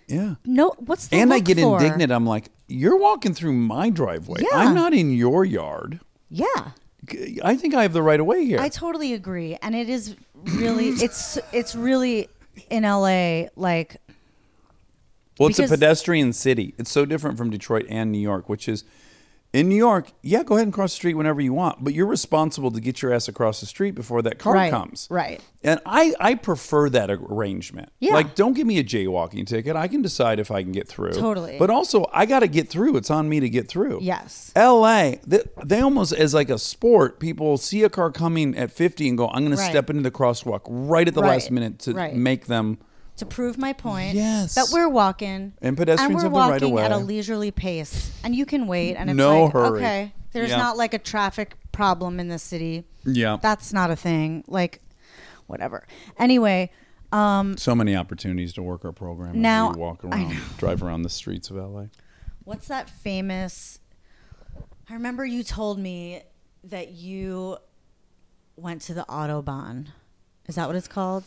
yeah. 0.07 0.35
no 0.45 0.75
what's 0.79 1.09
the 1.09 1.17
And 1.17 1.33
I 1.33 1.39
get 1.39 1.59
for? 1.59 1.81
indignant. 1.81 2.13
I'm 2.13 2.27
like, 2.27 2.51
you're 2.69 2.99
walking 2.99 3.35
through 3.35 3.53
my 3.53 3.91
driveway. 3.91 4.41
Yeah. 4.43 4.59
I'm 4.59 4.75
not 4.75 4.93
in 4.93 5.13
your 5.13 5.45
yard. 5.45 6.01
Yeah. 6.29 6.71
I 7.43 7.57
think 7.57 7.75
I 7.75 7.83
have 7.83 7.93
the 7.93 8.03
right 8.03 8.19
of 8.21 8.27
way 8.27 8.45
here. 8.45 8.61
I 8.61 8.69
totally 8.69 9.13
agree. 9.13 9.57
And 9.63 9.75
it 9.75 9.89
is 9.89 10.17
really 10.35 10.89
it's 11.05 11.39
it's 11.53 11.75
really 11.75 12.29
in 12.71 12.85
LA 12.85 13.49
like 13.57 13.97
well, 15.39 15.49
it's 15.49 15.59
a 15.59 15.67
pedestrian 15.67 16.33
city. 16.33 16.75
It's 16.79 16.91
so 16.91 17.05
different 17.05 17.37
from 17.37 17.51
Detroit 17.51 17.87
and 17.89 18.13
New 18.13 18.19
York, 18.19 18.49
which 18.49 18.69
is 18.69 18.85
in 19.55 19.69
New 19.69 19.77
York, 19.77 20.11
yeah, 20.21 20.43
go 20.43 20.57
ahead 20.57 20.67
and 20.67 20.75
cross 20.75 20.91
the 20.93 20.97
street 20.97 21.15
whenever 21.15 21.41
you 21.41 21.53
want, 21.55 21.83
but 21.85 21.95
you're 21.95 22.07
responsible 22.09 22.73
to 22.73 22.81
get 22.81 23.01
your 23.01 23.15
ass 23.15 23.29
across 23.29 23.61
the 23.61 23.67
street 23.67 23.93
before 23.95 24.21
that 24.23 24.39
car 24.41 24.53
Right, 24.55 24.71
comes. 24.71 25.07
right. 25.11 25.41
And 25.63 25.81
I, 25.87 26.13
I 26.19 26.35
prefer 26.35 26.91
that 26.91 27.09
arrangement. 27.11 27.91
Yeah. 28.01 28.15
Like, 28.15 28.35
don't 28.35 28.55
give 28.55 28.67
me 28.67 28.79
a 28.79 28.85
jaywalking 28.85 29.47
ticket. 29.47 29.77
I 29.77 29.87
can 29.87 30.03
decide 30.03 30.41
if 30.41 30.51
I 30.51 30.63
can 30.65 30.73
get 30.73 30.89
through. 30.89 31.13
Totally. 31.13 31.57
But 31.59 31.71
also, 31.71 32.05
I 32.13 32.27
got 32.27 32.41
to 32.41 32.49
get 32.49 32.69
through. 32.69 32.97
It's 32.97 33.11
on 33.11 33.29
me 33.29 33.39
to 33.41 33.49
get 33.49 33.69
through. 33.69 34.01
Yes. 34.03 34.53
LA, 34.57 35.13
they, 35.27 35.43
they 35.65 35.81
almost 35.81 36.13
as 36.13 36.35
like 36.35 36.51
a 36.51 36.59
sport, 36.59 37.21
people 37.21 37.57
see 37.57 37.85
a 37.85 37.89
car 37.89 38.11
coming 38.11 38.57
at 38.59 38.73
50 38.73 39.09
and 39.09 39.17
go, 39.17 39.29
I'm 39.29 39.45
going 39.45 39.53
Right. 39.57 39.65
to 39.65 39.71
step 39.71 39.89
into 39.89 40.03
the 40.03 40.11
crosswalk 40.11 40.63
right 40.67 41.07
at 41.07 41.15
the 41.15 41.21
last 41.21 41.51
minute 41.53 41.79
to 41.81 41.95
right. 41.95 42.15
make 42.15 42.47
them. 42.47 42.79
To 43.17 43.27
prove 43.27 43.57
my 43.59 43.73
point 43.73 44.15
Yes. 44.15 44.55
that 44.55 44.69
we're 44.73 44.89
walking 44.89 45.53
And 45.63 45.77
pedestrians 45.77 46.15
we're 46.17 46.23
have 46.23 46.33
the 46.33 46.39
right 46.39 46.63
of 46.63 46.71
walking 46.71 46.85
at 46.85 46.93
a 46.93 46.97
leisurely 46.99 47.51
pace 47.51 48.11
and 48.25 48.35
you 48.35 48.45
can 48.47 48.67
wait 48.67 48.97
and 48.97 49.09
it's 49.11 49.17
No 49.17 49.45
like 49.45 49.53
hurry. 49.53 49.79
okay 49.81 50.13
there's 50.33 50.51
Yeah. 50.51 50.57
not 50.57 50.77
like 50.77 50.95
a 50.95 50.99
traffic 50.99 51.57
problem 51.73 52.19
in 52.21 52.29
the 52.29 52.39
city 52.39 52.85
Yeah. 53.05 53.39
that's 53.41 53.73
not 53.73 53.91
a 53.91 53.97
thing 53.97 54.43
like 54.49 54.81
whatever 55.47 55.87
anyway 56.19 56.71
um 57.13 57.57
So 57.57 57.75
many 57.75 57.95
opportunities 57.95 58.53
to 58.55 58.63
work 58.63 58.85
our 58.85 58.93
program 58.93 59.41
Now- 59.41 59.71
as 59.71 59.77
we 59.77 59.81
walk 59.83 60.05
I 60.05 60.09
around, 60.09 60.37
drive 60.59 60.83
around 60.83 61.03
the 61.03 61.11
streets 61.11 61.51
of 61.51 61.57
LA. 61.57 61.87
what's 62.45 62.67
that 62.69 62.91
famous 62.91 63.79
i 64.91 64.95
remember 64.95 65.25
you 65.25 65.43
told 65.45 65.79
me 65.79 66.23
that 66.65 66.91
you 66.93 67.59
went 68.57 68.81
to 68.83 68.95
the 68.95 69.05
autobahn 69.09 69.87
is 70.47 70.57
that 70.57 70.67
what 70.67 70.75
it's 70.77 70.89
called 70.89 71.25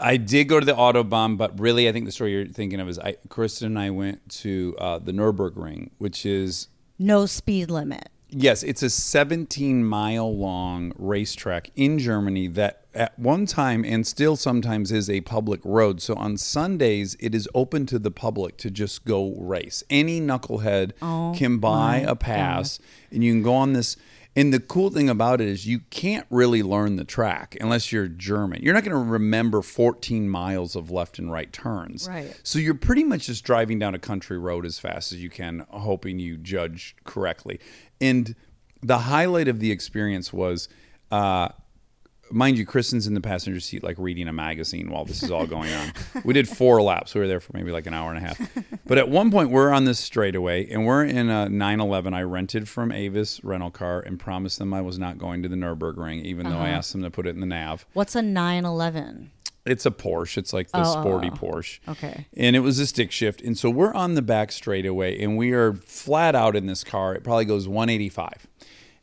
I 0.00 0.16
did 0.16 0.44
go 0.44 0.60
to 0.60 0.66
the 0.66 0.74
Autobahn, 0.74 1.36
but 1.36 1.58
really, 1.58 1.88
I 1.88 1.92
think 1.92 2.06
the 2.06 2.12
story 2.12 2.32
you're 2.32 2.46
thinking 2.46 2.80
of 2.80 2.88
is 2.88 2.98
I, 2.98 3.16
Kristen 3.28 3.68
and 3.68 3.78
I 3.78 3.90
went 3.90 4.28
to 4.40 4.76
uh, 4.78 4.98
the 4.98 5.12
Nurburgring, 5.12 5.90
which 5.98 6.24
is 6.24 6.68
no 6.98 7.26
speed 7.26 7.70
limit 7.70 8.08
Yes, 8.30 8.62
it's 8.62 8.82
a 8.82 8.90
17 8.90 9.84
mile 9.84 10.36
long 10.36 10.92
racetrack 10.98 11.70
in 11.76 11.98
Germany 11.98 12.46
that 12.48 12.84
at 12.94 13.18
one 13.18 13.46
time 13.46 13.84
and 13.86 14.06
still 14.06 14.36
sometimes 14.36 14.92
is 14.92 15.08
a 15.08 15.22
public 15.22 15.60
road. 15.64 16.02
So 16.02 16.14
on 16.14 16.36
Sundays, 16.36 17.16
it 17.20 17.34
is 17.34 17.48
open 17.54 17.86
to 17.86 17.98
the 17.98 18.10
public 18.10 18.58
to 18.58 18.70
just 18.70 19.06
go 19.06 19.34
race. 19.38 19.82
Any 19.88 20.20
knucklehead 20.20 20.92
can 21.38 21.58
buy 21.58 21.98
a 22.06 22.14
pass 22.14 22.78
and 23.10 23.24
you 23.24 23.32
can 23.32 23.42
go 23.42 23.54
on 23.54 23.72
this. 23.72 23.96
And 24.36 24.54
the 24.54 24.60
cool 24.60 24.90
thing 24.90 25.08
about 25.08 25.40
it 25.40 25.48
is 25.48 25.66
you 25.66 25.80
can't 25.90 26.26
really 26.30 26.62
learn 26.62 26.96
the 26.96 27.04
track 27.04 27.56
unless 27.60 27.90
you're 27.90 28.06
German. 28.06 28.62
You're 28.62 28.74
not 28.74 28.84
going 28.84 28.96
to 28.96 29.10
remember 29.12 29.62
14 29.62 30.28
miles 30.28 30.76
of 30.76 30.90
left 30.90 31.18
and 31.18 31.32
right 31.32 31.52
turns. 31.52 32.08
Right. 32.08 32.38
So 32.44 32.58
you're 32.58 32.74
pretty 32.74 33.02
much 33.02 33.26
just 33.26 33.44
driving 33.44 33.78
down 33.78 33.94
a 33.94 33.98
country 33.98 34.38
road 34.38 34.64
as 34.64 34.78
fast 34.78 35.12
as 35.12 35.20
you 35.20 35.28
can, 35.28 35.66
hoping 35.70 36.18
you 36.20 36.36
judge 36.36 36.94
correctly. 37.04 37.58
And 38.00 38.36
the 38.80 38.98
highlight 38.98 39.48
of 39.48 39.58
the 39.58 39.72
experience 39.72 40.32
was, 40.32 40.68
uh, 41.10 41.48
mind 42.30 42.58
you, 42.58 42.66
Kristen's 42.66 43.06
in 43.06 43.14
the 43.14 43.20
passenger 43.20 43.60
seat, 43.60 43.82
like 43.82 43.96
reading 43.98 44.28
a 44.28 44.32
magazine 44.32 44.90
while 44.90 45.04
this 45.04 45.22
is 45.22 45.30
all 45.30 45.46
going 45.46 45.72
on. 45.72 45.92
we 46.24 46.34
did 46.34 46.48
four 46.48 46.82
laps. 46.88 47.14
We 47.14 47.20
were 47.20 47.28
there 47.28 47.40
for 47.40 47.52
maybe 47.54 47.70
like 47.70 47.86
an 47.86 47.94
hour 47.94 48.12
and 48.12 48.18
a 48.18 48.26
half. 48.26 48.40
But 48.86 48.98
at 48.98 49.08
one 49.08 49.30
point, 49.30 49.50
we're 49.50 49.70
on 49.70 49.84
this 49.84 49.98
straightaway, 49.98 50.68
and 50.68 50.86
we're 50.86 51.04
in 51.04 51.28
a 51.28 51.48
911 51.48 52.14
I 52.14 52.22
rented 52.22 52.68
from 52.68 52.92
Avis 52.92 53.42
rental 53.44 53.70
car 53.70 54.00
and 54.00 54.18
promised 54.18 54.58
them 54.58 54.72
I 54.72 54.80
was 54.80 54.98
not 54.98 55.18
going 55.18 55.42
to 55.42 55.48
the 55.48 55.56
Nurburgring, 55.56 56.22
even 56.24 56.48
though 56.48 56.56
I 56.56 56.68
uh-huh. 56.68 56.78
asked 56.78 56.92
them 56.92 57.02
to 57.02 57.10
put 57.10 57.26
it 57.26 57.30
in 57.30 57.40
the 57.40 57.46
nav. 57.46 57.86
what's 57.92 58.14
a 58.14 58.22
911 58.22 59.30
It's 59.66 59.84
a 59.84 59.90
Porsche. 59.90 60.38
It's 60.38 60.52
like 60.52 60.70
the 60.70 60.78
Oh, 60.78 60.94
oh, 60.96 61.00
sporty 61.00 61.30
oh. 61.32 61.36
Porsche. 61.36 61.80
Okay. 61.88 62.26
And 62.36 62.56
it 62.56 62.60
was 62.60 62.78
a 62.78 62.86
stick 62.86 63.12
shift. 63.12 63.42
And 63.42 63.58
so 63.58 63.68
we're 63.68 63.92
on 63.92 64.14
the 64.14 64.22
back 64.22 64.52
straightaway 64.52 65.20
and 65.22 65.36
we 65.36 65.52
are 65.52 65.74
flat 65.74 66.34
out 66.34 66.56
in 66.56 66.66
this 66.66 66.84
car. 66.84 67.14
It 67.14 67.24
probably 67.24 67.44
goes 67.44 67.68
185. 67.68 68.46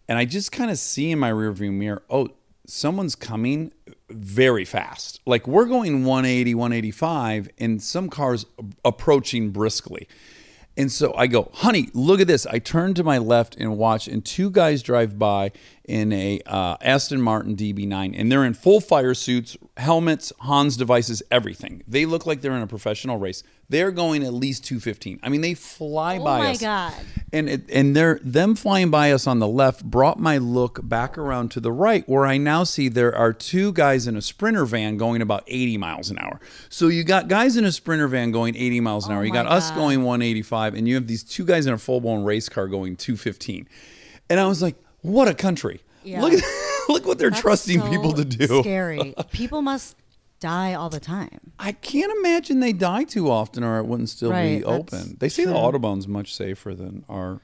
And 0.07 0.17
I 0.17 0.25
just 0.25 0.51
kind 0.51 0.71
of 0.71 0.77
see 0.77 1.11
in 1.11 1.19
my 1.19 1.31
rearview 1.31 1.71
mirror, 1.71 2.03
oh, 2.09 2.29
someone's 2.67 3.15
coming 3.15 3.71
very 4.09 4.65
fast. 4.65 5.19
Like 5.25 5.47
we're 5.47 5.65
going 5.65 6.05
180, 6.05 6.55
185, 6.55 7.49
and 7.57 7.81
some 7.81 8.09
cars 8.09 8.45
approaching 8.83 9.51
briskly. 9.51 10.07
And 10.77 10.91
so 10.91 11.13
I 11.15 11.27
go, 11.27 11.49
honey, 11.53 11.89
look 11.93 12.19
at 12.19 12.27
this. 12.27 12.45
I 12.45 12.59
turn 12.59 12.93
to 12.95 13.03
my 13.03 13.17
left 13.17 13.55
and 13.55 13.77
watch, 13.77 14.07
and 14.07 14.25
two 14.25 14.49
guys 14.49 14.83
drive 14.83 15.17
by 15.17 15.51
in 15.85 16.11
a 16.11 16.41
uh, 16.45 16.75
Aston 16.81 17.21
Martin 17.21 17.55
DB9, 17.55 18.13
and 18.17 18.31
they're 18.31 18.43
in 18.43 18.53
full 18.53 18.81
fire 18.81 19.13
suits, 19.13 19.55
helmets, 19.77 20.33
Hans 20.41 20.75
devices, 20.75 21.23
everything. 21.31 21.83
They 21.87 22.05
look 22.05 22.25
like 22.25 22.41
they're 22.41 22.55
in 22.55 22.61
a 22.61 22.67
professional 22.67 23.17
race. 23.17 23.41
They're 23.67 23.91
going 23.91 24.23
at 24.23 24.33
least 24.33 24.63
215. 24.65 25.19
I 25.23 25.29
mean, 25.29 25.41
they 25.41 25.53
fly 25.55 26.17
Oh 26.17 26.23
by 26.23 26.51
us. 26.51 26.61
Oh 26.61 26.65
my. 26.65 26.71
God. 26.71 26.93
And 27.33 27.49
it, 27.49 27.69
and 27.71 27.95
they're 27.95 28.19
them 28.23 28.55
flying 28.55 28.91
by 28.91 29.11
us 29.11 29.27
on 29.27 29.39
the 29.39 29.47
left 29.47 29.83
brought 29.83 30.19
my 30.19 30.37
look 30.37 30.79
back 30.87 31.17
around 31.17 31.49
to 31.51 31.59
the 31.59 31.71
right, 31.71 32.07
where 32.07 32.25
I 32.25 32.37
now 32.37 32.63
see 32.63 32.87
there 32.87 33.13
are 33.15 33.33
two 33.33 33.73
guys 33.73 34.07
in 34.07 34.15
a 34.15 34.21
sprinter 34.21 34.65
van 34.65 34.97
going 34.97 35.21
about 35.21 35.43
80 35.47 35.77
miles 35.77 36.09
an 36.09 36.19
hour. 36.19 36.39
So 36.69 36.87
you 36.87 37.03
got 37.03 37.27
guys 37.27 37.57
in 37.57 37.65
a 37.65 37.71
sprinter 37.71 38.07
van 38.07 38.31
going 38.31 38.55
80 38.55 38.79
miles 38.79 39.05
an 39.07 39.11
oh 39.11 39.15
hour. 39.15 39.25
You 39.25 39.31
Oh 39.31 39.33
got 39.33 39.47
us 39.47 39.71
going 39.71 40.03
185, 40.03 40.75
and 40.75 40.87
you 40.87 40.95
have 40.95 41.07
these 41.07 41.23
two 41.23 41.43
guys 41.43 41.65
in 41.65 41.73
a 41.73 41.77
full 41.77 41.99
blown 41.99 42.23
race 42.23 42.47
car 42.47 42.67
going 42.67 42.95
215. 42.95 43.67
And 44.29 44.39
I 44.39 44.47
was 44.47 44.61
like, 44.61 44.75
what 45.01 45.27
a 45.27 45.33
country! 45.33 45.81
Yeah. 46.03 46.21
Look 46.21 46.33
at 46.33 46.43
look 46.89 47.05
what 47.05 47.17
they're 47.17 47.29
That's 47.29 47.41
trusting 47.41 47.79
so 47.79 47.89
people 47.89 48.13
to 48.13 48.25
do. 48.25 48.61
Scary. 48.61 49.13
People 49.31 49.61
must 49.61 49.97
die 50.39 50.73
all 50.73 50.89
the 50.89 50.99
time. 50.99 51.51
I 51.59 51.71
can't 51.71 52.11
imagine 52.19 52.59
they 52.59 52.73
die 52.73 53.03
too 53.03 53.29
often, 53.29 53.63
or 53.63 53.79
it 53.79 53.85
wouldn't 53.85 54.09
still 54.09 54.31
Right, 54.31 54.59
be 54.59 54.63
open. 54.65 55.17
They 55.19 55.29
say 55.29 55.45
the 55.45 55.51
true. 55.51 55.59
autobahn's 55.61 56.07
much 56.07 56.33
safer 56.35 56.75
than 56.75 57.03
our 57.09 57.39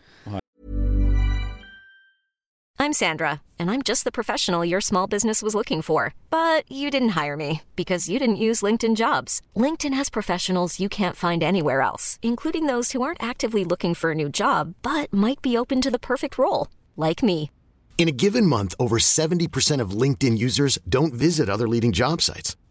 I'm 2.80 2.94
Sandra, 2.94 3.42
and 3.60 3.70
I'm 3.70 3.84
just 3.84 4.06
the 4.06 4.12
professional 4.12 4.66
your 4.66 4.82
small 4.82 5.06
business 5.06 5.44
was 5.44 5.54
looking 5.54 5.84
for. 5.84 6.16
But 6.32 6.64
you 6.72 6.90
didn't 6.90 7.10
hire 7.10 7.38
me 7.38 7.62
because 7.76 8.10
you 8.10 8.18
didn't 8.18 8.38
use 8.48 8.64
LinkedIn 8.64 8.96
jobs. 8.96 9.40
LinkedIn 9.56 9.94
has 9.94 10.10
professionals 10.10 10.80
you 10.80 10.90
can't 10.90 11.16
find 11.16 11.44
anywhere 11.44 11.82
else, 11.82 12.18
including 12.24 12.66
those 12.66 12.92
who 12.92 13.04
aren't 13.04 13.22
actively 13.22 13.64
looking 13.64 13.94
for 13.94 14.12
a 14.12 14.16
new 14.16 14.30
job 14.30 14.74
but 14.82 15.14
might 15.14 15.44
be 15.44 15.56
open 15.56 15.80
to 15.82 15.92
the 15.92 16.00
perfect 16.00 16.40
role, 16.40 16.70
like 16.98 17.22
me. 17.22 17.52
In 18.00 18.08
a 18.08 18.12
given 18.24 18.48
month, 18.48 18.74
over 18.80 18.98
70% 18.98 19.80
of 19.80 19.92
LinkedIn 19.92 20.40
users 20.40 20.80
don't 20.90 21.14
visit 21.14 21.50
other 21.50 21.68
leading 21.68 21.92
job 21.92 22.20
sites. 22.20 22.56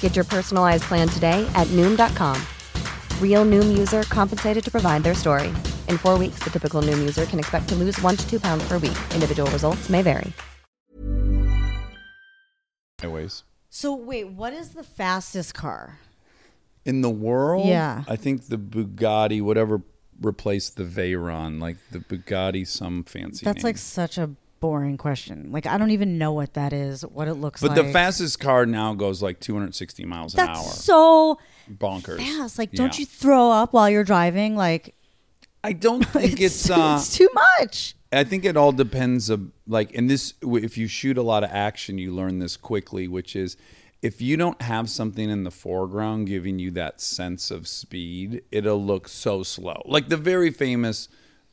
Get 0.00 0.16
your 0.16 0.24
personalized 0.24 0.84
plan 0.84 1.08
today 1.08 1.46
at 1.54 1.66
Noom.com. 1.68 2.40
Real 3.20 3.44
Noom 3.44 3.76
user 3.76 4.04
compensated 4.04 4.64
to 4.64 4.70
provide 4.70 5.02
their 5.02 5.14
story. 5.14 5.48
In 5.88 5.98
four 5.98 6.18
weeks, 6.18 6.38
the 6.42 6.48
typical 6.50 6.80
Noom 6.80 6.98
user 7.00 7.26
can 7.26 7.38
expect 7.38 7.68
to 7.68 7.74
lose 7.74 8.00
one 8.00 8.16
to 8.16 8.26
two 8.30 8.40
pounds 8.40 8.66
per 8.66 8.78
week. 8.78 8.96
Individual 9.14 9.50
results 9.50 9.90
may 9.90 10.00
vary. 10.00 10.32
Anyways, 13.02 13.44
So 13.68 13.94
wait, 13.94 14.28
what 14.28 14.52
is 14.54 14.70
the 14.70 14.82
fastest 14.82 15.54
car? 15.54 15.98
in 16.84 17.00
the 17.00 17.10
world, 17.10 17.66
Yeah. 17.66 18.04
I 18.06 18.14
think 18.14 18.46
the 18.46 18.56
Bugatti, 18.56 19.42
whatever 19.42 19.82
replaced 20.22 20.76
the 20.76 20.84
Veyron, 20.84 21.60
like 21.60 21.76
the 21.90 21.98
Bugatti, 21.98 22.64
some 22.64 23.02
fancy. 23.02 23.44
That's 23.44 23.56
name. 23.56 23.64
like 23.64 23.76
such 23.76 24.16
a 24.18 24.30
boring 24.60 24.96
question. 24.96 25.50
Like 25.52 25.66
I 25.66 25.78
don't 25.78 25.90
even 25.90 26.18
know 26.18 26.32
what 26.32 26.54
that 26.54 26.72
is, 26.72 27.02
what 27.02 27.28
it 27.28 27.34
looks 27.34 27.60
But 27.60 27.68
like. 27.70 27.76
But 27.76 27.82
the 27.86 27.92
fastest 27.92 28.40
car 28.40 28.66
now 28.66 28.94
goes 28.94 29.22
like 29.22 29.40
260 29.40 30.04
miles 30.04 30.34
an 30.34 30.46
That's 30.46 30.58
hour. 30.58 30.64
so 30.72 31.38
Bonkers. 31.70 32.18
fast. 32.18 32.58
Like, 32.58 32.72
don't 32.72 32.94
Yeah. 32.96 33.00
you 33.00 33.06
throw 33.06 33.50
up 33.50 33.72
while 33.72 33.88
you're 33.90 34.04
driving? 34.04 34.56
Like, 34.56 34.94
I 35.64 35.72
don't 35.72 36.04
think 36.08 36.40
it's. 36.40 36.70
uh, 36.70 36.96
it's 36.98 37.16
too 37.16 37.28
much. 37.58 37.94
I 38.12 38.22
think 38.24 38.44
it 38.44 38.56
all 38.56 38.72
depends 38.72 39.28
of 39.30 39.50
like, 39.66 39.94
and 39.94 40.08
this, 40.08 40.34
if 40.42 40.78
you 40.78 40.86
shoot 40.86 41.18
a 41.18 41.22
lot 41.22 41.42
of 41.44 41.50
action, 41.50 41.98
you 41.98 42.12
learn 42.14 42.38
this 42.38 42.56
quickly, 42.56 43.08
which 43.08 43.34
is 43.34 43.56
if 44.00 44.22
you 44.22 44.36
don't 44.36 44.62
have 44.62 44.88
something 44.88 45.28
in 45.28 45.42
the 45.42 45.50
foreground 45.50 46.28
giving 46.28 46.58
you 46.60 46.70
that 46.70 47.00
sense 47.00 47.50
of 47.50 47.66
speed, 47.66 48.42
it'll 48.52 48.82
look 48.82 49.08
so 49.08 49.42
slow. 49.42 49.82
Like 49.86 50.08
the 50.08 50.16
very 50.16 50.50
famous 50.50 51.08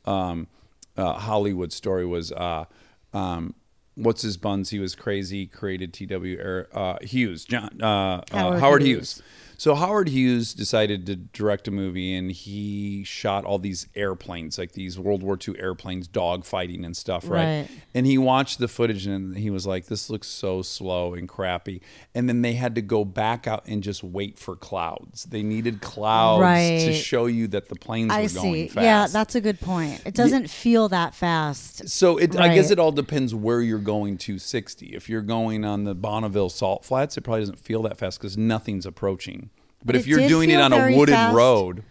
um, 0.05 0.47
uh, 0.95 1.13
Hollywood 1.13 1.73
story 1.73 2.05
was, 2.05 2.31
uh, 2.31 2.65
um, 3.13 3.53
what's 3.95 4.21
his 4.21 4.37
buns? 4.37 4.69
He 4.69 4.79
was 4.79 4.95
crazy. 4.95 5.45
Created 5.45 5.93
T.W. 5.93 6.39
Er- 6.39 6.67
uh, 6.73 6.97
Hughes, 7.01 7.45
John 7.45 7.69
uh, 7.81 7.85
uh, 7.85 8.21
Howard 8.31 8.59
Howard, 8.59 8.81
Hughes. 8.83 9.17
Hughes. 9.17 9.23
So 9.57 9.75
Howard 9.75 10.09
Hughes 10.09 10.53
decided 10.53 11.05
to 11.05 11.15
direct 11.15 11.67
a 11.67 11.71
movie, 11.71 12.13
and 12.15 12.31
he 12.31 13.03
shot 13.03 13.45
all 13.45 13.59
these 13.59 13.87
airplanes, 13.95 14.57
like 14.57 14.73
these 14.73 14.99
World 14.99 15.23
War 15.23 15.37
II 15.47 15.57
airplanes, 15.59 16.07
dog 16.07 16.45
fighting 16.45 16.83
and 16.83 16.95
stuff, 16.95 17.27
right? 17.27 17.43
Right. 17.43 17.69
And 17.93 18.05
he 18.05 18.17
watched 18.17 18.59
the 18.59 18.67
footage, 18.67 19.05
and 19.05 19.37
he 19.37 19.49
was 19.49 19.65
like, 19.67 19.85
"This 19.85 20.09
looks 20.09 20.27
so 20.27 20.61
slow 20.61 21.13
and 21.13 21.27
crappy." 21.27 21.81
And 22.13 22.27
then 22.27 22.41
they 22.41 22.53
had 22.53 22.75
to 22.75 22.81
go 22.81 23.05
back 23.05 23.47
out 23.47 23.63
and 23.67 23.83
just 23.83 24.03
wait 24.03 24.37
for 24.37 24.55
clouds. 24.55 25.25
They 25.25 25.43
needed 25.43 25.81
clouds 25.81 26.85
to 26.85 26.93
show 26.93 27.25
you 27.27 27.47
that 27.49 27.69
the 27.69 27.75
planes 27.75 28.11
I 28.11 28.23
were 28.23 28.29
see. 28.29 28.41
going 28.41 28.69
fast. 28.69 28.83
Yeah, 28.83 29.07
that's 29.07 29.35
a 29.35 29.41
good 29.41 29.59
point. 29.59 30.01
It 30.05 30.13
doesn't 30.13 30.49
feel 30.49 30.89
that 30.89 31.15
fast. 31.15 31.87
So 31.89 32.17
it, 32.17 32.35
I 32.37 32.53
guess 32.53 32.71
it 32.71 32.79
all 32.79 32.91
depends 32.91 33.33
where 33.33 33.61
you're 33.61 33.79
going 33.79 34.17
to 34.19 34.39
60. 34.39 34.87
If 34.87 35.09
you're 35.09 35.21
going 35.21 35.65
on 35.65 35.83
the 35.83 35.95
Bonneville 35.95 36.49
Salt 36.49 36.85
Flats, 36.85 37.17
it 37.17 37.21
probably 37.21 37.41
doesn't 37.41 37.59
feel 37.59 37.81
that 37.83 37.97
fast 37.97 38.19
because 38.19 38.37
nothing's 38.37 38.85
approaching. 38.85 39.49
But, 39.85 39.87
But 39.87 39.95
if 39.97 40.07
you're 40.07 40.27
doing 40.27 40.49
it 40.49 40.59
on 40.61 40.71
a 40.73 40.77
very 40.77 40.95
wooded 40.95 41.15
fast. 41.15 41.35
road, 41.35 41.83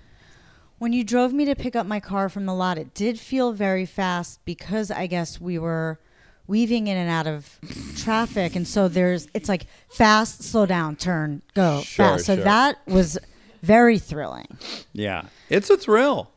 When 0.78 0.92
you 0.92 1.04
drove 1.04 1.32
me 1.32 1.44
to 1.44 1.54
pick 1.54 1.76
up 1.76 1.86
my 1.86 2.00
car 2.00 2.28
from 2.28 2.46
the 2.46 2.54
lot, 2.54 2.78
it 2.78 2.94
did 2.94 3.18
feel 3.20 3.52
very 3.52 3.86
fast 3.86 4.40
because 4.44 4.90
I 4.90 5.06
guess 5.06 5.40
we 5.40 5.58
were 5.58 6.00
weaving 6.46 6.86
in 6.88 6.96
and 6.96 7.08
out 7.10 7.26
of 7.26 7.58
traffic, 7.96 8.56
and 8.56 8.66
so 8.66 8.88
there's 8.88 9.28
it's 9.34 9.48
like 9.48 9.66
fast, 9.88 10.42
slow 10.42 10.66
down, 10.66 10.96
turn, 10.96 11.42
go, 11.54 11.82
Sure, 11.82 12.06
fast. 12.16 12.26
So 12.26 12.34
sure. 12.34 12.44
that 12.44 12.78
was 12.86 13.18
very 13.62 13.98
thrilling. 13.98 14.48
yeah, 14.92 15.26
it's 15.48 15.70
a 15.70 15.76
thrill. 15.76 16.30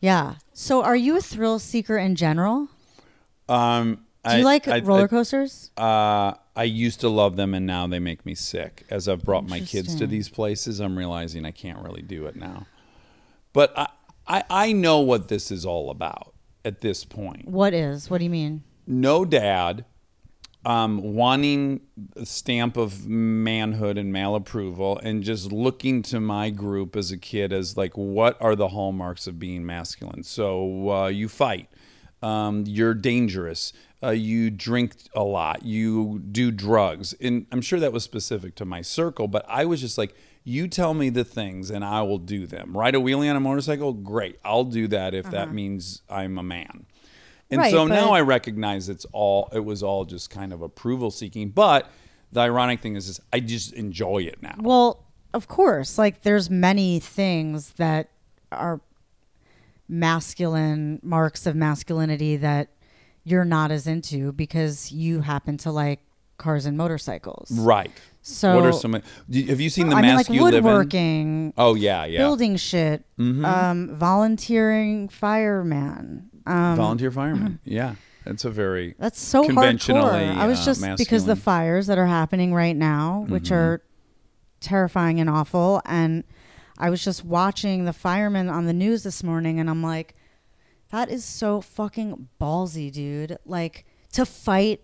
Yeah. 0.00 0.34
So 0.52 0.82
are 0.82 0.94
you 0.96 1.16
a 1.16 1.20
thrill 1.20 1.58
seeker 1.58 1.96
in 1.96 2.14
general? 2.14 2.68
Um, 3.48 4.04
Do 4.28 4.36
you 4.36 4.44
like 4.44 4.66
roller 4.84 5.08
coasters? 5.08 5.70
Uh, 5.76 6.34
I 6.56 6.64
used 6.64 7.00
to 7.00 7.08
love 7.08 7.36
them, 7.36 7.52
and 7.54 7.66
now 7.66 7.86
they 7.86 7.98
make 7.98 8.24
me 8.24 8.34
sick. 8.34 8.84
As 8.88 9.08
I've 9.08 9.24
brought 9.24 9.48
my 9.48 9.60
kids 9.60 9.94
to 9.96 10.06
these 10.06 10.28
places, 10.28 10.80
I'm 10.80 10.96
realizing 10.96 11.44
I 11.44 11.50
can't 11.50 11.78
really 11.78 12.02
do 12.02 12.26
it 12.26 12.36
now. 12.36 12.66
But 13.52 13.76
I, 13.76 13.88
I, 14.26 14.44
I 14.50 14.72
know 14.72 15.00
what 15.00 15.28
this 15.28 15.50
is 15.50 15.66
all 15.66 15.90
about 15.90 16.32
at 16.64 16.80
this 16.80 17.04
point. 17.04 17.48
what 17.48 17.74
is? 17.74 18.08
What 18.08 18.18
do 18.18 18.24
you 18.24 18.30
mean? 18.30 18.62
no 18.86 19.24
dad 19.24 19.84
um, 20.66 21.14
wanting 21.14 21.82
a 22.16 22.24
stamp 22.24 22.76
of 22.76 23.06
manhood 23.06 23.98
and 23.98 24.12
male 24.12 24.34
approval 24.34 24.98
and 25.02 25.22
just 25.22 25.52
looking 25.52 26.00
to 26.02 26.20
my 26.20 26.48
group 26.50 26.96
as 26.96 27.10
a 27.10 27.18
kid 27.18 27.52
as 27.52 27.76
like 27.76 27.96
what 27.96 28.40
are 28.40 28.56
the 28.56 28.68
hallmarks 28.68 29.26
of 29.26 29.38
being 29.38 29.64
masculine 29.66 30.22
so 30.22 30.90
uh, 30.90 31.06
you 31.08 31.28
fight 31.28 31.68
um, 32.22 32.64
you're 32.66 32.94
dangerous 32.94 33.72
uh, 34.04 34.10
you 34.10 34.50
drink 34.50 34.94
a 35.14 35.22
lot 35.22 35.64
you 35.64 36.20
do 36.30 36.50
drugs 36.50 37.14
and 37.20 37.46
i'm 37.50 37.60
sure 37.60 37.80
that 37.80 37.92
was 37.92 38.04
specific 38.04 38.54
to 38.54 38.64
my 38.64 38.82
circle 38.82 39.26
but 39.28 39.44
i 39.48 39.64
was 39.64 39.80
just 39.80 39.96
like 39.96 40.14
you 40.44 40.68
tell 40.68 40.92
me 40.94 41.08
the 41.08 41.24
things 41.24 41.70
and 41.70 41.84
i 41.84 42.02
will 42.02 42.18
do 42.18 42.46
them 42.46 42.76
ride 42.76 42.94
a 42.94 42.98
wheelie 42.98 43.30
on 43.30 43.36
a 43.36 43.40
motorcycle 43.40 43.92
great 43.92 44.38
i'll 44.44 44.64
do 44.64 44.86
that 44.86 45.14
if 45.14 45.30
that 45.30 45.52
means 45.52 46.02
i'm 46.10 46.38
a 46.38 46.42
man 46.42 46.86
and 47.50 47.60
Right, 47.60 47.70
so 47.70 47.86
now 47.86 48.10
I 48.10 48.20
recognize 48.20 48.88
it's 48.88 49.04
all 49.12 49.48
it 49.52 49.64
was 49.64 49.82
all 49.82 50.04
just 50.04 50.30
kind 50.30 50.52
of 50.52 50.62
approval 50.62 51.10
seeking. 51.10 51.50
But 51.50 51.90
the 52.32 52.40
ironic 52.40 52.80
thing 52.80 52.96
is, 52.96 53.08
is 53.08 53.20
I 53.32 53.40
just 53.40 53.72
enjoy 53.74 54.22
it 54.22 54.42
now. 54.42 54.56
Well, 54.58 55.04
of 55.32 55.46
course, 55.46 55.98
like 55.98 56.22
there's 56.22 56.50
many 56.50 57.00
things 57.00 57.72
that 57.72 58.08
are 58.50 58.80
masculine 59.88 61.00
marks 61.02 61.46
of 61.46 61.54
masculinity 61.54 62.36
that 62.38 62.68
you're 63.24 63.44
not 63.44 63.70
as 63.70 63.86
into 63.86 64.32
because 64.32 64.92
you 64.92 65.20
happen 65.22 65.56
to 65.58 65.70
like 65.72 66.00
cars 66.38 66.66
and 66.66 66.76
motorcycles. 66.76 67.50
right. 67.58 67.90
So 68.26 68.54
what 68.56 68.64
are 68.66 68.72
some? 68.72 68.92
Have 68.94 69.60
you 69.60 69.68
seen 69.68 69.90
the 69.90 69.96
I 69.96 70.00
mean, 70.00 70.14
mask 70.14 70.30
like 70.30 70.34
you 70.34 70.44
live 70.44 70.54
in? 70.54 70.64
woodworking, 70.64 71.52
Oh 71.58 71.74
yeah, 71.74 72.06
yeah. 72.06 72.18
building 72.20 72.56
shit, 72.56 73.04
Mm-hmm. 73.18 73.44
um, 73.44 73.94
volunteering 73.94 75.08
fireman. 75.10 76.30
Um, 76.46 76.76
Volunteer 76.76 77.10
fireman. 77.10 77.58
Yeah, 77.64 77.96
that's 78.24 78.46
a 78.46 78.50
very 78.50 78.94
That's 78.98 79.20
so 79.20 79.44
conventionally. 79.44 80.00
hardcore. 80.24 80.36
I 80.38 80.46
was 80.46 80.60
uh, 80.60 80.64
just 80.72 80.96
because 80.96 81.26
the 81.26 81.36
fires 81.36 81.86
that 81.88 81.98
are 81.98 82.06
happening 82.06 82.54
right 82.54 82.76
now, 82.76 83.26
which 83.28 83.44
Mm-hmm. 83.44 83.54
are 83.54 83.82
terrifying 84.60 85.20
and 85.20 85.28
awful, 85.28 85.82
and 85.84 86.24
I 86.78 86.90
was 86.90 87.04
just 87.04 87.24
watching 87.24 87.84
the 87.84 87.92
firemen 87.92 88.48
on 88.48 88.64
the 88.66 88.72
news 88.72 89.02
this 89.02 89.22
morning, 89.22 89.60
and 89.60 89.68
I'm 89.68 89.82
like, 89.82 90.14
that 90.94 91.10
is 91.10 91.24
so 91.24 91.60
fucking 91.60 92.28
ballsy, 92.40 92.90
dude. 92.92 93.36
Like 93.44 93.84
to 94.12 94.24
fight 94.24 94.80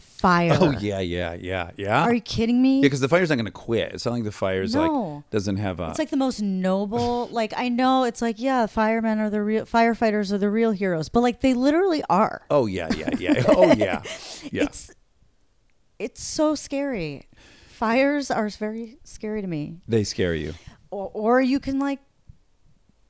fire. 0.00 0.56
Oh 0.60 0.72
yeah, 0.72 0.98
yeah, 0.98 1.34
yeah, 1.34 1.70
yeah. 1.76 2.02
Are 2.02 2.12
you 2.12 2.20
kidding 2.20 2.60
me? 2.60 2.76
Yeah, 2.78 2.82
because 2.82 2.98
the 3.00 3.08
fire's 3.08 3.28
not 3.28 3.36
going 3.36 3.46
to 3.46 3.52
quit. 3.52 3.92
It's 3.92 4.04
not 4.04 4.12
like 4.12 4.24
the 4.24 4.32
fire's 4.32 4.74
No. 4.74 4.82
like 5.16 5.30
doesn't 5.30 5.58
have 5.58 5.78
a. 5.78 5.90
It's 5.90 5.98
like 5.98 6.10
the 6.10 6.16
most 6.16 6.40
noble. 6.42 7.28
Like 7.32 7.54
I 7.56 7.68
know 7.68 8.02
it's 8.04 8.20
like 8.20 8.38
yeah, 8.40 8.66
firemen 8.66 9.20
are 9.20 9.30
the 9.30 9.42
real 9.42 9.64
firefighters 9.64 10.32
are 10.32 10.38
the 10.38 10.50
real 10.50 10.72
heroes, 10.72 11.08
but 11.08 11.20
like 11.20 11.40
they 11.40 11.54
literally 11.54 12.02
are. 12.10 12.42
oh 12.50 12.66
yeah, 12.66 12.88
yeah, 12.96 13.10
yeah. 13.18 13.44
Oh 13.48 13.72
yeah, 13.72 14.02
yeah. 14.50 14.64
It's 14.64 14.90
it's 15.98 16.22
so 16.22 16.54
scary. 16.56 17.28
Fires 17.68 18.30
are 18.30 18.48
very 18.48 18.98
scary 19.04 19.40
to 19.42 19.46
me. 19.48 19.80
they 19.86 20.02
scare 20.04 20.34
you. 20.34 20.54
Or, 20.90 21.10
or 21.14 21.40
you 21.40 21.58
can 21.58 21.78
like, 21.78 22.00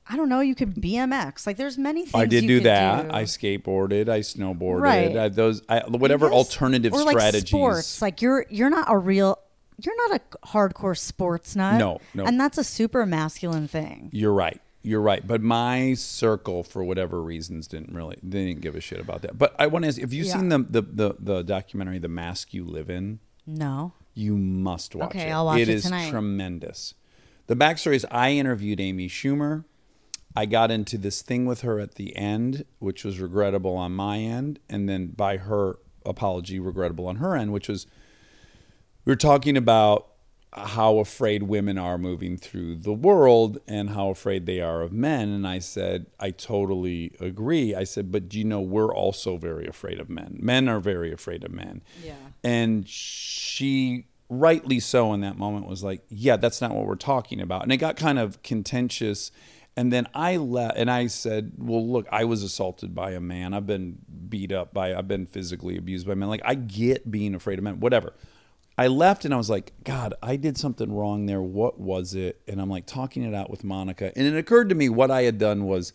I 0.07 0.17
don't 0.17 0.27
know. 0.29 0.41
You 0.41 0.53
could 0.55 0.75
BMX. 0.75 1.47
Like 1.47 1.57
there's 1.57 1.77
many 1.77 2.01
things. 2.01 2.15
I 2.15 2.25
did 2.25 2.45
do 2.45 2.59
that. 2.61 3.09
do. 3.09 3.15
I 3.15 3.23
skateboarded. 3.23 4.09
I 4.09 4.19
snowboarded. 4.19 4.81
Right. 4.81 5.15
I, 5.17 5.29
those 5.29 5.61
I, 5.69 5.79
whatever 5.87 6.25
Yes. 6.25 6.33
alternative 6.33 6.93
or 6.93 7.03
like 7.03 7.17
strategies. 7.17 7.49
Sports. 7.49 8.01
Like 8.01 8.21
you're 8.21 8.45
you're 8.49 8.69
not 8.69 8.87
a 8.91 8.97
real. 8.97 9.39
You're 9.81 10.09
not 10.09 10.21
a 10.21 10.47
hardcore 10.47 10.97
sports 10.97 11.55
nut. 11.55 11.79
No, 11.79 11.99
no. 12.13 12.25
And 12.25 12.39
that's 12.39 12.57
a 12.57 12.63
super 12.63 13.05
masculine 13.05 13.67
thing. 13.67 14.09
You're 14.13 14.33
right. 14.33 14.61
You're 14.85 15.01
right, 15.01 15.25
but 15.25 15.41
my 15.41 15.93
circle, 15.93 16.61
for 16.61 16.83
whatever 16.83 17.21
reasons, 17.21 17.67
didn't 17.67 17.95
really 17.95 18.17
they 18.21 18.45
didn't 18.45 18.59
give 18.59 18.75
a 18.75 18.81
shit 18.81 18.99
about 18.99 19.21
that. 19.21 19.37
But 19.37 19.55
I 19.57 19.67
want 19.67 19.83
to 19.83 19.87
ask: 19.87 19.99
Have 20.01 20.11
you 20.11 20.25
Yeah. 20.25 20.33
seen 20.33 20.49
the, 20.49 20.57
the 20.59 20.81
the 20.81 21.15
the 21.19 21.41
documentary 21.43 21.99
"The 21.99 22.09
Mask 22.09 22.53
You 22.53 22.65
Live 22.65 22.89
In"? 22.89 23.19
No. 23.47 23.93
You 24.13 24.37
must 24.37 24.93
watch 24.93 25.11
Okay, 25.11 25.29
it. 25.29 25.31
I'll 25.31 25.45
watch 25.45 25.59
it 25.59 25.69
is 25.69 25.83
tonight. 25.83 26.01
It 26.01 26.05
is 26.07 26.09
tremendous. 26.11 26.93
The 27.47 27.55
backstory 27.55 27.95
is: 27.95 28.05
I 28.11 28.31
interviewed 28.31 28.81
Amy 28.81 29.07
Schumer. 29.07 29.63
I 30.35 30.45
got 30.45 30.71
into 30.71 30.97
this 30.97 31.21
thing 31.21 31.45
with 31.45 31.61
her 31.61 31.79
at 31.79 31.95
the 31.95 32.15
end, 32.15 32.65
which 32.79 33.03
was 33.03 33.19
regrettable 33.19 33.75
on 33.75 33.91
my 33.93 34.19
end, 34.19 34.59
and 34.69 34.89
then 34.89 35.07
by 35.07 35.37
her 35.37 35.77
apology, 36.05 36.59
regrettable 36.59 37.07
on 37.07 37.17
her 37.17 37.35
end, 37.35 37.53
which 37.53 37.67
was 37.69 37.87
we 39.05 39.11
were 39.11 39.17
talking 39.17 39.57
about 39.57 40.07
how 40.55 40.99
afraid 40.99 41.43
women 41.43 41.77
are 41.77 41.97
moving 41.97 42.37
through 42.37 42.75
the 42.75 42.93
world 42.93 43.57
and 43.67 43.89
how 43.89 44.09
afraid 44.09 44.45
they 44.45 44.61
are 44.61 44.81
of 44.81 44.91
men. 44.91 45.29
And 45.29 45.47
I 45.47 45.59
said, 45.59 46.05
I 46.19 46.29
totally 46.29 47.15
agree. 47.19 47.73
I 47.73 47.83
said, 47.83 48.11
but 48.11 48.29
do 48.29 48.37
you 48.37 48.45
know, 48.45 48.61
we're 48.61 48.93
also 48.93 49.37
very 49.37 49.67
afraid 49.67 49.99
of 49.99 50.09
men. 50.09 50.37
Men 50.39 50.69
are 50.69 50.79
very 50.79 51.11
afraid 51.11 51.43
of 51.43 51.51
men. 51.51 51.81
Yeah. 52.03 52.13
And 52.43 52.87
she, 52.87 54.05
rightly 54.29 54.79
so, 54.79 55.11
in 55.13 55.21
that 55.21 55.37
moment 55.37 55.67
was 55.67 55.83
like, 55.83 56.03
yeah, 56.09 56.37
that's 56.37 56.61
not 56.61 56.71
what 56.71 56.85
we're 56.85 56.95
talking 56.95 57.41
about. 57.41 57.63
And 57.63 57.71
it 57.71 57.77
got 57.77 57.95
kind 57.95 58.19
of 58.19 58.43
contentious. 58.43 59.31
And 59.75 59.91
then 59.91 60.07
I 60.13 60.37
left, 60.37 60.77
and 60.77 60.89
I 60.89 61.07
said, 61.07 61.53
"Well, 61.57 61.87
look, 61.87 62.07
I 62.11 62.25
was 62.25 62.43
assaulted 62.43 62.93
by 62.93 63.11
a 63.11 63.19
man. 63.19 63.53
I've 63.53 63.65
been 63.65 63.97
beat 64.29 64.51
up 64.51 64.73
by. 64.73 64.93
I've 64.93 65.07
been 65.07 65.25
physically 65.25 65.77
abused 65.77 66.05
by 66.05 66.13
men. 66.13 66.29
Like 66.29 66.43
I 66.45 66.55
get 66.55 67.09
being 67.09 67.33
afraid 67.33 67.57
of 67.57 67.63
men. 67.63 67.79
Whatever." 67.79 68.13
I 68.77 68.87
left, 68.87 69.25
and 69.25 69.33
I 69.33 69.37
was 69.37 69.49
like, 69.49 69.73
"God, 69.83 70.13
I 70.21 70.35
did 70.35 70.57
something 70.57 70.93
wrong 70.93 71.25
there. 71.25 71.41
What 71.41 71.79
was 71.79 72.13
it?" 72.13 72.41
And 72.47 72.61
I'm 72.61 72.69
like 72.69 72.85
talking 72.85 73.23
it 73.23 73.33
out 73.33 73.49
with 73.49 73.63
Monica, 73.63 74.11
and 74.15 74.27
it 74.27 74.35
occurred 74.35 74.69
to 74.69 74.75
me 74.75 74.89
what 74.89 75.09
I 75.09 75.23
had 75.23 75.37
done 75.39 75.65
was 75.65 75.93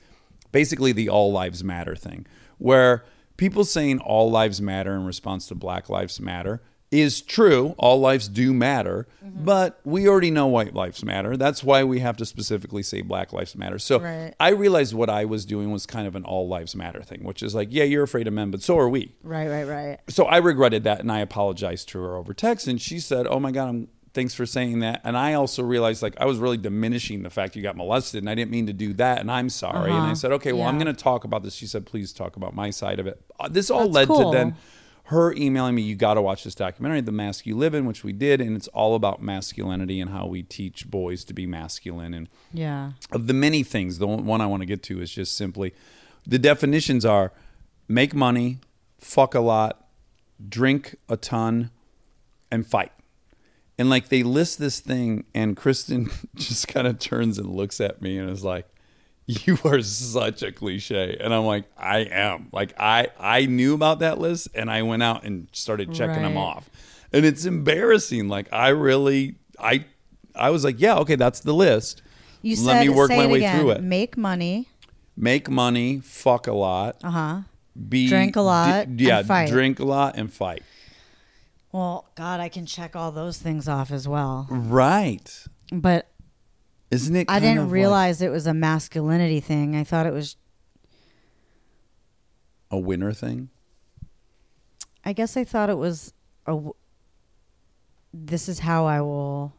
basically 0.51 0.93
the 0.93 1.09
all 1.09 1.31
lives 1.31 1.63
matter 1.63 1.95
thing, 1.95 2.27
where 2.59 3.05
people 3.37 3.65
saying 3.65 4.01
all 4.01 4.31
lives 4.31 4.61
matter 4.61 4.95
in 4.95 5.05
response 5.05 5.47
to 5.49 5.55
Black 5.55 5.89
Lives 5.89 6.21
Matter 6.21 6.61
is 6.91 7.21
true. 7.21 7.75
All 7.79 8.01
lives 8.01 8.29
do 8.29 8.55
matter, 8.55 9.07
but 9.23 9.79
we 9.85 10.09
already 10.09 10.31
know 10.31 10.47
white 10.47 10.73
lives 10.75 11.05
matter. 11.05 11.37
That's 11.37 11.63
why 11.63 11.85
we 11.85 12.01
have 12.01 12.17
to 12.17 12.25
specifically 12.25 12.83
say 12.83 13.03
Black 13.03 13.33
Lives 13.33 13.55
Matter. 13.55 13.79
So 13.79 14.01
Right. 14.01 14.33
I 14.41 14.51
realized 14.51 14.95
what 14.95 15.11
I 15.11 15.27
was 15.27 15.45
doing 15.45 15.71
was 15.71 15.85
kind 15.85 16.07
of 16.07 16.17
an 16.17 16.25
all 16.25 16.49
lives 16.49 16.75
matter 16.75 17.03
thing, 17.03 17.25
which 17.25 17.43
is 17.43 17.55
like, 17.55 17.69
yeah, 17.71 17.85
you're 17.85 18.05
afraid 18.05 18.27
of 18.27 18.33
men, 18.33 18.51
but 18.51 18.63
so 18.63 18.79
are 18.79 18.89
we. 18.89 19.15
Right, 19.23 19.49
right, 19.49 19.65
right. 19.65 19.99
So 20.09 20.25
I 20.25 20.39
regretted 20.39 20.85
that 20.85 21.01
and 21.01 21.13
I 21.13 21.21
apologized 21.21 21.89
to 21.91 21.99
her 22.01 22.17
over 22.17 22.33
text. 22.33 22.67
And 22.67 22.81
she 22.81 23.01
said, 23.01 23.27
Oh 23.27 23.39
my 23.39 23.51
God, 23.51 23.69
I'm 23.69 23.89
thanks 24.15 24.35
for 24.35 24.47
saying 24.47 24.81
that. 24.81 25.03
And 25.05 25.17
I 25.17 25.35
also 25.35 25.63
realized 25.63 26.03
like 26.03 26.15
I 26.19 26.25
was 26.25 26.39
really 26.39 26.57
diminishing 26.57 27.23
the 27.23 27.31
fact 27.31 27.55
you 27.55 27.63
got 27.63 27.77
molested 27.77 28.23
and 28.23 28.31
I 28.31 28.35
didn't 28.35 28.51
mean 28.51 28.67
to 28.67 28.73
do 28.73 28.95
that. 28.95 29.21
And 29.21 29.31
I'm 29.31 29.51
sorry. 29.51 29.91
And 29.91 30.01
I 30.01 30.15
said, 30.15 30.33
Okay, 30.33 30.53
well, 30.55 30.63
I'm 30.63 30.77
Uh-huh. 30.77 30.85
Going 30.85 30.97
to 30.97 31.03
talk 31.03 31.25
about 31.25 31.43
this. 31.43 31.55
She 31.55 31.67
said, 31.67 31.85
Please 31.85 32.15
talk 32.15 32.37
about 32.37 32.55
my 32.55 32.71
side 32.71 32.99
of 32.99 33.07
it. 33.07 33.21
Uh, 33.39 33.49
this 33.49 33.71
all 33.71 33.83
That's 33.83 33.95
led 33.95 34.09
cool. 34.09 34.33
to 34.33 34.37
then 34.39 34.57
her 35.09 35.33
emailing 35.35 35.75
me, 35.75 35.83
You 35.83 35.97
got 35.97 36.15
to 36.15 36.23
watch 36.23 36.45
this 36.45 36.55
documentary, 36.55 37.01
The 37.01 37.13
Mask 37.13 37.47
You 37.47 37.57
Live 37.57 37.73
In, 37.75 37.87
which 37.87 38.05
we 38.05 38.13
did. 38.13 38.41
And 38.43 38.55
it's 38.57 38.69
all 38.69 38.95
about 38.95 39.23
masculinity 39.23 40.01
and 40.01 40.11
how 40.11 40.27
we 40.27 40.43
teach 40.43 40.91
boys 40.91 41.25
to 41.25 41.33
be 41.35 41.47
masculine. 41.47 42.13
And 42.13 42.29
Yeah. 42.53 42.93
of 43.11 43.27
the 43.27 43.33
many 43.35 43.63
things, 43.63 43.99
the 43.99 44.07
one 44.07 44.27
one 44.27 44.41
I 44.43 44.47
want 44.47 44.61
to 44.63 44.67
get 44.67 44.83
to 44.85 45.01
is 45.01 45.11
just 45.11 45.37
simply 45.37 45.73
the 46.27 46.39
definitions 46.39 47.05
are 47.07 47.33
make 47.89 48.15
money, 48.15 48.59
fuck 48.99 49.35
a 49.35 49.41
lot, 49.41 49.87
drink 50.47 50.97
a 51.09 51.17
ton, 51.17 51.71
and 52.51 52.67
fight. 52.67 52.93
And 53.79 53.89
like 53.89 54.09
they 54.09 54.23
list 54.23 54.59
this 54.59 54.81
thing, 54.81 55.25
and 55.35 55.57
Kristen 55.57 56.11
just 56.35 56.69
kind 56.69 56.87
of 56.87 56.99
turns 56.99 57.39
and 57.39 57.49
looks 57.49 57.81
at 57.81 58.03
me 58.03 58.19
and 58.19 58.29
is 58.29 58.45
like, 58.45 58.67
"You 59.31 59.59
are 59.65 59.83
such 59.83 60.43
a 60.43 60.51
cliche," 60.51 61.17
and 61.21 61.35
I'm 61.35 61.45
like, 61.45 61.65
"I 61.77 61.99
am." 61.99 62.49
Like 62.51 62.73
I 62.81 63.09
I 63.21 63.45
knew 63.47 63.75
about 63.75 63.99
that 64.01 64.19
list, 64.19 64.49
and 64.55 64.71
I 64.71 64.83
went 64.83 65.03
out 65.03 65.25
and 65.25 65.49
started 65.53 65.93
checking 65.93 66.23
them 66.23 66.37
off, 66.39 66.69
and 67.13 67.25
it's 67.27 67.45
embarrassing. 67.45 68.29
Like 68.29 68.49
I 68.53 68.69
really 68.71 69.35
I 69.61 69.85
I 70.35 70.49
was 70.51 70.65
like, 70.65 70.81
"Yeah, 70.81 70.97
okay, 71.01 71.15
that's 71.17 71.41
the 71.41 71.53
list." 71.53 72.01
You 72.41 72.57
Let 72.65 72.79
said 72.79 72.81
me 72.87 72.89
work 72.89 73.11
my 73.11 73.27
way 73.27 73.39
again. 73.39 73.61
through 73.61 73.71
it. 73.73 73.83
Make 73.83 74.17
money. 74.17 74.69
Make 75.17 75.51
money, 75.51 75.99
fuck 76.01 76.47
a 76.47 76.53
lot, 76.53 76.97
Uh 77.05 77.11
huh. 77.11 77.41
be 77.89 78.09
Drink 78.09 78.37
a 78.37 78.41
lot, 78.41 78.97
d- 78.97 79.07
yeah, 79.09 79.47
drink 79.47 79.79
a 79.81 79.85
lot 79.85 80.17
and 80.17 80.33
fight. 80.33 80.63
Well, 81.73 82.07
God, 82.15 82.41
I 82.41 82.49
can 82.49 82.65
check 82.65 82.97
all 82.97 83.11
those 83.13 83.37
things 83.39 83.69
off 83.69 83.91
as 83.91 84.09
well. 84.09 84.47
Right. 84.49 85.29
But 85.71 86.07
Isn't 86.91 87.15
it? 87.17 87.27
I 87.31 87.39
didn't 87.41 87.59
of 87.59 87.65
like 87.65 87.73
realize 87.73 88.23
it 88.23 88.31
was 88.31 88.47
a 88.47 88.55
masculinity 88.55 89.41
thing. 89.41 89.77
I 89.77 89.85
thought 89.85 90.07
it 90.07 90.13
was. 90.13 90.37
a 92.71 92.79
winner 92.79 93.13
thing. 93.13 93.49
I 95.05 95.13
guess 95.13 95.37
I 95.37 95.45
thought 95.45 95.71
it 95.71 95.79
was 95.79 96.13
a. 96.47 96.53
w- 96.53 96.75
This 98.13 98.49
is 98.49 98.61
how 98.61 98.87
I 98.87 99.01
will. 99.01 99.53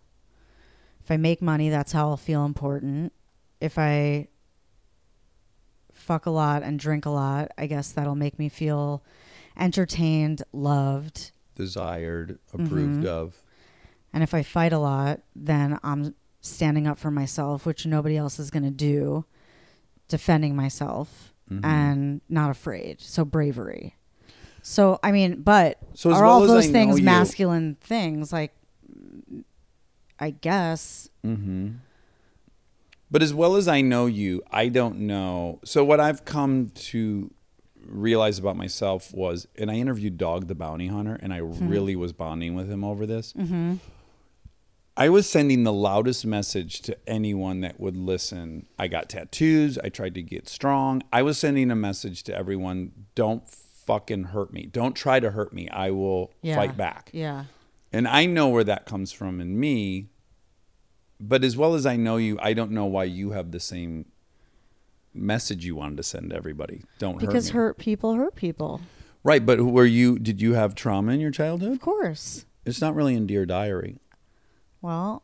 If 1.03 1.11
I 1.11 1.17
make 1.17 1.41
money, 1.41 1.69
that's 1.69 1.91
how 1.91 2.09
I'll 2.09 2.17
feel 2.17 2.45
important. 2.45 3.13
If 3.61 3.77
I 3.77 4.27
fuck 5.93 6.25
a 6.25 6.29
lot 6.31 6.63
and 6.63 6.79
drink 6.79 7.05
a 7.05 7.09
lot, 7.09 7.51
I 7.57 7.65
guess 7.67 7.91
that'll 7.91 8.15
make 8.15 8.37
me 8.39 8.47
feel 8.49 9.03
entertained, 9.57 10.43
loved. 10.53 11.31
desired, 11.55 12.39
approved 12.53 12.99
Mm-hmm. 13.03 13.07
of. 13.07 13.41
And 14.13 14.23
if 14.23 14.33
I 14.33 14.43
fight 14.43 14.71
a 14.73 14.79
lot, 14.79 15.19
then 15.35 15.77
I'm 15.83 16.15
standing 16.41 16.87
up 16.87 16.97
for 16.97 17.11
myself, 17.11 17.65
which 17.65 17.85
nobody 17.85 18.15
else 18.17 18.39
is 18.39 18.49
going 18.51 18.63
to 18.63 18.69
do, 18.71 19.25
defending 20.07 20.55
myself 20.55 21.33
Mm-hmm. 21.51 21.65
and 21.65 22.21
not 22.29 22.51
afraid. 22.51 23.01
So 23.01 23.25
bravery. 23.25 23.95
So 24.61 24.99
I 25.01 25.11
mean, 25.11 25.41
but 25.41 25.79
So 25.95 26.11
are 26.11 26.21
well 26.21 26.29
all 26.31 26.41
those 26.45 26.67
things 26.67 26.99
you- 26.99 27.03
masculine 27.05 27.75
things? 27.81 28.31
Like, 28.31 28.53
I 30.19 30.29
guess. 30.29 31.09
But 33.11 33.23
as 33.23 33.33
well 33.33 33.55
as 33.55 33.67
I 33.67 33.81
know 33.81 34.05
you, 34.05 34.43
I 34.51 34.67
don't 34.69 34.99
know. 34.99 35.59
So 35.63 35.83
what 35.83 35.99
I've 35.99 36.23
come 36.25 36.69
to 36.75 37.31
realize 37.83 38.37
about 38.37 38.55
myself 38.55 39.11
was, 39.13 39.47
and 39.57 39.71
I 39.71 39.75
interviewed 39.75 40.17
Dog 40.19 40.47
the 40.47 40.53
Bounty 40.55 40.85
Hunter, 40.87 41.17
and 41.19 41.33
I 41.33 41.39
Hmm. 41.39 41.67
really 41.67 41.95
was 41.95 42.13
bonding 42.13 42.53
with 42.53 42.69
him 42.69 42.83
over 42.83 43.07
this. 43.07 43.33
Mm-hmm. 43.33 43.75
I 44.99 45.07
was 45.07 45.29
sending 45.29 45.63
the 45.63 45.71
loudest 45.71 46.25
message 46.25 46.81
to 46.81 46.97
anyone 47.07 47.61
that 47.61 47.79
would 47.79 47.95
listen. 47.95 48.65
I 48.77 48.87
got 48.89 49.07
tattoos. 49.07 49.77
I 49.77 49.87
tried 49.87 50.13
to 50.15 50.21
get 50.21 50.49
strong. 50.49 51.03
I 51.13 51.21
was 51.21 51.37
sending 51.37 51.71
a 51.71 51.75
message 51.75 52.21
to 52.23 52.35
everyone 52.35 52.91
don't 53.15 53.47
fucking 53.47 54.25
hurt 54.25 54.51
me. 54.51 54.65
Don't 54.65 54.95
try 54.97 55.21
to 55.21 55.31
hurt 55.31 55.53
me. 55.53 55.69
I 55.69 55.91
will 55.91 56.33
Yeah. 56.41 56.55
fight 56.55 56.75
back. 56.75 57.11
Yeah. 57.13 57.45
And 57.93 58.09
I 58.09 58.25
know 58.25 58.49
where 58.49 58.65
that 58.65 58.85
comes 58.85 59.13
from 59.13 59.39
in 59.39 59.57
me. 59.57 60.09
But 61.17 61.45
as 61.45 61.55
well 61.55 61.75
as 61.75 61.85
I 61.85 61.95
know 61.95 62.17
you, 62.17 62.37
I 62.41 62.53
don't 62.53 62.71
know 62.71 62.85
why 62.85 63.05
you 63.05 63.31
have 63.31 63.51
the 63.51 63.59
same 63.61 64.05
message 65.13 65.65
you 65.65 65.75
wanted 65.77 65.95
to 65.97 66.03
send 66.03 66.29
to 66.31 66.35
everybody. 66.35 66.83
Don't 66.99 67.17
Because 67.19 67.49
hurt 67.49 67.53
me. 67.53 67.57
hurt 67.57 67.77
people 67.77 68.13
hurt 68.15 68.35
people. 68.35 68.81
Right, 69.23 69.45
but 69.45 69.61
were 69.61 69.85
you 69.85 70.19
did 70.19 70.41
you 70.41 70.53
have 70.55 70.75
trauma 70.75 71.13
in 71.13 71.19
your 71.21 71.31
childhood? 71.31 71.71
Of 71.71 71.79
course. 71.81 72.45
It's 72.65 72.81
not 72.81 72.95
really 72.95 73.15
in 73.15 73.27
Dear 73.27 73.45
Diary. 73.45 73.97
Well, 74.81 75.23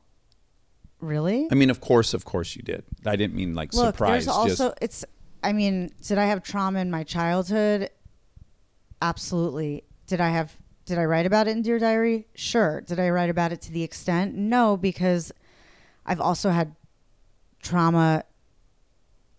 really? 1.00 1.48
I 1.52 1.56
mean, 1.56 1.70
of 1.70 1.82
course, 1.82 2.14
of 2.14 2.26
course 2.26 2.56
you 2.56 2.62
did. 2.62 2.84
I 3.06 3.16
didn't 3.16 3.36
mean 3.36 3.56
like 3.56 3.74
Look, 3.74 3.96
surprise. 3.96 4.26
there's 4.26 4.36
also 4.36 4.70
just 4.70 4.78
it's. 4.82 5.06
I 5.44 5.54
mean, 5.54 5.92
did 6.02 6.18
I 6.18 6.26
have 6.26 6.44
trauma 6.44 6.80
in 6.80 6.90
my 6.90 7.04
childhood? 7.04 7.90
Absolutely. 9.02 9.84
Did 10.08 10.22
I 10.22 10.30
have? 10.30 10.56
Did 10.86 10.98
I 10.98 11.06
write 11.06 11.26
about 11.26 11.48
it 11.48 11.52
in 11.52 11.62
Dear 11.62 11.80
Diary? 11.80 12.28
Sure. 12.36 12.82
Did 12.82 13.00
I 13.00 13.10
write 13.10 13.30
about 13.30 13.52
it 13.52 13.62
to 13.62 13.72
the 13.72 13.84
extent? 13.84 14.36
No, 14.36 14.78
because 14.78 15.32
I've 16.06 16.22
also 16.22 16.50
had 16.50 16.76
trauma 17.62 18.24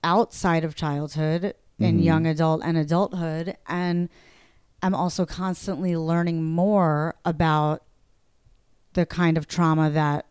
outside 0.02 0.64
of 0.64 0.74
childhood 0.74 1.54
in 1.78 1.96
mm-hmm. 1.96 2.02
young 2.02 2.26
adult 2.26 2.62
and 2.64 2.76
adulthood, 2.76 3.56
and 3.68 4.08
I'm 4.82 4.94
also 4.94 5.26
constantly 5.26 5.96
learning 5.96 6.44
more 6.44 7.14
about 7.24 7.82
the 8.96 9.06
kind 9.06 9.36
of 9.36 9.46
trauma 9.46 9.90
that 9.90 10.26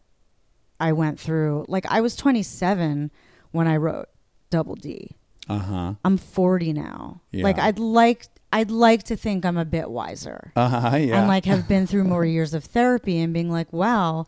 I 0.80 0.92
went 0.92 1.20
through. 1.20 1.66
Like 1.70 1.86
I 1.86 2.02
was 2.02 2.16
27 2.16 3.12
when 3.52 3.68
I 3.68 3.78
wrote 3.78 4.10
Double 4.50 4.76
D. 4.76 5.16
uh 5.48 5.60
huh. 5.60 5.94
I'm 6.04 6.18
40 6.18 6.74
now. 6.74 7.22
Yeah. 7.32 7.44
Like 7.44 7.60
I'd 7.60 7.80
like 7.80 8.26
I'd 8.52 8.72
like 8.72 9.04
to 9.04 9.16
think 9.16 9.46
I'm 9.46 9.58
a 9.58 9.66
bit 9.66 9.90
wiser. 9.90 10.52
Uh 10.56 10.68
huh. 10.68 10.98
Yeah. 10.98 11.20
And 11.20 11.28
like 11.28 11.46
have 11.46 11.68
been 11.70 11.86
through 11.88 12.06
more 12.06 12.26
years 12.26 12.54
of 12.54 12.66
therapy 12.66 13.20
and 13.20 13.34
being 13.34 13.52
like, 13.52 13.72
wow, 13.72 14.26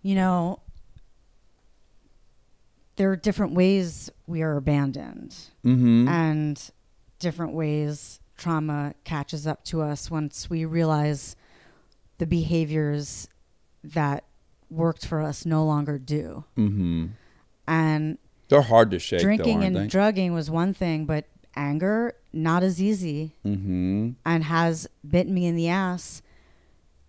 you 0.00 0.14
know, 0.14 0.60
there 2.96 3.10
are 3.10 3.16
different 3.16 3.54
ways 3.54 4.10
we 4.28 4.42
are 4.42 4.56
abandoned 4.56 5.34
mm-hmm. 5.64 6.06
and 6.06 6.70
different 7.18 7.52
ways 7.52 8.20
trauma 8.36 8.94
catches 9.02 9.44
up 9.44 9.64
to 9.64 9.82
us 9.82 10.08
once 10.08 10.48
we 10.48 10.64
realize 10.64 11.34
the 12.24 12.28
behaviors 12.28 13.28
that 13.82 14.24
worked 14.70 15.04
for 15.06 15.20
us 15.20 15.44
no 15.44 15.62
longer 15.62 15.98
do. 15.98 16.44
Mm-hmm. 16.56 17.06
And 17.68 18.18
They're 18.48 18.62
hard 18.62 18.90
to 18.92 18.98
shake. 18.98 19.20
drinking 19.20 19.60
though, 19.60 19.66
and 19.66 19.76
they? 19.76 19.86
drugging 19.86 20.32
was 20.32 20.50
one 20.50 20.72
thing, 20.72 21.04
but 21.04 21.26
anger 21.54 22.14
not 22.32 22.62
as 22.62 22.80
easy, 22.80 23.34
mm-hmm. 23.44 24.12
and 24.24 24.44
has 24.44 24.88
bitten 25.06 25.34
me 25.34 25.44
in 25.44 25.54
the 25.54 25.68
ass, 25.68 26.22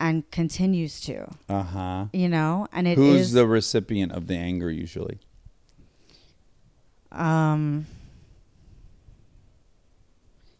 and 0.01 0.30
continues 0.32 0.99
to. 1.01 1.30
uh 1.47 1.63
huh. 1.63 2.05
You 2.11 2.28
know, 2.28 2.68
and 2.74 2.86
it 2.86 2.97
is 2.99 3.18
Who's 3.18 3.32
the 3.32 3.47
recipient 3.47 4.11
of 4.11 4.28
the 4.28 4.36
anger 4.36 4.70
usually? 4.70 5.20
um 7.13 7.86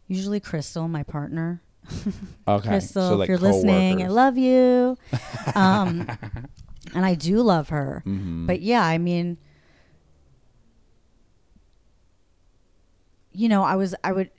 usually 0.08 0.40
Crystal, 0.40 0.88
my 0.88 1.02
partner. 1.02 1.60
Okay, 2.48 2.68
Crystal, 2.68 3.08
so 3.10 3.20
if 3.22 3.28
you're 3.28 3.38
listening, 3.38 4.02
I 4.02 4.08
love 4.08 4.38
you. 4.38 4.96
Um, 5.54 6.06
and 6.94 7.04
I 7.06 7.14
do 7.14 7.40
love 7.42 7.68
her. 7.70 8.02
Mm-hmm. 8.06 8.46
But 8.46 8.60
yeah, 8.60 8.84
I 8.84 8.98
mean, 8.98 9.38
you 13.32 13.48
know, 13.48 13.62
I 13.62 13.76
was, 13.76 13.94
I 14.04 14.12
would, 14.12 14.30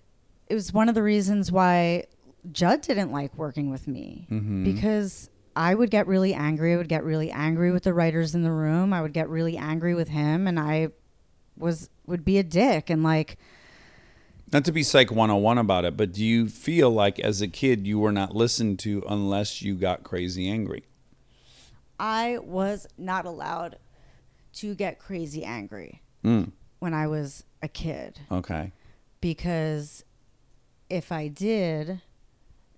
it 0.47 0.53
was 0.53 0.73
one 0.73 0.89
of 0.89 0.95
the 0.95 1.03
reasons 1.03 1.51
why 1.51 2.05
Judd 2.51 2.81
didn't 2.81 3.11
like 3.11 3.35
working 3.37 3.69
with 3.69 3.87
me 3.87 4.27
Mm-hmm. 4.31 4.63
because 4.63 5.29
I 5.55 5.73
would 5.75 5.89
get 5.91 6.07
really 6.07 6.33
angry. 6.33 6.73
I 6.73 6.77
would 6.77 6.89
get 6.89 7.03
really 7.03 7.31
angry 7.31 7.71
with 7.71 7.83
the 7.83 7.93
writers 7.93 8.35
in 8.35 8.43
the 8.43 8.51
room. 8.51 8.93
I 8.93 9.01
would 9.01 9.13
get 9.13 9.27
really 9.29 9.57
angry 9.57 9.95
with 9.95 10.09
him, 10.09 10.47
and 10.47 10.59
I 10.59 10.89
was 11.57 11.89
would 12.05 12.23
be 12.23 12.37
a 12.37 12.43
dick 12.43 12.89
and 12.91 13.01
like 13.03 13.37
Not 14.51 14.63
to 14.65 14.71
be 14.71 14.81
psych 14.83 15.11
101 15.11 15.57
about 15.57 15.83
it, 15.85 15.97
but 15.97 16.13
do 16.13 16.23
you 16.23 16.47
feel 16.47 16.89
like 16.89 17.19
as 17.19 17.41
a 17.41 17.47
kid 17.47 17.85
you 17.85 17.99
were 17.99 18.13
not 18.13 18.33
listened 18.35 18.79
to 18.79 19.03
unless 19.07 19.61
you 19.61 19.75
got 19.75 20.03
crazy 20.03 20.47
angry? 20.49 20.83
I 21.99 22.37
was 22.41 22.87
not 22.97 23.25
allowed 23.25 23.77
to 24.53 24.73
get 24.75 24.99
crazy 24.99 25.43
angry 25.43 26.01
Mm. 26.23 26.51
when 26.79 26.93
I 26.93 27.07
was 27.07 27.43
a 27.61 27.67
kid 27.67 28.19
Okay. 28.31 28.71
because 29.21 30.03
if 30.89 31.11
I 31.11 31.27
did, 31.27 32.01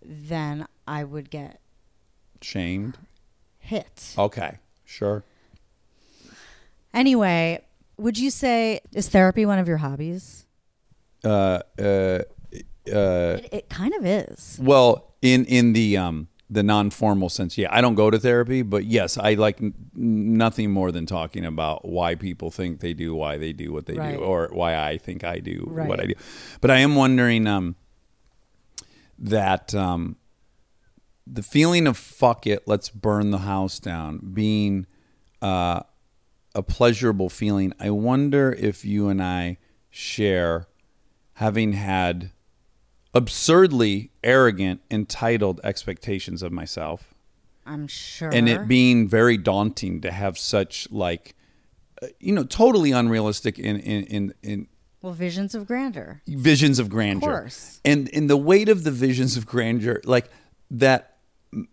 then 0.01 0.65
I 0.87 1.03
would 1.03 1.29
get 1.29 1.59
Shamed? 2.41 2.97
hit. 3.59 4.15
Okay. 4.17 4.57
Sure. 4.85 5.23
Anyway, 6.93 7.61
would 7.97 8.17
you 8.17 8.31
say 8.31 8.79
is 8.93 9.09
therapy 9.09 9.45
one 9.45 9.59
of 9.59 9.67
your 9.67 9.77
hobbies? 9.77 10.45
Uh, 11.23 11.59
uh, 11.79 11.81
uh, 11.81 13.37
It, 13.43 13.49
it 13.51 13.69
kind 13.69 13.93
of 13.93 14.05
is. 14.05 14.57
well, 14.61 15.13
in 15.21 15.45
in 15.45 15.73
the 15.73 15.97
um 15.97 16.27
the 16.51 16.63
non-formal 16.63 17.29
sense, 17.29 17.57
yeah, 17.59 17.67
I 17.69 17.79
don't 17.81 17.93
go 17.95 18.09
to 18.09 18.17
therapy, 18.17 18.63
but 18.63 18.85
yes, 18.85 19.17
I 19.19 19.35
like 19.35 19.61
n- 19.61 19.73
nothing 19.95 20.71
more 20.71 20.91
than 20.91 21.05
talking 21.05 21.45
about 21.45 21.87
why 21.87 22.15
people 22.15 22.49
think 22.49 22.79
they 22.79 22.93
do, 22.93 23.13
why 23.13 23.37
they 23.37 23.53
do 23.53 23.71
what 23.71 23.85
they 23.85 23.93
Right. 23.95 24.17
do, 24.17 24.23
or 24.23 24.49
why 24.51 24.75
I 24.75 24.97
think 24.97 25.23
I 25.23 25.37
do 25.39 25.69
what 25.71 25.99
I 25.99 26.05
do. 26.07 26.13
But 26.61 26.71
I 26.71 26.77
am 26.79 26.95
wondering 26.95 27.45
um 27.47 27.75
that 29.17 29.75
um 29.75 30.15
the 31.27 31.43
feeling 31.43 31.85
of 31.85 31.97
fuck 31.97 32.47
it, 32.47 32.63
let's 32.67 32.89
burn 32.89 33.29
the 33.29 33.39
house 33.39 33.77
down, 33.79 34.19
being 34.33 34.87
uh, 35.43 35.81
a 36.55 36.63
pleasurable 36.63 37.29
feeling. 37.29 37.71
I 37.79 37.91
wonder 37.91 38.51
if 38.53 38.83
you 38.83 39.09
and 39.09 39.21
I 39.21 39.57
share 39.91 40.65
having 41.39 41.71
had 41.71 42.31
absurdly 43.13 44.11
arrogant, 44.25 44.81
entitled 44.91 45.61
expectations 45.63 46.43
of 46.43 46.51
myself, 46.51 47.13
I'm 47.65 47.87
sure. 47.87 48.29
and 48.29 48.49
it 48.49 48.67
being 48.67 49.07
very 49.07 49.37
daunting 49.37 50.01
to 50.01 50.11
have 50.11 50.37
such 50.37 50.91
like, 50.91 51.35
uh, 52.01 52.07
you 52.19 52.33
know, 52.33 52.43
totally 52.43 52.91
unrealistic 52.91 53.57
in 53.57 53.79
in 53.79 54.03
in. 54.05 54.33
in 54.43 54.67
well, 55.01 55.13
visions 55.13 55.55
of 55.55 55.65
grandeur. 55.65 56.21
visions 56.27 56.77
of 56.77 56.89
grandeur 56.89 57.39
course. 57.39 57.79
and 57.85 58.09
in 58.09 58.27
the 58.27 58.35
weight 58.35 58.67
of 58.67 58.83
the 58.83 58.91
visions 58.91 59.37
of 59.37 59.45
grandeur 59.45 60.01
like 60.03 60.29
that 60.69 61.08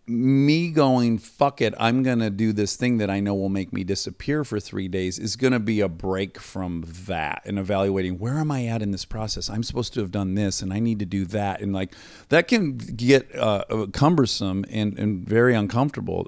me 0.07 0.71
going 0.71 1.19
fuck 1.19 1.61
it 1.61 1.75
i'm 1.79 2.03
gonna 2.03 2.31
do 2.31 2.53
this 2.53 2.77
thing 2.77 2.97
that 2.97 3.11
i 3.11 3.21
know 3.21 3.35
will 3.35 3.51
make 3.51 3.73
me 3.73 3.85
disappear 3.85 4.43
for 4.43 4.59
three 4.59 4.89
days 4.89 5.19
is 5.19 5.37
gonna 5.37 5.61
be 5.61 5.81
a 5.81 5.89
break 5.89 6.41
from 6.41 6.83
that 6.87 7.43
and 7.45 7.59
evaluating 7.59 8.19
where 8.19 8.39
am 8.39 8.51
i 8.51 8.65
at 8.65 8.81
in 8.81 8.91
this 8.91 9.05
process 9.05 9.51
i'm 9.51 9.63
supposed 9.63 9.93
to 9.93 10.01
have 10.01 10.11
done 10.11 10.35
this 10.35 10.63
and 10.63 10.73
i 10.73 10.79
need 10.79 10.99
to 10.99 11.05
do 11.05 11.27
that 11.27 11.61
and 11.61 11.75
like 11.75 11.95
that 12.31 12.49
can 12.49 12.77
get 12.77 13.33
uh, 13.35 13.65
uh, 13.69 13.87
cumbersome 13.93 14.65
and, 14.71 14.99
and 14.99 15.29
very 15.29 15.55
uncomfortable 15.55 16.27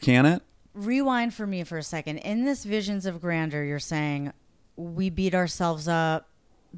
can 0.00 0.24
it 0.24 0.42
Rewind 0.74 1.34
for 1.34 1.46
me 1.46 1.64
for 1.64 1.76
a 1.76 1.82
second. 1.82 2.18
In 2.18 2.44
this 2.44 2.64
visions 2.64 3.04
of 3.04 3.20
grandeur, 3.20 3.62
you're 3.62 3.78
saying 3.78 4.32
we 4.76 5.10
beat 5.10 5.34
ourselves 5.34 5.86
up 5.86 6.28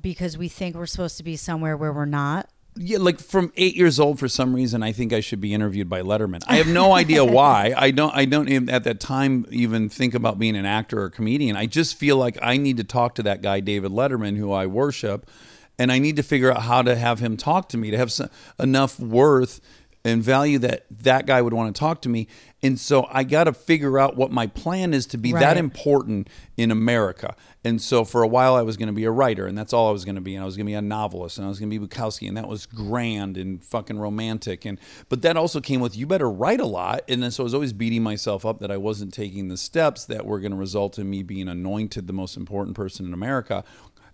because 0.01 0.37
we 0.37 0.49
think 0.49 0.75
we're 0.75 0.87
supposed 0.87 1.17
to 1.19 1.23
be 1.23 1.37
somewhere 1.37 1.77
where 1.77 1.93
we're 1.93 2.05
not. 2.05 2.51
Yeah, 2.77 2.99
like 2.99 3.21
from 3.21 3.53
eight 3.57 3.77
years 3.77 4.01
old, 4.01 4.19
for 4.19 4.29
some 4.29 4.55
reason, 4.55 4.83
I 4.83 4.91
think 4.91 5.13
I 5.13 5.21
should 5.21 5.41
be 5.41 5.55
interviewed 5.55 5.89
by 5.89 6.03
Letterman. 6.03 6.43
I 6.49 6.57
have 6.57 6.67
no 6.67 6.93
idea 6.93 7.25
why. 7.39 7.73
I 7.77 7.93
don't. 7.93 8.15
I 8.15 8.25
don't 8.25 8.49
even 8.49 8.69
at 8.69 8.85
that 8.85 8.99
time 8.99 9.47
even 9.51 9.89
think 9.89 10.15
about 10.15 10.39
being 10.39 10.57
an 10.57 10.67
actor 10.67 11.01
or 11.01 11.11
comedian. 11.11 11.57
I 11.57 11.67
just 11.67 11.97
feel 11.97 12.17
like 12.17 12.37
I 12.43 12.57
need 12.57 12.79
to 12.79 12.85
talk 12.85 13.15
to 13.17 13.23
that 13.25 13.43
guy, 13.43 13.61
David 13.61 13.93
Letterman, 13.93 14.37
who 14.37 14.51
I 14.51 14.67
worship, 14.67 15.31
and 15.79 15.93
I 15.93 16.01
need 16.01 16.17
to 16.17 16.25
figure 16.25 16.51
out 16.51 16.63
how 16.63 16.83
to 16.83 16.97
have 16.97 17.21
him 17.21 17.37
talk 17.37 17.69
to 17.71 17.79
me 17.79 17.93
to 17.93 17.97
have 17.97 18.11
some, 18.11 18.29
enough 18.59 18.99
worth 18.99 19.61
and 20.05 20.23
value 20.23 20.59
that 20.59 20.85
that 20.91 21.27
guy 21.27 21.41
would 21.41 21.55
want 21.55 21.75
to 21.75 21.79
talk 21.79 22.03
to 22.03 22.11
me. 22.11 22.29
And 22.63 22.79
so 22.79 23.07
I 23.11 23.25
got 23.25 23.45
to 23.45 23.55
figure 23.55 23.99
out 23.99 24.17
what 24.17 24.31
my 24.31 24.47
plan 24.47 24.93
is 24.93 25.07
to 25.07 25.19
be 25.19 25.33
that 25.33 25.57
important 25.57 26.29
in 26.57 26.71
America. 26.71 27.35
And 27.65 27.81
so 27.81 28.05
for 28.05 28.23
a 28.23 28.29
while 28.29 28.55
I 28.55 28.63
was 28.63 28.77
going 28.77 28.89
to 28.89 28.93
be 28.93 29.05
a 29.05 29.11
writer 29.11 29.47
and 29.47 29.57
that's 29.57 29.73
all 29.73 29.89
I 29.89 29.93
was 29.93 30.05
going 30.05 30.17
to 30.17 30.21
be 30.21 30.35
and 30.35 30.43
I 30.43 30.47
was 30.47 30.57
going 30.57 30.67
to 30.67 30.71
be 30.71 30.75
a 30.75 30.83
novelist 30.83 31.39
and 31.39 31.47
I 31.47 31.49
was 31.49 31.59
going 31.59 31.71
to 31.71 31.79
be 31.79 31.87
Bukowski 31.87 32.29
and 32.29 32.37
that 32.37 32.47
was 32.47 32.67
grand 32.67 33.39
and 33.39 33.65
fucking 33.65 33.99
romantic 33.99 34.67
and 34.67 34.79
but 35.09 35.23
that 35.23 35.39
also 35.39 35.61
came 35.61 35.81
with 35.81 35.97
you 35.97 36.07
better 36.07 36.31
write 36.31 36.61
a 36.61 36.67
lot 36.67 37.03
and 37.09 37.23
then 37.23 37.31
so 37.31 37.43
I 37.43 37.45
was 37.45 37.55
always 37.55 37.73
beating 37.73 38.03
myself 38.03 38.45
up 38.45 38.59
that 38.61 38.71
I 38.71 38.77
wasn't 38.77 39.15
taking 39.15 39.49
the 39.49 39.57
steps 39.57 40.05
that 40.07 40.27
were 40.27 40.41
going 40.41 40.53
to 40.53 40.59
result 40.59 40.99
in 40.99 41.09
me 41.09 41.23
being 41.23 41.49
anointed 41.49 42.07
the 42.07 42.13
most 42.13 42.37
important 42.37 42.77
person 42.77 43.07
in 43.07 43.15
America. 43.15 43.65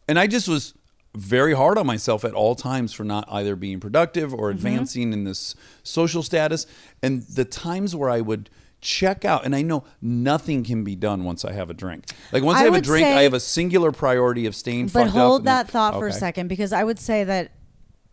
And 0.06 0.18
I 0.18 0.26
just 0.26 0.48
was 0.48 0.74
very 1.14 1.54
hard 1.54 1.76
on 1.76 1.86
myself 1.86 2.24
at 2.24 2.34
all 2.34 2.54
times 2.54 2.92
for 2.92 3.04
not 3.04 3.26
either 3.30 3.56
being 3.56 3.80
productive 3.80 4.32
or 4.32 4.48
mm-hmm. 4.48 4.56
advancing 4.56 5.12
in 5.12 5.24
this 5.24 5.54
social 5.82 6.22
status. 6.22 6.66
And 7.02 7.22
the 7.22 7.44
times 7.44 7.96
where 7.96 8.10
I 8.10 8.20
would 8.20 8.48
check 8.80 9.24
out, 9.24 9.44
and 9.44 9.54
I 9.54 9.62
know 9.62 9.84
nothing 10.00 10.64
can 10.64 10.84
be 10.84 10.96
done 10.96 11.24
once 11.24 11.44
I 11.44 11.52
have 11.52 11.68
a 11.68 11.74
drink. 11.74 12.06
Like 12.32 12.42
once 12.42 12.58
I, 12.58 12.62
I 12.62 12.64
have 12.64 12.74
a 12.74 12.80
drink, 12.80 13.04
say- 13.04 13.16
I 13.16 13.22
have 13.22 13.34
a 13.34 13.40
singular 13.40 13.92
priority 13.92 14.46
of 14.46 14.54
staying 14.54 14.86
But 14.86 14.92
fucked 14.92 15.08
up. 15.08 15.14
But 15.14 15.20
hold 15.20 15.44
that 15.44 15.68
thought 15.68 15.94
for 15.94 16.06
a 16.06 16.12
second 16.12 16.48
because 16.48 16.72
I 16.72 16.84
would 16.84 16.98
say 16.98 17.24
that 17.24 17.52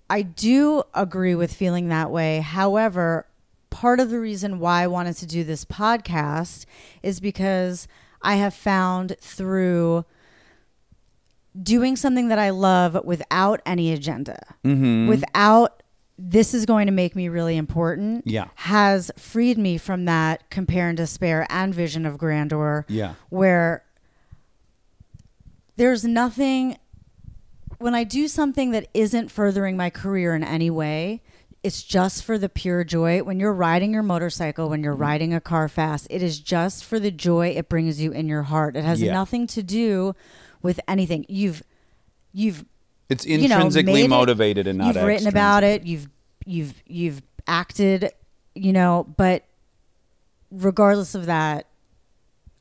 I 0.10 0.22
do 0.22 0.84
agree 0.94 1.36
with 1.36 1.54
feeling 1.54 1.90
that 1.90 2.12
way. 2.12 2.40
However, 2.40 3.28
part 3.70 4.00
of 4.00 4.10
the 4.10 4.20
reason 4.20 4.60
why 4.60 4.84
I 4.84 4.88
wanted 4.88 5.18
to 5.18 5.26
do 5.26 5.44
this 5.44 5.66
podcast 5.66 6.66
is 7.04 7.20
because 7.20 7.88
I 8.22 8.36
have 8.36 8.54
found 8.54 9.16
through 9.20 10.06
doing 11.64 11.96
something 11.96 12.28
that 12.28 12.40
I 12.40 12.50
love 12.52 12.98
without 13.06 13.62
any 13.66 13.92
agenda, 13.92 14.40
Mm-hmm. 14.64 15.08
without 15.08 15.84
this 16.20 16.54
is 16.54 16.66
going 16.66 16.88
to 16.88 16.92
make 16.92 17.16
me 17.16 17.30
really 17.30 17.58
important, 17.58 18.26
Yeah. 18.26 18.48
has 18.56 19.12
freed 19.18 19.58
me 19.58 19.78
from 19.78 20.06
that 20.06 20.50
compare 20.50 20.88
and 20.90 20.98
despair 20.98 21.46
and 21.50 21.74
vision 21.76 22.06
of 22.06 22.18
grandeur. 22.18 22.86
Yeah. 22.88 23.14
Where 23.30 23.84
there's 25.76 26.04
nothing 26.04 26.78
when 27.80 27.94
I 27.94 28.04
do 28.04 28.28
something 28.28 28.72
that 28.72 28.88
isn't 28.96 29.30
furthering 29.30 29.78
my 29.78 29.92
career 29.92 30.34
in 30.34 30.44
any 30.44 30.72
way, 30.72 31.22
it's 31.62 31.84
just 31.84 32.24
for 32.24 32.40
the 32.40 32.50
pure 32.50 32.84
joy. 32.84 33.22
When 33.22 33.40
you're 33.40 33.54
riding 33.54 33.94
your 33.94 34.02
motorcycle, 34.02 34.68
when 34.70 34.84
you're 34.84 34.94
Mm-hmm. 34.94 35.02
riding 35.04 35.34
a 35.36 35.40
car 35.42 35.68
fast, 35.68 36.08
it 36.10 36.24
is 36.24 36.40
just 36.40 36.84
for 36.84 37.00
the 37.00 37.12
joy 37.12 37.50
it 37.50 37.70
brings 37.70 38.02
you 38.02 38.12
in 38.12 38.28
your 38.28 38.44
heart. 38.44 38.76
It 38.76 38.84
has 38.84 39.00
Yeah. 39.02 39.14
nothing 39.14 39.46
to 39.48 39.62
do 39.62 40.16
with 40.62 40.80
anything. 40.88 41.26
You've 41.30 41.64
you've 42.34 42.66
It's 43.10 43.26
you 43.26 43.38
know, 43.48 43.56
intrinsically 43.56 44.04
it- 44.04 44.10
motivated 44.10 44.68
and 44.68 44.78
not 44.78 44.96
you've 44.96 45.04
written 45.04 45.28
about 45.28 45.64
it. 45.64 45.86
You've 45.86 46.08
you've 46.46 46.82
you've 46.86 47.22
acted, 47.48 48.12
you 48.56 48.74
know, 48.74 49.06
but 49.18 49.44
regardless 50.52 51.16
of 51.16 51.26
that, 51.26 51.68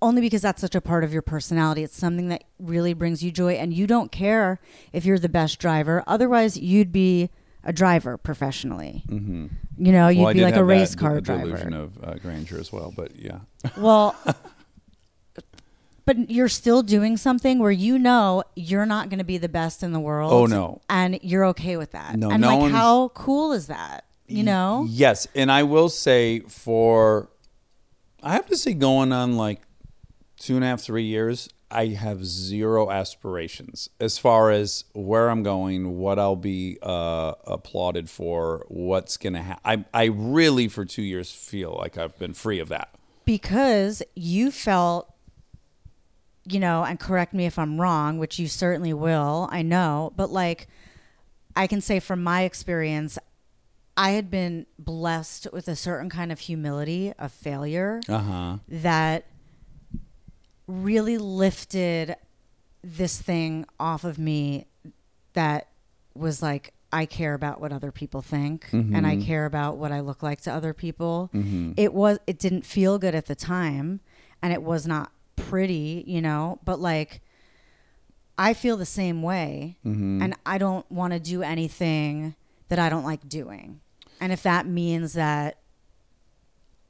only 0.03 0.21
because 0.21 0.43
that's 0.43 0.61
such 0.61 0.75
a 0.75 0.81
part 0.81 1.05
of 1.05 1.13
your 1.13 1.23
personality, 1.23 1.83
it's 1.83 1.97
something 1.97 2.29
that 2.29 2.45
really 2.59 2.93
brings 2.95 3.23
you 3.23 3.31
joy, 3.33 3.55
and 3.55 3.73
you 3.73 3.87
don't 3.87 4.13
care 4.13 4.61
if 4.93 5.05
you're 5.05 5.19
the 5.19 5.29
best 5.29 5.59
driver. 5.59 6.05
Otherwise, 6.07 6.57
you'd 6.57 6.93
be 6.93 7.31
a 7.65 7.73
driver 7.73 8.17
professionally. 8.19 9.03
Mm-hmm. 9.09 9.47
You 9.79 9.93
know, 9.93 10.09
you'd 10.09 10.23
Well, 10.25 10.35
be 10.35 10.43
like 10.43 10.57
a 10.57 10.65
race 10.65 10.91
that 10.91 10.99
car 10.99 11.15
d- 11.17 11.21
driver. 11.23 11.45
delusion 11.47 11.73
of 11.73 11.99
uh, 12.05 12.15
grandeur 12.15 12.59
as 12.61 12.71
well, 12.73 12.93
but 12.95 13.17
yeah. 13.17 13.39
Well, 13.77 14.15
but 16.07 16.31
you're 16.31 16.49
still 16.49 16.83
doing 16.83 17.17
something 17.17 17.59
where 17.59 17.71
you 17.71 17.99
know 17.99 18.45
you're 18.55 18.87
not 18.87 19.11
going 19.11 19.19
to 19.19 19.25
be 19.25 19.37
the 19.39 19.49
best 19.49 19.83
in 19.83 19.93
the 19.93 20.01
world. 20.01 20.33
Oh, 20.33 20.47
no. 20.47 20.81
and 20.89 21.19
you're 21.23 21.45
okay 21.47 21.77
with 21.77 21.91
that. 21.91 22.17
No, 22.17 22.31
and 22.31 22.41
no 22.41 22.59
like, 22.61 22.73
how 22.73 23.09
cool 23.09 23.53
is 23.53 23.67
that? 23.67 24.05
You 24.29 24.43
know, 24.43 24.87
Yes, 24.89 25.29
and 25.37 25.53
I 25.53 25.63
will 25.63 25.89
say 25.89 26.41
for 26.41 27.29
I 28.23 28.33
have 28.33 28.47
to 28.47 28.57
say 28.57 28.75
going 28.75 29.13
on 29.13 29.37
like 29.37 29.61
two 30.39 30.57
and 30.57 30.65
a 30.65 30.67
half, 30.69 30.81
three 30.81 31.05
years, 31.05 31.49
I 31.71 31.87
have 31.89 32.25
zero 32.25 32.91
aspirations 32.91 33.89
as 34.01 34.19
far 34.19 34.51
as 34.51 34.85
where 34.95 35.31
I'm 35.31 35.45
going, 35.45 35.99
what 35.99 36.19
I'll 36.19 36.35
be 36.35 36.77
uh, 36.83 37.35
applauded 37.47 38.11
for, 38.11 38.65
what's 38.69 39.17
gonna 39.17 39.43
happen. 39.43 39.63
I 39.95 40.03
I 40.03 40.05
really 40.07 40.67
for 40.67 40.85
two 40.85 41.03
years 41.03 41.31
feel 41.31 41.77
like 41.79 41.97
I've 41.97 42.19
been 42.19 42.35
free 42.35 42.59
of 42.59 42.69
that. 42.71 42.89
because 43.25 44.03
you 44.17 44.51
felt 44.51 45.13
you 46.49 46.59
know 46.61 46.85
and 46.85 46.99
correct 47.01 47.33
me 47.35 47.45
if 47.47 47.59
i'm 47.59 47.81
wrong 47.81 48.19
which 48.19 48.39
you 48.39 48.47
certainly 48.49 48.93
will 48.93 49.49
i 49.51 49.63
know 49.63 50.13
but 50.17 50.31
like 50.31 50.69
i 51.57 51.67
can 51.67 51.81
say 51.81 51.99
from 52.01 52.23
my 52.23 52.43
experience 52.43 53.19
i 53.97 54.11
had 54.11 54.31
been 54.31 54.67
blessed 54.79 55.49
with 55.53 55.67
a 55.69 55.75
certain 55.77 56.09
kind 56.11 56.31
of 56.31 56.39
humility 56.41 57.13
of 57.19 57.33
failure 57.33 58.01
Uh 58.09 58.19
huh. 58.19 58.57
that 58.69 59.25
really 60.67 61.19
lifted 61.19 62.17
this 62.83 63.21
thing 63.21 63.65
off 63.79 64.05
of 64.05 64.19
me 64.19 64.67
that 65.35 65.69
was 66.15 66.43
like 66.43 66.73
I 66.93 67.05
care 67.05 67.35
about 67.35 67.61
what 67.61 67.73
other 67.73 67.91
people 67.93 68.23
think 68.23 68.69
and 68.73 69.07
I 69.07 69.17
care 69.17 69.45
about 69.45 69.77
what 69.77 69.91
I 69.93 70.01
look 70.01 70.23
like 70.23 70.41
to 70.43 70.53
other 70.53 70.73
people. 70.73 71.31
It 71.77 71.93
was 71.93 72.19
it 72.27 72.39
didn't 72.39 72.63
feel 72.65 72.99
good 72.99 73.15
at 73.15 73.27
the 73.27 73.35
time 73.35 74.01
and 74.41 74.53
it 74.53 74.63
was 74.63 74.87
not 74.87 75.11
pretty, 75.37 76.05
you 76.07 76.21
know, 76.21 76.59
but 76.65 76.81
like 76.81 77.21
I 78.39 78.53
feel 78.55 78.77
the 78.77 78.85
same 78.87 79.23
way 79.23 79.77
and 80.23 80.35
I 80.45 80.59
don't 80.59 80.91
want 80.91 81.13
to 81.13 81.21
do 81.21 81.43
anything 81.43 82.35
that 82.69 82.79
I 82.79 82.89
don't 82.89 83.05
like 83.05 83.29
doing. 83.29 83.81
And 84.21 84.33
if 84.33 84.43
that 84.43 84.67
means 84.67 85.13
that 85.15 85.59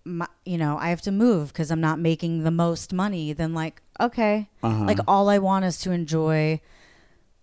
my, 0.04 0.26
you 0.44 0.56
know, 0.58 0.76
I 0.78 0.88
have 0.90 1.02
to 1.02 1.12
move 1.12 1.52
because 1.52 1.70
I'm 1.70 1.80
not 1.80 1.98
making 1.98 2.44
the 2.44 2.50
most 2.50 2.92
money, 2.92 3.32
then 3.32 3.52
like, 3.54 3.82
okay. 4.00 4.48
Like 4.86 4.98
all 5.06 5.28
I 5.28 5.38
want 5.38 5.64
is 5.64 5.78
to 5.80 5.90
enjoy 5.92 6.60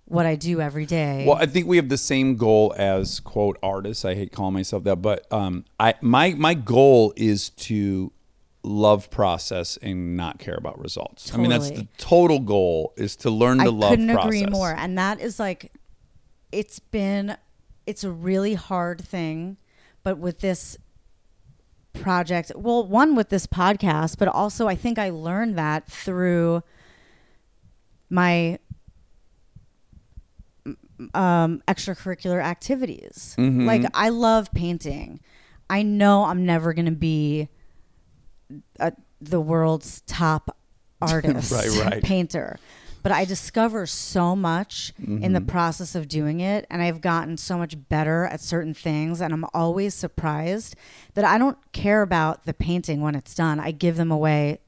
what 0.06 0.26
I 0.26 0.36
do 0.36 0.60
every 0.62 0.86
day. 0.86 1.26
Well, 1.28 1.38
I 1.38 1.46
think 1.46 1.68
we 1.68 1.78
have 1.78 1.90
the 1.90 1.98
same 1.98 2.36
goal 2.36 2.74
as 2.78 3.20
quote 3.20 3.58
artists. 3.64 4.04
I 4.06 4.16
hate 4.16 4.32
calling 4.32 4.54
myself 4.54 4.84
that, 4.84 4.98
but 4.98 5.32
um, 5.32 5.64
I 5.80 5.96
my 6.02 6.34
my 6.34 6.54
goal 6.54 7.14
is 7.16 7.50
to 7.50 8.12
love 8.64 9.10
process 9.10 9.78
and 9.82 10.16
not 10.16 10.40
care 10.40 10.56
about 10.56 10.80
results. 10.80 11.34
I 11.34 11.38
mean, 11.38 11.50
that's 11.50 11.70
the 11.70 11.88
total 11.98 12.40
goal 12.40 12.94
is 12.96 13.16
to 13.18 13.30
learn 13.30 13.58
to 13.58 13.66
I 13.66 13.68
love 13.68 13.90
couldn't 13.92 14.08
process. 14.08 14.26
agree 14.26 14.46
more. 14.46 14.74
And 14.78 14.98
that 14.98 15.20
is 15.20 15.40
like, 15.40 15.74
it's 16.52 16.80
been, 16.80 17.36
it's 17.86 18.04
a 18.04 18.12
really 18.12 18.54
hard 18.54 19.02
thing, 19.02 19.58
but 20.04 20.18
with 20.18 20.40
this 20.40 20.78
project, 21.94 22.54
well, 22.56 22.88
one 22.88 23.16
with 23.16 23.30
this 23.30 23.48
podcast, 23.48 24.18
but 24.18 24.28
also 24.30 24.68
I 24.68 24.76
think 24.76 24.98
I 24.98 25.10
learned 25.10 25.58
that 25.58 25.86
through 25.88 26.64
my 28.10 28.60
um, 31.14 31.62
extracurricular 31.68 32.42
activities. 32.42 33.36
Mm-hmm. 33.38 33.66
Like 33.66 33.84
I 33.94 34.10
love 34.10 34.54
painting. 34.54 35.20
I 35.70 35.84
know 35.84 36.26
I'm 36.26 36.46
never 36.46 36.74
going 36.74 36.86
to 36.86 36.92
be 36.92 37.50
a, 38.80 38.94
the 39.22 39.40
world's 39.42 40.02
top 40.08 40.58
artist, 41.02 41.52
Right, 41.52 41.70
right. 41.86 42.04
painter. 42.04 42.58
But 43.02 43.12
I 43.12 43.26
discover 43.26 43.86
so 43.86 44.34
much 44.34 44.94
in 44.98 45.34
the 45.34 45.40
Mm-hmm. 45.42 45.48
process 45.50 45.94
of 45.94 46.08
doing 46.08 46.40
it, 46.40 46.66
and 46.70 46.82
I've 46.82 47.02
gotten 47.02 47.36
so 47.36 47.58
much 47.58 47.76
better 47.90 48.26
at 48.28 48.40
certain 48.40 48.74
things. 48.74 49.20
And 49.20 49.34
I'm 49.34 49.46
always 49.54 49.94
surprised 49.94 50.78
that 51.16 51.26
I 51.26 51.38
don't 51.38 51.58
care 51.74 52.02
about 52.02 52.46
the 52.46 52.54
painting 52.54 53.02
when 53.02 53.14
it's 53.16 53.36
done. 53.36 53.60
I 53.60 53.72
give 53.72 53.98
them 53.98 54.10
away, 54.10 54.60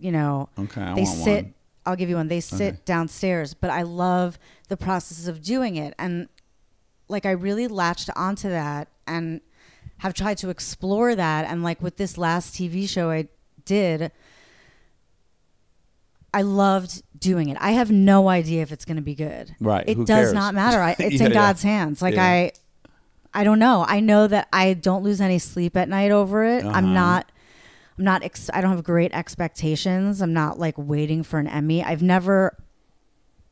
you 0.00 0.10
know. 0.10 0.48
Okay, 0.58 0.82
I 0.82 0.94
they 0.94 1.04
sit. 1.04 1.44
one. 1.44 1.54
I'll 1.86 1.94
give 1.96 2.08
you 2.08 2.16
one. 2.16 2.26
They 2.26 2.40
sit 2.40 2.84
downstairs, 2.84 3.54
but 3.54 3.70
I 3.70 3.82
love 3.82 4.36
the 4.68 4.76
process 4.76 5.28
of 5.28 5.40
doing 5.40 5.76
it, 5.76 5.94
and 5.96 6.28
like 7.08 7.24
I 7.24 7.30
really 7.30 7.68
latched 7.68 8.10
onto 8.16 8.48
that 8.50 8.88
and 9.06 9.40
have 10.00 10.12
tried 10.14 10.36
to 10.38 10.50
explore 10.50 11.14
that. 11.14 11.46
And 11.46 11.62
like 11.62 11.80
with 11.80 11.96
this 11.96 12.18
last 12.18 12.54
TV 12.54 12.88
show 12.88 13.10
I 13.10 13.28
did, 13.64 14.12
I 16.32 16.42
loved 16.42 17.02
doing 17.18 17.48
it. 17.48 17.56
I 17.60 17.72
have 17.72 17.90
no 17.90 18.28
idea 18.28 18.62
if 18.62 18.70
it's 18.72 18.84
going 18.84 18.96
to 18.96 19.02
be 19.02 19.14
good. 19.14 19.54
Right, 19.60 19.84
It 19.88 19.96
who 19.96 20.04
does 20.04 20.26
cares? 20.26 20.32
not 20.32 20.54
matter. 20.54 20.80
I, 20.80 20.90
it's 20.98 21.16
Yeah, 21.20 21.26
in 21.26 21.32
yeah. 21.32 21.34
God's 21.34 21.62
hands. 21.62 22.00
Like 22.02 22.14
Yeah. 22.14 22.24
I, 22.24 22.52
I 23.32 23.44
don't 23.44 23.58
know. 23.58 23.84
I 23.86 24.00
know 24.00 24.26
that 24.26 24.48
I 24.52 24.74
don't 24.74 25.02
lose 25.02 25.20
any 25.20 25.38
sleep 25.38 25.76
at 25.76 25.88
night 25.88 26.10
over 26.10 26.44
it. 26.44 26.64
Uh-huh. 26.64 26.76
I'm 26.76 26.92
not. 26.94 27.30
I'm 27.98 28.04
not. 28.04 28.22
Ex- 28.24 28.50
I 28.52 28.60
don't 28.60 28.70
have 28.70 28.82
great 28.84 29.12
expectations. 29.12 30.20
I'm 30.22 30.32
not 30.32 30.58
like 30.58 30.74
waiting 30.76 31.22
for 31.22 31.38
an 31.38 31.46
Emmy. 31.46 31.82
I've 31.84 32.02
never. 32.02 32.56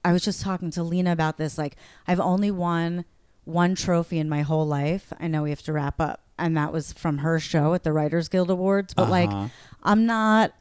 I 0.04 0.12
was 0.12 0.24
just 0.24 0.40
talking 0.40 0.70
to 0.72 0.82
Lena 0.82 1.12
about 1.12 1.36
this. 1.36 1.58
Like 1.58 1.76
I've 2.06 2.18
only 2.20 2.50
won 2.50 3.04
one 3.44 3.74
trophy 3.74 4.18
in 4.18 4.28
my 4.28 4.42
whole 4.42 4.66
life. 4.66 5.12
I 5.20 5.26
know 5.28 5.42
we 5.42 5.50
have 5.50 5.62
to 5.62 5.72
wrap 5.72 6.00
up, 6.00 6.22
and 6.38 6.56
that 6.56 6.72
was 6.72 6.92
from 6.92 7.18
her 7.18 7.38
show 7.40 7.74
at 7.74 7.82
the 7.84 7.92
Writers 7.92 8.28
Guild 8.28 8.50
Awards. 8.50 8.94
But 8.94 9.10
like, 9.10 9.28
Uh-huh. 9.30 9.48
I'm 9.82 10.06
not. 10.06 10.52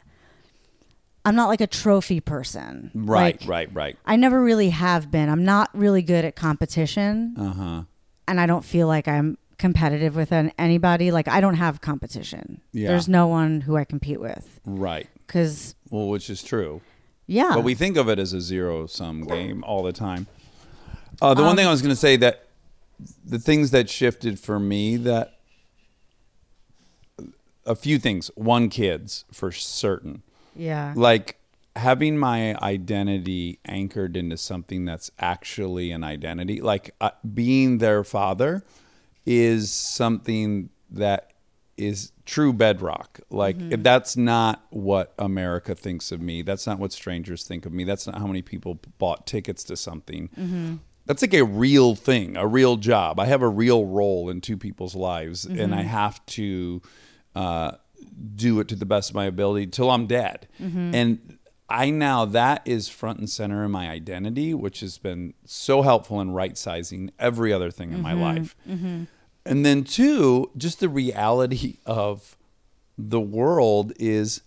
I'm 1.25 1.35
not 1.35 1.47
like 1.49 1.59
a 1.61 1.67
trophy 1.67 2.21
person. 2.21 2.89
Right, 2.95 3.39
Like, 3.41 3.49
right, 3.49 3.69
right. 3.73 3.97
I 4.05 4.15
never 4.15 4.41
really 4.41 4.69
have 4.69 5.11
been. 5.11 5.27
I'm 5.27 5.43
not 5.43 5.69
really 5.73 6.01
good 6.01 6.23
at 6.23 6.35
competition, 6.37 7.35
Uh 7.37 7.49
huh. 7.53 7.83
and 8.29 8.39
I 8.39 8.45
don't 8.45 8.63
feel 8.63 8.87
like 8.87 9.09
I'm 9.09 9.37
competitive 9.57 10.15
with 10.15 10.31
an- 10.31 10.53
anybody. 10.57 11.11
Like 11.11 11.27
I 11.27 11.41
don't 11.41 11.55
have 11.55 11.81
competition. 11.81 12.61
Yeah. 12.71 12.89
There's 12.89 13.09
no 13.09 13.27
one 13.27 13.59
who 13.61 13.75
I 13.75 13.83
compete 13.83 14.21
with 14.21 14.59
Right. 14.65 15.07
because 15.25 15.75
Well, 15.89 16.07
which 16.07 16.29
is 16.29 16.41
true. 16.43 16.79
yeah, 17.25 17.51
But 17.55 17.63
we 17.65 17.73
think 17.75 17.97
of 17.97 18.07
it 18.07 18.19
as 18.19 18.31
a 18.33 18.39
zero 18.39 18.85
sum 18.87 19.23
game 19.25 19.63
all 19.65 19.83
the 19.83 19.91
time. 19.93 20.27
Uh, 21.21 21.33
the 21.33 21.41
one 21.41 21.51
Um, 21.51 21.57
thing 21.57 21.67
I 21.67 21.71
was 21.71 21.81
going 21.81 21.89
to 21.93 21.95
say 21.99 22.15
that 22.17 22.45
the 23.25 23.39
things 23.39 23.71
that 23.71 23.89
shifted 23.89 24.39
for 24.39 24.59
me 24.59 24.95
that 24.97 25.36
a 27.67 27.75
few 27.75 27.99
things. 27.99 28.31
One, 28.35 28.69
kids 28.69 29.25
for 29.31 29.51
certain. 29.51 30.23
yeah, 30.55 30.93
Like 30.95 31.37
having 31.75 32.17
my 32.17 32.55
identity 32.55 33.59
anchored 33.65 34.17
into 34.17 34.37
something 34.37 34.85
that's 34.85 35.11
actually 35.19 35.91
an 35.91 36.03
identity, 36.03 36.59
like 36.61 36.95
uh, 36.99 37.11
being 37.33 37.77
their 37.77 38.03
father, 38.03 38.63
is 39.25 39.71
something 39.71 40.69
that 40.89 41.33
is 41.77 42.11
true 42.25 42.51
bedrock. 42.51 43.19
Like 43.29 43.59
if 43.59 43.83
that's 43.83 44.17
not 44.17 44.65
what 44.71 45.13
America 45.19 45.75
thinks 45.75 46.11
of 46.11 46.19
me, 46.19 46.41
that's 46.41 46.65
not 46.65 46.79
what 46.79 46.91
strangers 46.91 47.43
think 47.43 47.65
of 47.65 47.71
me. 47.71 47.83
That's 47.83 48.07
not 48.07 48.17
how 48.17 48.25
many 48.25 48.41
people 48.41 48.79
bought 48.97 49.27
tickets 49.27 49.63
to 49.65 49.77
something. 49.77 50.29
Mm-hmm. 50.29 50.75
That's 51.05 51.21
like 51.21 51.35
a 51.35 51.43
real 51.43 51.95
thing, 51.95 52.35
a 52.35 52.47
real 52.47 52.75
job. 52.75 53.19
I 53.19 53.27
have 53.27 53.41
a 53.41 53.47
real 53.47 53.85
role 53.85 54.29
in 54.29 54.41
two 54.41 54.57
people's 54.57 54.93
lives, 54.93 55.45
and 55.45 55.73
I 55.73 55.79
mm-hmm. 55.79 55.87
have 55.87 56.25
to 56.25 56.81
uh, 57.37 57.71
do 58.35 58.59
it 58.59 58.67
to 58.67 58.75
the 58.75 58.85
best 58.85 59.11
of 59.11 59.15
my 59.15 59.25
ability 59.25 59.67
till 59.67 59.91
I'm 59.91 60.07
dead. 60.07 60.47
Mm-hmm. 60.59 60.95
And 60.95 61.37
I 61.69 61.91
now 61.91 62.25
that 62.25 62.61
is 62.65 62.89
front 62.89 63.19
and 63.19 63.29
center 63.29 63.63
in 63.63 63.71
my 63.71 63.89
identity, 63.89 64.53
which 64.53 64.79
has 64.79 64.97
been 64.97 65.33
so 65.45 65.83
helpful 65.83 66.19
in 66.19 66.31
right 66.31 66.57
sizing 66.57 67.11
every 67.19 67.53
other 67.53 67.69
thing 67.69 67.91
in 67.93 68.01
my 68.01 68.13
mm-hmm. 68.13 68.21
life. 68.21 68.55
Mm-hmm. 68.67 69.03
And 69.45 69.65
then 69.65 69.83
two, 69.83 70.49
just 70.57 70.79
the 70.79 70.89
reality 70.89 71.77
of 71.85 72.35
the 72.97 73.21
world 73.21 73.93
is 73.99 74.41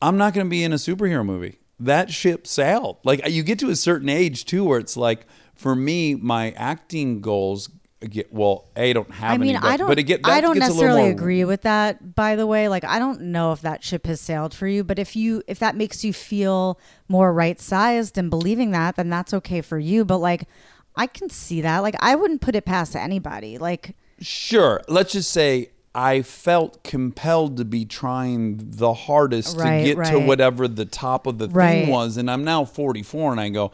I'm 0.00 0.16
not 0.16 0.34
going 0.34 0.46
to 0.46 0.50
be 0.50 0.64
in 0.64 0.72
a 0.72 0.76
superhero 0.76 1.24
movie. 1.24 1.58
That 1.78 2.10
ship 2.10 2.46
sailed. 2.46 2.98
Like 3.04 3.28
you 3.28 3.42
get 3.42 3.58
to 3.60 3.70
a 3.70 3.76
certain 3.76 4.08
age 4.08 4.44
too, 4.44 4.64
where 4.64 4.78
it's 4.78 4.96
like, 4.96 5.26
for 5.54 5.76
me, 5.76 6.16
my 6.16 6.50
acting 6.52 7.20
goals 7.20 7.68
get 8.10 8.32
well. 8.32 8.64
A 8.76 8.90
I 8.90 8.92
don't 8.92 9.10
have 9.12 9.32
I 9.32 9.36
mean, 9.38 9.50
any, 9.50 9.58
but, 9.60 9.68
I 9.68 9.76
don't. 9.76 9.88
but 9.88 9.98
it 9.98 10.02
get, 10.04 10.22
that 10.22 10.30
I 10.32 10.40
don't 10.40 10.58
necessarily 10.58 11.02
more- 11.02 11.10
agree 11.10 11.44
with 11.44 11.62
that. 11.62 12.14
By 12.14 12.36
the 12.36 12.46
way, 12.46 12.68
like 12.68 12.84
I 12.84 12.98
don't 12.98 13.20
know 13.22 13.52
if 13.52 13.60
that 13.62 13.82
ship 13.84 14.06
has 14.06 14.20
sailed 14.20 14.54
for 14.54 14.66
you, 14.66 14.84
but 14.84 14.98
if 14.98 15.14
you 15.16 15.42
if 15.46 15.58
that 15.60 15.76
makes 15.76 16.04
you 16.04 16.12
feel 16.12 16.78
more 17.08 17.32
right 17.32 17.60
sized 17.60 18.18
and 18.18 18.30
believing 18.30 18.70
that, 18.72 18.96
then 18.96 19.10
that's 19.10 19.32
okay 19.34 19.60
for 19.60 19.78
you. 19.78 20.04
But 20.04 20.18
like, 20.18 20.48
I 20.96 21.06
can 21.06 21.30
see 21.30 21.60
that. 21.62 21.78
Like, 21.78 21.96
I 22.00 22.14
wouldn't 22.14 22.40
put 22.40 22.54
it 22.54 22.64
past 22.64 22.94
anybody. 22.96 23.58
Like, 23.58 23.96
Sure. 24.20 24.80
Let's 24.88 25.12
just 25.14 25.30
say 25.30 25.70
I 25.94 26.22
felt 26.22 26.82
compelled 26.84 27.56
to 27.58 27.64
be 27.64 27.84
trying 27.84 28.56
the 28.60 28.94
hardest 28.94 29.56
Right, 29.58 29.84
to 29.84 29.94
get 29.94 30.04
to 30.12 30.18
whatever 30.20 30.66
the 30.68 30.84
top 30.86 31.26
of 31.26 31.38
the 31.38 31.48
Right. 31.48 31.84
thing 31.84 31.90
was. 31.90 32.16
And 32.16 32.30
I'm 32.30 32.44
now 32.44 32.64
44 32.64 33.32
and 33.32 33.40
I 33.40 33.48
go, 33.50 33.72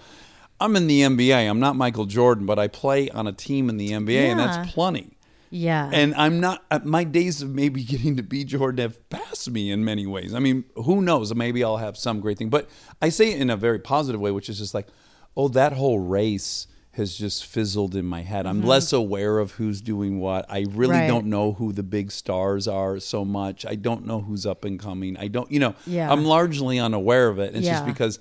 I'm 0.61 0.74
in 0.76 0.86
the 0.86 1.02
NBA. 1.02 1.48
I'm 1.48 1.61
not 1.61 1.76
Michael 1.76 2.06
Jordan, 2.06 2.46
but 2.46 2.59
I 2.59 2.68
play 2.68 3.09
on 3.11 3.26
a 3.26 3.32
team 3.32 3.68
in 3.68 3.76
the 3.76 3.90
NBA 3.90 4.30
and 4.30 4.40
that's 4.40 4.72
plenty. 4.72 5.16
yeah, 5.50 5.88
And 5.92 6.14
I'm 6.16 6.40
not, 6.40 6.64
uh, 6.70 6.80
my 6.84 7.04
days 7.04 7.42
of 7.42 7.50
maybe 7.54 7.82
getting 7.94 8.16
to 8.16 8.22
be 8.22 8.44
Jordan 8.44 8.82
have 8.82 9.09
passed 9.09 9.50
me 9.50 9.70
in 9.70 9.84
many 9.84 10.06
ways. 10.06 10.34
I 10.34 10.40
mean, 10.40 10.64
who 10.74 11.00
knows? 11.00 11.34
Maybe 11.34 11.62
I'll 11.62 11.76
have 11.78 11.96
some 11.96 12.20
great 12.20 12.38
thing. 12.38 12.50
But 12.50 12.68
I 13.00 13.09
say 13.09 13.32
it 13.32 13.40
in 13.40 13.50
a 13.50 13.56
very 13.56 13.78
positive 13.78 14.20
way, 14.20 14.30
which 14.30 14.48
is 14.48 14.59
just 14.59 14.74
like, 14.74 14.88
oh, 15.36 15.48
that 15.48 15.72
whole 15.74 16.00
race 16.00 16.66
has 16.92 17.16
just 17.16 17.46
fizzled 17.46 17.94
in 17.94 18.04
my 18.04 18.22
head. 18.22 18.44
I'm 18.44 18.61
less 18.62 18.92
aware 18.92 19.38
of 19.38 19.52
who's 19.52 19.80
doing 19.80 20.18
what. 20.18 20.44
I 20.48 20.66
really 20.68 20.94
Mm-hmm. 20.94 21.00
Right. 21.02 21.06
don't 21.06 21.26
know 21.26 21.52
who 21.52 21.72
the 21.72 21.84
big 21.84 22.11
stars 22.11 22.66
are 22.66 22.98
so 22.98 23.24
much. 23.24 23.64
I 23.64 23.76
don't 23.76 24.04
know 24.04 24.20
who's 24.22 24.44
up 24.44 24.64
and 24.64 24.80
coming. 24.80 25.16
I 25.16 25.28
don't, 25.28 25.48
you 25.52 25.61
know, 25.61 25.76
Yeah. 25.86 26.11
I'm 26.11 26.24
largely 26.24 26.80
unaware 26.80 27.28
of 27.28 27.38
it. 27.38 27.54
It's 27.54 27.68
just 27.68 27.86
because 27.86 28.18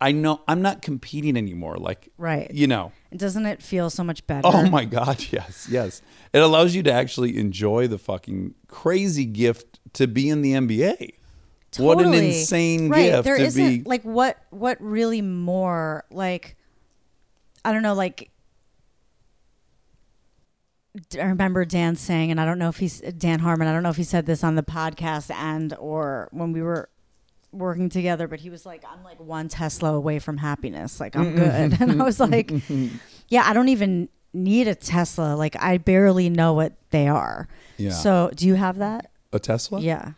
I 0.00 0.12
know 0.12 0.42
I'm 0.46 0.62
not 0.62 0.80
competing 0.82 1.36
anymore. 1.36 1.76
Like, 1.76 2.10
Right. 2.18 2.50
You 2.52 2.66
know. 2.66 2.92
Doesn't 3.16 3.46
it 3.46 3.62
feel 3.62 3.90
so 3.90 4.04
much 4.04 4.26
better? 4.26 4.46
Oh 4.46 4.68
my 4.68 4.84
God, 4.84 5.24
yes, 5.30 5.66
yes. 5.70 6.02
It 6.32 6.38
allows 6.38 6.74
you 6.74 6.82
to 6.84 6.92
actually 6.92 7.38
enjoy 7.38 7.88
the 7.88 7.98
fucking 7.98 8.54
crazy 8.68 9.24
gift 9.24 9.80
to 9.94 10.06
be 10.06 10.28
in 10.28 10.42
the 10.42 10.52
NBA. 10.52 11.14
Totally. 11.70 11.86
What 11.96 12.04
an 12.04 12.14
insane 12.14 12.88
right. 12.88 13.10
gift 13.10 13.24
There 13.24 13.36
to 13.36 13.44
isn't 13.44 13.66
be. 13.66 13.82
like 13.84 14.02
what 14.02 14.38
what 14.50 14.78
really 14.80 15.20
more 15.20 16.04
like 16.10 16.56
I 17.64 17.72
don't 17.72 17.82
know 17.82 17.92
like 17.94 18.30
I 21.18 21.24
remember 21.24 21.64
Dan 21.64 21.94
saying, 21.96 22.30
and 22.30 22.40
I 22.40 22.44
don't 22.44 22.58
know 22.58 22.70
if 22.70 22.78
he's 22.78 23.00
Dan 23.00 23.40
Harmon. 23.40 23.68
I 23.68 23.72
don't 23.72 23.82
know 23.82 23.90
if 23.90 23.96
he 23.96 24.04
said 24.04 24.26
this 24.26 24.42
on 24.42 24.54
the 24.56 24.62
podcast 24.62 25.30
and 25.32 25.74
or 25.78 26.28
when 26.32 26.52
we 26.52 26.62
were 26.62 26.88
working 27.52 27.88
together, 27.88 28.28
but 28.28 28.40
he 28.40 28.50
was 28.50 28.64
like, 28.66 28.84
"I'm 28.90 29.02
like 29.04 29.18
one 29.20 29.48
Tesla 29.48 29.94
away 29.94 30.18
from 30.18 30.36
happiness. 30.38 31.00
Like 31.00 31.16
I'm 31.16 31.34
good." 31.34 31.76
and 31.80 32.00
I 32.00 32.04
was 32.04 32.20
like, 32.20 32.50
"Yeah, 33.28 33.44
I 33.46 33.52
don't 33.52 33.68
even 33.68 34.08
need 34.32 34.68
a 34.68 34.74
Tesla. 34.74 35.34
Like 35.34 35.56
I 35.62 35.78
barely 35.78 36.28
know 36.30 36.52
what 36.54 36.74
they 36.90 37.08
are." 37.08 37.48
Yeah. 37.76 37.90
So, 37.90 38.30
do 38.34 38.46
you 38.46 38.54
have 38.54 38.78
that? 38.78 39.10
a 39.32 39.38
Tesla? 39.38 39.80
Yeah. 39.80 40.12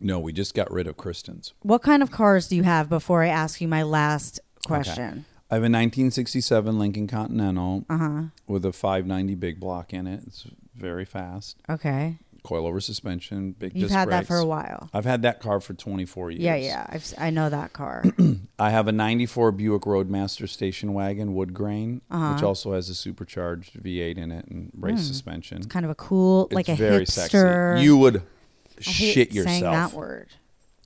No, 0.00 0.18
we 0.18 0.32
just 0.32 0.54
got 0.54 0.70
rid 0.72 0.86
of 0.86 0.96
Kristen's. 0.96 1.52
What 1.62 1.82
kind 1.82 2.02
of 2.02 2.10
cars 2.10 2.48
do 2.48 2.56
you 2.56 2.62
have 2.64 2.88
before 2.88 3.22
I 3.22 3.28
ask 3.28 3.60
you 3.60 3.68
my 3.68 3.82
last 3.82 4.40
question? 4.66 5.24
I 5.50 5.56
have 5.56 5.62
a 5.62 5.70
1967 5.70 6.78
Lincoln 6.78 7.06
Continental 7.06 7.84
Uh-huh. 7.88 8.22
with 8.46 8.64
a 8.64 8.72
590 8.72 9.34
big 9.34 9.60
block 9.60 9.92
in 9.92 10.06
it. 10.06 10.22
It's 10.26 10.46
very 10.74 11.04
fast. 11.04 11.56
Okay. 11.70 12.18
Coilover 12.44 12.82
suspension, 12.82 13.52
big 13.52 13.74
You've 13.74 13.90
had 13.90 14.10
that 14.10 14.26
for 14.26 14.36
a 14.36 14.44
while. 14.44 14.90
I've 14.92 15.06
had 15.06 15.22
that 15.22 15.40
car 15.40 15.60
for 15.60 15.72
24 15.72 16.30
years. 16.32 16.42
Yeah, 16.42 16.56
yeah. 16.56 16.86
I've, 16.90 17.14
I 17.16 17.30
know 17.30 17.48
that 17.48 17.72
car. 17.72 18.04
I 18.58 18.68
have 18.70 18.86
a 18.86 18.92
94 18.92 19.52
Buick 19.52 19.86
Roadmaster 19.86 20.46
station 20.46 20.92
wagon, 20.92 21.34
wood 21.34 21.54
grain, 21.54 22.02
Uh-huh. 22.10 22.34
which 22.34 22.42
also 22.42 22.74
has 22.74 22.90
a 22.90 22.94
supercharged 22.94 23.82
V8 23.82 24.18
in 24.18 24.30
it 24.30 24.44
and 24.48 24.70
race 24.78 24.98
Hmm. 24.98 25.04
suspension. 25.06 25.56
It's 25.58 25.66
kind 25.66 25.86
of 25.86 25.90
a 25.90 25.94
cool, 25.94 26.48
like 26.52 26.68
a 26.68 26.74
very 26.74 27.04
hipster. 27.06 27.30
sexy. 27.30 27.82
You 27.84 27.96
would 27.96 28.16
I 28.16 28.80
shit 28.80 29.32
saying 29.32 29.46
yourself. 29.46 29.72
that 29.74 29.92
word. 29.92 30.28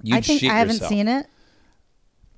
You'd 0.02 0.16
I 0.16 0.20
think 0.20 0.44
I 0.44 0.58
haven't 0.58 0.74
yourself. 0.74 0.88
seen 0.90 1.08
it. 1.08 1.26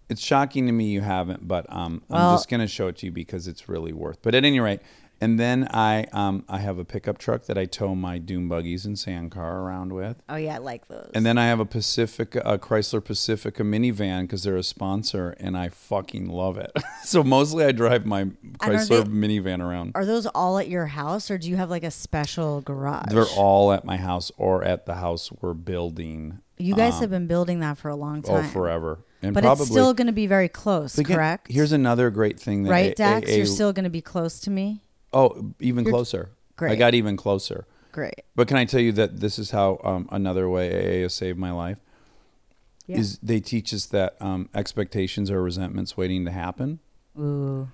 It's 0.09 0.23
shocking 0.23 0.67
to 0.67 0.73
me 0.73 0.87
you 0.87 1.03
haven't, 1.03 1.47
but 1.47 1.67
um, 1.69 2.03
Well- 2.09 2.31
I'm 2.31 2.35
just 2.37 2.49
going 2.49 2.61
to 2.61 2.67
show 2.67 2.89
it 2.89 2.97
to 2.99 3.07
you 3.07 3.13
because 3.13 3.47
it's 3.47 3.69
really 3.69 3.93
worth. 3.93 4.23
But 4.23 4.35
at 4.35 4.45
any 4.45 4.59
rate, 4.61 4.81
and 5.21 5.39
then 5.39 5.69
I 5.71 6.05
um, 6.13 6.45
I 6.49 6.59
have 6.59 6.79
a 6.79 6.85
pickup 6.85 7.19
truck 7.19 7.45
that 7.45 7.59
I 7.59 7.67
tow 7.67 7.95
my 7.95 8.19
dune 8.19 8.49
buggies 8.49 8.87
and 8.87 8.99
sand 8.99 9.31
car 9.33 9.61
around 9.61 9.93
with. 9.93 10.17
Oh 10.29 10.37
yeah, 10.37 10.55
I 10.55 10.59
like 10.59 10.89
those. 10.89 11.11
And 11.15 11.27
then 11.27 11.37
I 11.37 11.47
have 11.47 11.61
a 11.61 11.67
Pacifica, 11.67 12.41
a 12.45 12.59
Chrysler 12.59 13.05
Pacifica 13.05 13.63
minivan 13.63 14.23
because 14.23 14.43
they're 14.43 14.57
a 14.57 14.63
sponsor, 14.63 15.35
and 15.39 15.57
I 15.57 15.69
fucking 15.69 16.29
love 16.29 16.57
it. 16.57 16.73
so 17.05 17.23
mostly 17.23 17.65
I 17.65 17.73
drive 17.73 18.07
my 18.07 18.25
Chrysler 18.59 19.05
they- 19.05 19.11
minivan 19.11 19.61
around. 19.61 19.93
Are 19.95 20.07
those 20.07 20.27
all 20.27 20.59
at 20.59 20.69
your 20.69 20.87
house, 20.87 21.31
or 21.31 21.39
do 21.39 21.49
you 21.49 21.57
have 21.57 21.71
like 21.71 21.85
a 21.85 21.91
special 21.91 22.61
garage? 22.63 23.11
They're 23.11 23.25
all 23.37 23.73
at 23.73 23.85
my 23.85 23.97
house 23.99 24.33
or 24.37 24.65
at 24.65 24.87
the 24.87 24.95
house 24.95 25.31
we're 25.41 25.55
building. 25.55 26.39
You 26.59 26.75
guys 26.75 26.95
um, 26.95 27.01
have 27.01 27.11
been 27.11 27.27
building 27.27 27.61
that 27.61 27.79
for 27.79 27.89
a 27.89 27.97
long 27.97 28.23
time. 28.23 28.45
oh 28.45 28.49
forever, 28.49 28.99
and 29.23 29.33
but 29.35 29.43
probably 29.43 29.63
it's 29.63 29.71
still 29.71 29.95
going 29.95 30.09
to 30.09 30.13
be 30.13 30.27
very 30.27 30.49
close, 30.49 30.99
Again, 30.99 31.17
correct? 31.17 31.47
Here's 31.51 31.73
another 31.73 32.11
great 32.11 32.39
thing 32.39 32.65
that 32.65 32.71
right, 32.71 32.93
A- 32.93 32.95
Dax. 32.95 33.31
A- 33.31 33.37
You're 33.37 33.47
still 33.47 33.73
going 33.73 33.85
to 33.85 33.91
be 33.91 34.03
close 34.03 34.41
to 34.41 34.51
me. 34.51 34.83
Oh 35.13 35.53
even 35.61 35.85
You're- 35.85 35.93
closer. 35.93 36.31
Great. 36.57 36.73
I 36.73 36.75
got 36.75 36.95
even 36.95 37.17
closer. 37.17 37.67
Great. 37.93 38.23
But 38.37 38.49
can 38.49 38.57
I 38.57 38.65
tell 38.67 38.81
you 38.81 38.93
that 38.93 39.21
this 39.21 39.39
is 39.39 39.51
how 39.51 39.81
um, 39.83 40.09
another 40.13 40.49
way 40.49 40.71
AA 40.71 41.03
has 41.03 41.15
saved 41.15 41.39
my 41.39 41.51
life? 41.51 41.81
Yeah. 42.87 42.99
Is 42.99 43.19
they 43.19 43.41
teach 43.41 43.73
us 43.73 43.87
that 43.87 44.17
um, 44.21 44.49
expectations 44.55 45.31
are 45.31 45.43
resentments 45.43 45.97
waiting 45.97 46.25
to 46.27 46.31
happen. 46.31 46.81
Ooh. 47.19 47.69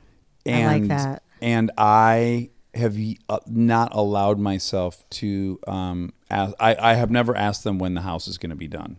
I 0.47 0.51
and 0.51 0.89
like 0.89 0.89
that. 0.89 1.23
and 1.43 1.71
I 1.77 2.51
have 2.75 2.97
uh, 3.29 3.41
not 3.47 3.95
allowed 3.95 4.39
myself 4.39 5.09
to. 5.11 5.59
Um, 5.67 6.13
ask, 6.31 6.55
I 6.61 6.77
I 6.79 6.95
have 6.95 7.11
never 7.11 7.37
asked 7.37 7.65
them 7.65 7.79
when 7.79 7.95
the 7.95 8.03
house 8.03 8.29
is 8.29 8.39
going 8.39 8.51
to 8.51 8.57
be 8.57 8.69
done, 8.69 8.99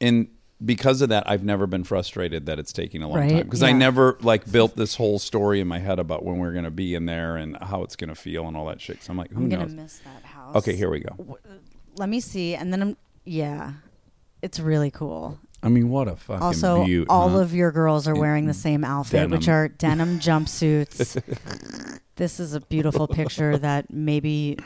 and 0.00 0.28
because 0.64 1.00
of 1.00 1.08
that, 1.08 1.28
I've 1.28 1.44
never 1.44 1.66
been 1.66 1.84
frustrated 1.84 2.46
that 2.46 2.58
it's 2.58 2.72
taking 2.72 3.02
a 3.02 3.08
long 3.08 3.18
Right, 3.18 3.30
time 3.30 3.42
because 3.44 3.62
I 3.62 3.72
never 3.72 4.18
like 4.20 4.50
built 4.50 4.76
this 4.76 4.96
whole 4.96 5.18
story 5.18 5.60
in 5.60 5.66
my 5.68 5.78
head 5.78 5.98
about 5.98 6.24
when 6.24 6.38
we're 6.38 6.52
going 6.52 6.64
to 6.64 6.70
be 6.70 6.94
in 6.94 7.06
there 7.06 7.36
and 7.36 7.56
how 7.62 7.82
it's 7.82 7.96
going 7.96 8.08
to 8.10 8.14
feel 8.14 8.46
and 8.46 8.56
all 8.56 8.66
that 8.66 8.80
shit. 8.80 9.02
So 9.02 9.10
I'm 9.12 9.16
like, 9.16 9.30
who 9.30 9.38
I'm 9.44 9.48
knows? 9.48 9.58
going 9.58 9.70
to 9.70 9.82
miss 9.82 9.98
that 10.00 10.22
house. 10.24 10.56
Okay, 10.56 10.76
here 10.76 10.90
we 10.90 11.00
go. 11.00 11.38
Let 11.96 12.08
me 12.08 12.20
see, 12.20 12.54
and 12.54 12.72
then 12.72 12.82
I'm. 12.82 12.96
Yeah, 13.24 13.72
it's 14.42 14.58
really 14.60 14.90
cool. 14.90 15.38
I 15.62 15.68
mean, 15.68 15.90
what 15.90 16.08
a 16.08 16.16
fucking 16.16 16.42
Also, 16.42 16.84
beaut, 16.84 17.06
all 17.10 17.30
huh? 17.30 17.40
of 17.40 17.54
your 17.54 17.70
girls 17.70 18.08
are 18.08 18.14
wearing 18.14 18.46
the 18.46 18.54
same 18.54 18.82
outfit, 18.82 19.28
which 19.30 19.46
are 19.48 19.68
denim 19.68 20.18
jumpsuits. 20.20 21.20
this 22.16 22.40
is 22.40 22.54
a 22.54 22.60
beautiful 22.60 23.06
picture 23.06 23.58
that 23.58 23.92
maybe 23.92 24.58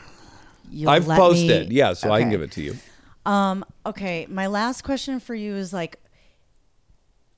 you'll 0.71 0.89
I've 0.89 1.07
let 1.07 1.17
posted, 1.19 1.69
me- 1.69 1.75
yeah, 1.75 1.93
so 1.93 2.11
I 2.11 2.21
can 2.21 2.29
give 2.29 2.41
it 2.41 2.51
to 2.53 2.61
you. 2.61 2.77
Um. 3.25 3.65
Okay. 3.85 4.27
My 4.29 4.47
last 4.47 4.83
question 4.83 5.19
for 5.19 5.35
you 5.35 5.55
is 5.55 5.73
like, 5.73 5.99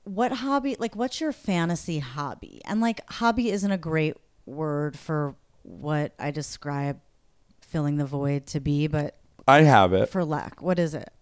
what 0.04 0.32
hobby? 0.32 0.76
Like, 0.78 0.96
what's 0.96 1.20
your 1.20 1.32
fantasy 1.32 1.98
hobby? 1.98 2.60
And 2.64 2.80
like, 2.80 3.00
hobby 3.10 3.50
isn't 3.50 3.70
a 3.70 3.78
great 3.78 4.16
word 4.46 4.98
for 4.98 5.34
what 5.62 6.12
I 6.18 6.30
describe 6.30 7.00
filling 7.60 7.96
the 7.98 8.06
void 8.06 8.46
to 8.48 8.60
be, 8.60 8.86
but 8.86 9.16
I 9.46 9.62
have 9.62 9.92
it. 9.92 10.08
for 10.08 10.24
lack, 10.24 10.62
what 10.62 10.78
is 10.78 10.94
it? 10.94 11.12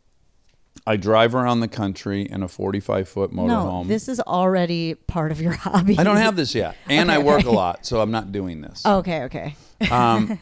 I 0.86 0.96
drive 0.96 1.34
around 1.34 1.60
the 1.60 1.68
country 1.68 2.22
in 2.22 2.42
a 2.42 2.48
45 2.48 3.08
foot 3.08 3.32
motorhome. 3.32 3.82
no, 3.82 3.84
this 3.84 4.08
is 4.08 4.20
already 4.20 4.94
part 4.94 5.32
of 5.32 5.40
your 5.40 5.52
hobby. 5.54 5.98
I 5.98 6.04
don't 6.04 6.18
have 6.18 6.36
this 6.36 6.54
yet, 6.54 6.76
and 6.88 7.10
I 7.10 7.18
work 7.18 7.40
okay. 7.40 7.48
a 7.48 7.52
lot, 7.52 7.84
so 7.84 8.00
I'm 8.00 8.10
not 8.10 8.30
doing 8.30 8.60
this. 8.60 8.84
Okay. 8.86 9.22
Okay. 9.24 9.56
Um, 9.90 10.38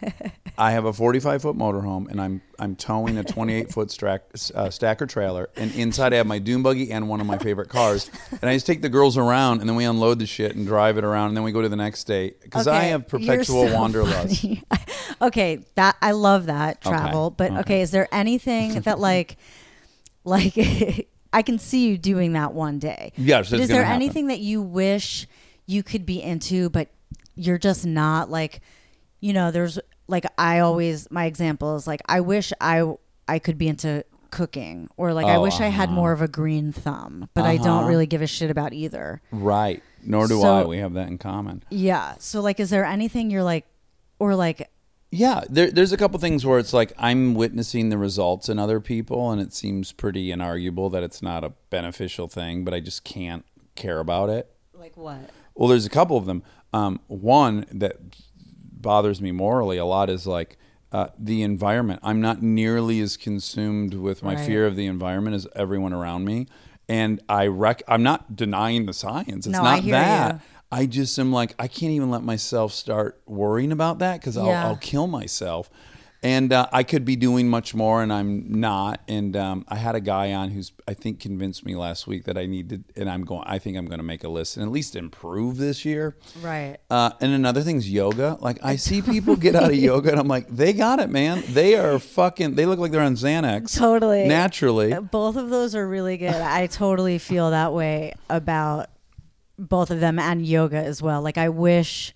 I 0.56 0.70
have 0.70 0.84
a 0.84 0.92
45 0.92 1.42
foot 1.42 1.56
motorhome, 1.56 2.08
and 2.08 2.20
I'm 2.20 2.40
I'm 2.58 2.76
towing 2.76 3.18
a 3.18 3.24
28 3.24 3.70
foot 3.72 4.02
uh, 4.02 4.70
stacker 4.70 5.06
trailer, 5.06 5.50
and 5.56 5.74
inside 5.74 6.12
I 6.12 6.18
have 6.18 6.26
my 6.26 6.38
dune 6.38 6.62
buggy 6.62 6.92
and 6.92 7.08
one 7.08 7.20
of 7.20 7.26
my 7.26 7.38
favorite 7.38 7.68
cars, 7.68 8.10
and 8.30 8.44
I 8.48 8.54
just 8.54 8.66
take 8.66 8.80
the 8.80 8.88
girls 8.88 9.16
around, 9.18 9.60
and 9.60 9.68
then 9.68 9.74
we 9.76 9.84
unload 9.84 10.20
the 10.20 10.26
shit 10.26 10.54
and 10.54 10.66
drive 10.66 10.96
it 10.98 11.04
around, 11.04 11.28
and 11.28 11.36
then 11.36 11.42
we 11.44 11.50
go 11.52 11.60
to 11.62 11.68
the 11.68 11.76
next 11.76 12.00
state 12.00 12.40
because 12.42 12.66
I 12.68 12.78
Okay, 12.78 12.88
have 12.90 13.08
perpetual 13.08 13.66
so 13.68 13.74
wanderlust. 13.74 14.46
okay, 15.22 15.64
that 15.74 15.96
I 16.00 16.12
love 16.12 16.46
that 16.46 16.78
Okay, 16.86 16.90
travel. 16.90 17.30
But 17.30 17.50
okay. 17.50 17.60
okay. 17.60 17.80
is 17.82 17.90
there 17.90 18.08
anything 18.12 18.80
that 18.82 19.00
like 19.00 19.36
like 20.24 20.54
I 21.32 21.42
can 21.42 21.58
see 21.58 21.88
you 21.88 21.98
doing 21.98 22.34
that 22.34 22.52
one 22.52 22.78
day. 22.78 23.12
Yes, 23.16 23.50
But 23.50 23.58
is 23.58 23.68
there 23.68 23.82
happen. 23.82 24.00
anything 24.02 24.28
that 24.28 24.38
you 24.38 24.62
wish 24.62 25.26
you 25.66 25.82
could 25.82 26.06
be 26.06 26.22
into 26.22 26.68
but 26.70 26.88
you're 27.34 27.58
just 27.58 27.84
not 27.84 28.30
like 28.30 28.60
you 29.24 29.32
know, 29.32 29.50
there's 29.50 29.78
like 30.06 30.26
I 30.36 30.58
always 30.58 31.10
my 31.10 31.24
example 31.24 31.76
is 31.76 31.86
like 31.86 32.02
I 32.06 32.20
wish 32.20 32.52
I 32.60 32.84
I 33.26 33.38
could 33.38 33.56
be 33.56 33.68
into 33.68 34.04
cooking 34.30 34.88
or 34.98 35.14
like 35.14 35.24
I 35.26 35.36
Oh, 35.36 35.42
wish 35.42 35.60
I 35.60 35.68
had 35.68 35.88
uh-huh. 35.88 35.94
more 35.94 36.12
of 36.12 36.20
a 36.20 36.28
green 36.28 36.72
thumb, 36.72 37.28
but 37.34 37.44
I 37.44 37.56
don't 37.56 37.68
Uh-huh. 37.68 37.88
really 37.88 38.06
give 38.06 38.20
a 38.20 38.26
shit 38.26 38.50
about 38.50 38.72
either. 38.74 39.22
Right. 39.30 39.82
Nor 40.04 40.26
do 40.28 40.40
So- 40.40 40.54
I. 40.60 40.64
We 40.64 40.78
have 40.78 40.92
that 40.94 41.08
in 41.08 41.16
common. 41.18 41.62
Yeah. 41.70 42.16
So 42.18 42.42
like 42.42 42.60
is 42.60 42.68
there 42.68 42.84
anything 42.84 43.30
you're 43.30 43.42
like 43.54 43.64
or 44.18 44.34
like 44.34 44.68
Yeah, 45.10 45.42
there, 45.48 45.70
there's 45.70 45.92
a 45.92 45.96
couple 45.96 46.18
things 46.18 46.44
where 46.44 46.58
it's 46.58 46.74
like 46.74 46.92
I'm 46.98 47.34
witnessing 47.34 47.88
the 47.88 47.96
results 47.98 48.48
in 48.50 48.58
other 48.58 48.80
people, 48.80 49.30
and 49.30 49.40
it 49.40 49.54
seems 49.54 49.92
pretty 49.92 50.28
inarguable 50.28 50.90
that 50.92 51.02
it's 51.04 51.22
not 51.22 51.44
a 51.44 51.52
beneficial 51.70 52.26
thing, 52.28 52.64
but 52.64 52.74
I 52.74 52.80
just 52.80 53.04
can't 53.04 53.44
care 53.76 54.00
about 54.00 54.28
it. 54.28 54.50
like 54.78 54.96
what? 54.98 55.30
Well, 55.54 55.68
there's 55.70 55.86
a 55.86 55.90
couple 56.00 56.16
of 56.18 56.26
them. 56.26 56.42
Um, 56.72 56.98
one 57.06 57.64
that 57.72 57.96
bothers 58.84 59.20
me 59.20 59.32
morally 59.32 59.76
a 59.78 59.84
lot 59.84 60.08
is 60.08 60.26
like 60.28 60.56
uh, 60.92 61.08
the 61.18 61.42
environment. 61.42 61.98
I'm 62.04 62.20
not 62.20 62.40
nearly 62.40 63.00
as 63.00 63.16
consumed 63.16 63.94
with 63.94 64.22
my 64.22 64.36
Right. 64.36 64.46
fear 64.46 64.64
of 64.66 64.76
the 64.76 64.86
environment 64.86 65.34
as 65.34 65.48
everyone 65.56 65.92
around 65.92 66.24
me, 66.24 66.46
and 66.88 67.20
I 67.28 67.48
rec- 67.48 67.82
I'm 67.88 68.04
not 68.04 68.36
denying 68.36 68.86
the 68.86 68.92
science. 68.92 69.46
It's 69.46 69.58
No, 69.58 69.62
I 69.62 69.74
not 69.76 69.82
hear 69.82 69.92
that. 69.94 70.34
you. 70.34 70.40
I 70.70 70.86
just 70.86 71.18
am 71.18 71.32
like 71.32 71.54
I 71.58 71.66
can't 71.66 71.90
even 71.92 72.10
let 72.10 72.22
myself 72.22 72.72
start 72.72 73.20
worrying 73.26 73.72
about 73.72 73.98
that 73.98 74.20
because 74.20 74.36
I'll, 74.36 74.46
Yeah. 74.46 74.66
I'll 74.68 74.76
kill 74.76 75.08
myself. 75.08 75.68
And 76.24 76.54
uh, 76.54 76.66
I 76.72 76.84
could 76.84 77.04
be 77.04 77.16
doing 77.16 77.50
much 77.50 77.74
more, 77.74 78.02
and 78.02 78.10
I'm 78.10 78.58
not. 78.58 79.02
And 79.06 79.36
um, 79.36 79.66
I 79.68 79.76
had 79.76 79.94
a 79.94 80.00
guy 80.00 80.32
on 80.32 80.48
who's 80.48 80.72
I 80.88 80.94
think 80.94 81.20
convinced 81.20 81.66
me 81.66 81.76
last 81.76 82.06
week 82.06 82.24
that 82.24 82.38
I 82.38 82.46
need 82.46 82.70
to, 82.70 82.82
and 82.96 83.10
I'm 83.10 83.24
going. 83.26 83.44
I 83.46 83.58
think 83.58 83.76
I'm 83.76 83.84
going 83.84 83.98
to 83.98 84.04
make 84.04 84.24
a 84.24 84.30
list 84.30 84.56
and 84.56 84.64
at 84.64 84.72
least 84.72 84.96
improve 84.96 85.58
this 85.58 85.84
year. 85.84 86.16
Right. 86.40 86.78
Uh, 86.88 87.10
and 87.20 87.34
another 87.34 87.60
thing's 87.60 87.90
yoga. 87.90 88.38
Like 88.40 88.58
I 88.64 88.76
see 88.76 89.02
people 89.12 89.36
get 89.36 89.54
out 89.54 89.70
of 89.70 89.76
yoga, 89.76 90.12
and 90.12 90.18
I'm 90.18 90.26
like, 90.26 90.48
they 90.48 90.72
got 90.72 90.98
it, 90.98 91.10
man. 91.10 91.44
They 91.48 91.76
are 91.76 91.98
fucking. 91.98 92.54
They 92.54 92.64
look 92.64 92.78
like 92.78 92.90
they're 92.90 93.02
on 93.02 93.16
Xanax. 93.16 93.76
Totally. 93.76 94.26
Naturally. 94.26 94.94
Both 94.98 95.36
of 95.36 95.50
those 95.50 95.74
are 95.74 95.86
really 95.86 96.16
good. 96.16 96.34
I 96.34 96.68
totally 96.68 97.18
feel 97.18 97.50
that 97.50 97.74
way 97.74 98.14
about 98.30 98.88
both 99.58 99.90
of 99.90 100.00
them 100.00 100.18
and 100.18 100.46
yoga 100.46 100.78
as 100.78 101.02
well. 101.02 101.20
Like 101.20 101.36
I 101.36 101.50
wish 101.50 102.14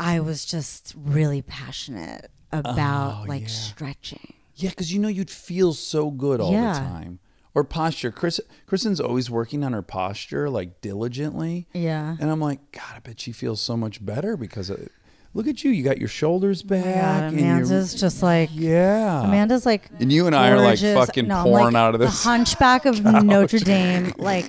I 0.00 0.18
was 0.18 0.44
just 0.44 0.94
really 0.96 1.42
passionate 1.42 2.28
about 2.52 3.22
Oh, 3.22 3.28
like 3.28 3.42
yeah. 3.42 3.48
stretching. 3.48 4.32
Yeah, 4.56 4.70
because 4.70 4.92
you 4.92 4.98
know 5.00 5.08
you'd 5.08 5.30
feel 5.30 5.72
so 5.72 6.10
good 6.10 6.40
all 6.40 6.52
Yeah. 6.52 6.72
the 6.74 6.78
time. 6.80 7.18
or 7.54 7.64
posture. 7.64 8.10
Chris, 8.10 8.40
Kristen's 8.66 8.98
always 8.98 9.28
working 9.30 9.62
on 9.62 9.74
her 9.74 9.82
posture 9.82 10.48
like 10.48 10.80
diligently. 10.80 11.66
Yeah. 11.74 12.16
And 12.18 12.30
I'm 12.30 12.40
like, 12.40 12.72
God, 12.72 12.94
I 12.96 12.98
bet 13.00 13.20
she 13.20 13.30
feels 13.32 13.60
so 13.60 13.76
much 13.76 14.02
better 14.04 14.36
because 14.38 14.70
of 14.70 14.88
Look 15.34 15.46
at 15.46 15.64
you. 15.64 15.70
You 15.70 15.82
got 15.82 15.96
your 15.98 16.08
shoulders 16.08 16.62
oh 16.64 16.68
back. 16.68 16.84
Oh 16.84 17.26
and 17.28 17.36
you're- 17.38 17.48
Amanda's 17.50 17.94
just 17.94 18.22
like 18.22 18.48
yeah. 18.52 19.24
Amanda's 19.24 19.64
like 19.66 19.88
And 20.00 20.10
you 20.12 20.26
and 20.26 20.34
I 20.36 20.50
are, 20.50 20.58
like, 20.58 20.78
fucking 20.78 21.26
no, 21.28 21.42
pouring 21.42 21.64
like 21.66 21.74
out 21.74 21.94
of 21.94 22.00
this 22.00 22.22
The 22.22 22.28
Hunchback 22.28 22.84
of 22.86 23.02
Notre 23.24 23.58
Dame, 23.58 24.12
like 24.18 24.46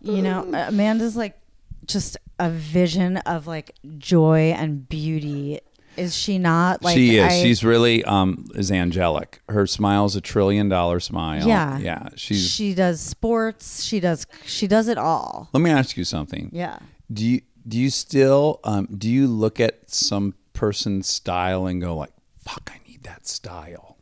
you 0.00 0.22
know, 0.22 0.44
Amanda's 0.68 1.16
like 1.16 1.38
just 1.86 2.16
a 2.38 2.50
vision 2.50 3.16
of 3.18 3.46
like 3.46 3.74
joy 3.98 4.54
and 4.56 4.88
beauty. 4.88 5.60
Is 5.98 6.16
she 6.16 6.38
not? 6.38 6.82
Like 6.82 6.94
she 6.96 7.16
is. 7.18 7.24
I- 7.24 7.42
she's 7.42 7.64
really 7.64 8.04
um 8.04 8.46
is 8.54 8.70
angelic. 8.70 9.40
Her 9.48 9.66
smile's 9.66 10.14
a 10.16 10.20
trillion 10.20 10.68
dollar 10.68 11.00
smile. 11.00 11.46
yeah, 11.46 11.78
Yeah. 11.78 12.08
She's. 12.16 12.48
she 12.48 12.74
does 12.74 13.00
sports. 13.00 13.82
She 13.84 14.00
does 14.00 14.26
she 14.46 14.66
does 14.66 14.88
it 14.88 14.98
all. 14.98 15.48
let 15.52 15.60
me 15.60 15.70
ask 15.70 15.96
you 15.96 16.04
something. 16.04 16.50
Yeah. 16.52 16.78
Do 17.12 17.24
you 17.26 17.40
do 17.66 17.78
you 17.78 17.90
still 17.90 18.60
um 18.64 18.86
do 18.96 19.08
you 19.10 19.26
look 19.26 19.60
at 19.60 19.90
some 19.90 20.34
person's 20.52 21.08
style 21.08 21.66
and 21.66 21.80
go 21.80 21.96
like, 21.96 22.12
"Fuck, 22.38 22.70
I 22.74 22.80
need 22.88 23.02
that 23.04 23.26
style." 23.26 23.96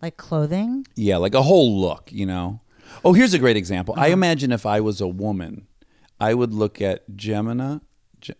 Like 0.00 0.16
clothing. 0.16 0.86
Yeah, 0.96 1.18
like 1.18 1.34
a 1.34 1.42
whole 1.42 1.80
look, 1.80 2.10
you 2.12 2.26
know. 2.26 2.60
Oh, 3.04 3.12
here's 3.12 3.34
a 3.34 3.38
great 3.38 3.56
example. 3.56 3.94
Uh-huh. 3.94 4.04
I 4.06 4.08
imagine 4.08 4.50
if 4.52 4.66
I 4.66 4.80
was 4.80 5.00
a 5.00 5.06
woman, 5.08 5.66
I 6.20 6.34
would 6.34 6.52
look 6.52 6.80
at 6.82 7.16
Jemima, 7.16 7.80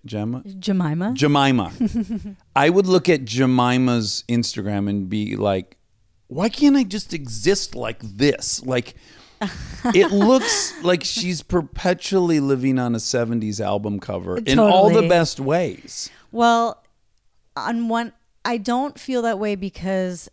Gemma, 0.05 0.43
Jemima. 0.59 1.13
Jemima. 1.15 1.73
I 2.57 2.71
would 2.71 2.87
look 2.87 3.09
at 3.09 3.25
Jemima's 3.25 4.25
Instagram 4.29 4.89
and 4.89 5.09
be 5.09 5.37
like, 5.37 5.77
why 6.29 6.49
can't 6.49 6.77
I 6.77 6.85
just 6.85 7.13
exist 7.13 7.75
like 7.75 8.01
this? 8.01 8.65
Like, 8.65 8.95
it 9.95 10.11
looks 10.13 10.73
like 10.83 11.05
she's 11.05 11.43
perpetually 11.43 12.41
living 12.41 12.79
on 12.79 12.95
a 12.95 12.99
70s 12.99 13.61
album 13.61 14.01
cover 14.01 14.39
in 14.39 14.59
all 14.59 14.91
the 14.91 15.09
best 15.09 15.41
ways. 15.41 16.11
Well, 16.31 16.83
on 17.57 17.89
one, 17.89 18.13
I 18.45 18.57
don't 18.57 18.99
feel 18.99 19.23
that 19.23 19.39
way 19.39 19.57
because 19.57 20.31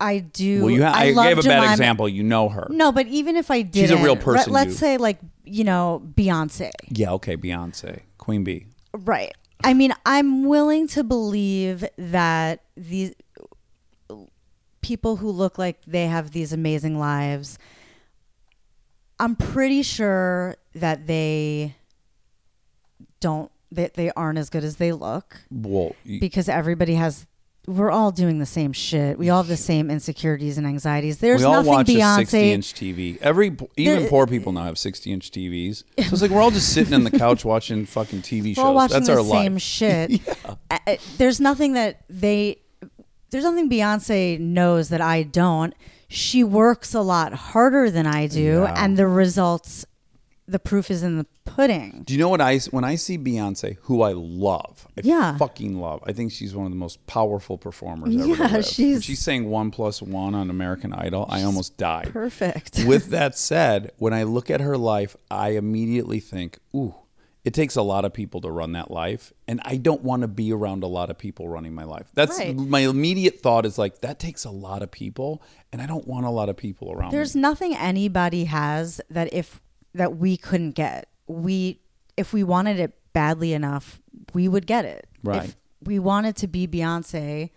I 0.00 0.18
do. 0.18 0.62
Well, 0.62 0.70
you 0.70 0.82
ha- 0.84 0.92
I, 0.94 1.10
love 1.10 1.26
gave 1.26 1.38
a 1.38 1.42
bad 1.42 1.54
Jemima- 1.56 1.72
example. 1.72 2.08
You 2.08 2.22
know 2.22 2.48
her. 2.48 2.66
No, 2.70 2.92
but 2.92 3.06
even 3.08 3.36
if 3.36 3.50
I 3.50 3.62
did, 3.62 3.80
She's 3.80 3.90
a 3.90 4.02
real 4.02 4.16
person, 4.16 4.52
Let, 4.52 4.68
us 4.68 4.72
you- 4.74 4.78
say 4.78 4.96
like 4.96 5.18
you 5.48 5.64
know 5.64 6.02
Beyonce, 6.14 6.70
Yeah, 6.88 7.12
okay, 7.12 7.36
Beyonce, 7.36 8.02
Queen 8.18 8.44
Bee. 8.44 8.66
right? 8.92 9.32
I 9.64 9.74
mean, 9.74 9.92
I'm 10.06 10.44
willing 10.44 10.86
to 10.88 11.02
believe 11.02 11.84
that 11.96 12.62
these 12.76 13.12
people 14.80 15.16
who 15.16 15.30
look 15.30 15.58
like 15.58 15.84
they 15.86 16.06
have 16.06 16.30
these 16.30 16.52
amazing 16.52 16.98
lives. 16.98 17.58
I'm 19.18 19.34
pretty 19.34 19.82
sure 19.82 20.56
that 20.74 21.06
they 21.06 21.74
don't 23.20 23.50
that 23.72 23.94
they 23.94 24.10
aren't 24.12 24.38
as 24.38 24.48
good 24.48 24.64
as 24.64 24.76
they 24.76 24.92
look. 24.92 25.40
Well, 25.50 25.94
because 26.04 26.48
everybody 26.48 26.94
has 26.94 27.26
we're 27.68 27.90
all 27.90 28.10
doing 28.10 28.38
the 28.38 28.46
same 28.46 28.72
shit. 28.72 29.18
We 29.18 29.28
all 29.30 29.38
have 29.42 29.48
the 29.48 29.56
same 29.56 29.90
insecurities 29.90 30.58
and 30.58 30.66
anxieties. 30.66 31.18
There's 31.18 31.40
we 31.40 31.44
all 31.44 31.62
nothing 31.62 31.72
watch 31.72 31.88
a 31.90 32.14
60 32.16 32.52
inch 32.52 32.74
TV. 32.74 33.18
Every 33.20 33.48
even 33.76 34.00
There- 34.00 34.08
poor 34.08 34.26
people 34.26 34.52
now 34.52 34.64
have 34.64 34.78
60 34.78 35.12
inch 35.12 35.30
TVs. 35.30 35.76
So 35.76 35.84
it's 35.98 36.22
like 36.22 36.30
we're 36.30 36.40
all 36.40 36.50
just 36.50 36.72
sitting 36.72 36.94
on 36.94 37.04
the 37.04 37.10
couch 37.18 37.44
watching 37.44 37.84
fucking 37.86 38.22
TV 38.22 38.56
we're 38.56 38.62
all 38.64 38.70
shows. 38.70 38.74
watching 38.74 38.94
That's 38.94 39.06
the 39.08 39.16
our 39.18 39.24
same 39.42 39.52
life. 39.54 39.62
shit. 39.62 40.20
Uh, 40.70 40.96
There's 41.18 41.40
nothing 41.40 41.72
that 41.74 42.02
they 42.10 42.58
there's 43.30 43.44
nothing 43.44 43.68
Beyonce 43.70 44.38
knows 44.40 44.88
that 44.88 45.00
I 45.00 45.22
don't. 45.22 45.74
She 46.08 46.42
works 46.44 46.94
a 46.94 47.00
lot 47.02 47.32
harder 47.34 47.90
than 47.90 48.06
I 48.06 48.26
do 48.26 48.62
Yeah. 48.64 48.74
and 48.76 48.96
the 48.96 49.06
results 49.06 49.84
the 50.48 50.58
proof 50.58 50.90
is 50.90 51.02
in 51.02 51.18
the 51.18 51.26
pudding. 51.44 52.02
Do 52.06 52.14
you 52.14 52.18
know 52.18 52.28
what 52.30 52.40
I 52.40 52.58
when 52.70 52.82
I 52.82 52.94
see 52.94 53.18
Beyonce, 53.18 53.76
who 53.82 54.02
I 54.02 54.12
love, 54.12 54.88
I 54.96 55.02
Yeah. 55.04 55.36
fucking 55.36 55.78
love. 55.78 56.02
I 56.06 56.12
think 56.12 56.32
she's 56.32 56.54
one 56.54 56.64
of 56.66 56.72
the 56.72 56.76
most 56.78 57.06
powerful 57.06 57.58
performers 57.58 58.16
ever. 58.16 58.26
Yeah, 58.26 58.60
she's- 58.62 58.92
When 58.94 59.00
she 59.02 59.14
sang 59.14 59.50
one 59.50 59.70
plus 59.70 60.00
one 60.02 60.34
on 60.34 60.48
American 60.50 60.92
Idol. 60.92 61.26
I 61.28 61.42
almost 61.42 61.76
died. 61.76 62.10
Perfect. 62.12 62.84
With 62.86 63.10
that 63.10 63.36
said, 63.36 63.92
when 63.98 64.12
I 64.14 64.22
look 64.22 64.50
at 64.50 64.60
her 64.60 64.76
life, 64.78 65.16
I 65.30 65.50
immediately 65.50 66.18
think, 66.20 66.58
ooh, 66.74 66.94
it 67.44 67.54
takes 67.54 67.76
a 67.76 67.82
lot 67.82 68.04
of 68.04 68.12
people 68.12 68.40
to 68.42 68.50
run 68.50 68.72
that 68.72 68.90
life. 68.90 69.32
And 69.46 69.60
I 69.64 69.76
don't 69.76 70.02
want 70.02 70.22
to 70.22 70.28
be 70.28 70.52
around 70.52 70.82
a 70.82 70.86
lot 70.86 71.08
of 71.10 71.16
people 71.18 71.48
running 71.48 71.74
my 71.74 71.84
life. 71.84 72.06
That's 72.14 72.38
Right. 72.38 72.54
my 72.56 72.80
immediate 72.80 73.40
thought 73.40 73.64
is 73.64 73.78
like, 73.78 74.00
that 74.00 74.18
takes 74.18 74.44
a 74.44 74.50
lot 74.50 74.82
of 74.82 74.90
people. 74.90 75.40
And 75.72 75.80
I 75.80 75.86
don't 75.86 76.06
want 76.06 76.26
a 76.26 76.30
lot 76.30 76.48
of 76.48 76.56
people 76.56 76.92
around 76.92 77.12
There's 77.12 77.34
me. 77.34 77.40
nothing 77.42 77.74
anybody 77.76 78.44
has 78.44 79.00
that 79.10 79.32
if 79.32 79.60
that 79.94 80.16
we 80.16 80.36
couldn't 80.36 80.72
get. 80.72 81.08
We 81.26 81.80
if 82.16 82.32
we 82.32 82.42
wanted 82.42 82.80
it 82.80 82.94
badly 83.12 83.52
enough, 83.52 84.00
we 84.34 84.48
would 84.48 84.66
get 84.66 84.84
it. 84.84 85.06
Right. 85.22 85.44
If 85.44 85.56
we 85.82 85.98
wanted 85.98 86.36
to 86.36 86.48
be 86.48 86.66
Beyonce, 86.66 87.50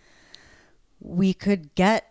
we 0.99 1.33
could 1.33 1.73
get 1.75 2.07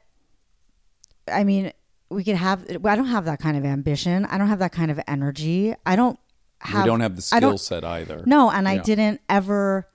I 1.30 1.44
mean, 1.44 1.72
we 2.08 2.24
could 2.24 2.36
have 2.36 2.64
I 2.84 2.96
don't 2.96 3.06
have 3.06 3.24
that 3.26 3.40
kind 3.40 3.56
of 3.56 3.64
ambition. 3.64 4.24
I 4.26 4.38
don't 4.38 4.48
have 4.48 4.58
that 4.58 4.72
kind 4.72 4.90
of 4.90 5.00
energy. 5.06 5.74
I 5.86 5.96
don't 5.96 6.18
have 6.60 6.84
we 6.84 6.86
don't 6.86 7.00
have 7.00 7.16
the 7.16 7.22
skill 7.22 7.58
set 7.58 7.84
either. 7.84 8.22
No, 8.26 8.50
and 8.50 8.68
I 8.68 8.78
didn't 8.78 9.20
ever 9.28 9.88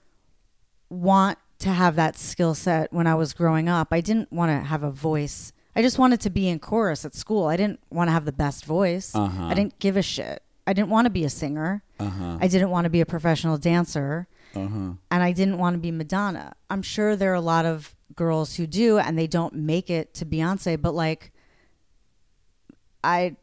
want 0.88 1.38
to 1.58 1.70
have 1.70 1.96
that 1.96 2.16
skill 2.18 2.54
set 2.54 2.92
when 2.92 3.06
I 3.06 3.14
was 3.14 3.32
growing 3.32 3.68
up. 3.68 3.88
I 3.90 4.00
didn't 4.00 4.32
want 4.32 4.50
to 4.50 4.66
have 4.66 4.82
a 4.82 4.90
voice. 4.90 5.52
I 5.76 5.82
just 5.82 5.98
wanted 5.98 6.20
to 6.22 6.30
be 6.30 6.48
in 6.48 6.58
chorus 6.58 7.04
at 7.04 7.14
school. 7.14 7.46
I 7.46 7.58
didn't 7.58 7.80
want 7.90 8.08
to 8.08 8.12
have 8.12 8.24
the 8.24 8.32
best 8.32 8.64
voice. 8.64 9.14
Uh-huh. 9.14 9.44
I 9.44 9.52
didn't 9.52 9.78
give 9.78 9.98
a 9.98 10.02
shit. 10.02 10.42
I 10.66 10.72
didn't 10.72 10.88
want 10.88 11.04
to 11.04 11.10
be 11.10 11.24
a 11.24 11.30
singer. 11.30 11.82
I 12.00 12.48
didn't 12.48 12.70
want 12.70 12.86
to 12.86 12.90
be 12.90 13.02
a 13.02 13.06
professional 13.06 13.58
dancer. 13.58 14.26
Uh-huh. 14.54 14.92
And 15.10 15.22
I 15.22 15.32
didn't 15.32 15.58
want 15.58 15.74
to 15.74 15.78
be 15.78 15.90
Madonna. 15.90 16.54
I'm 16.70 16.82
sure 16.82 17.14
there 17.14 17.30
are 17.30 17.34
a 17.34 17.42
lot 17.42 17.66
of 17.66 17.94
girls 18.16 18.56
who 18.56 18.66
do 18.66 18.98
and 18.98 19.18
they 19.18 19.26
don't 19.26 19.54
make 19.54 19.90
it 19.90 20.14
to 20.14 20.24
Beyonce, 20.24 20.80
but 20.80 20.94
like 20.94 21.30
I 23.04 23.36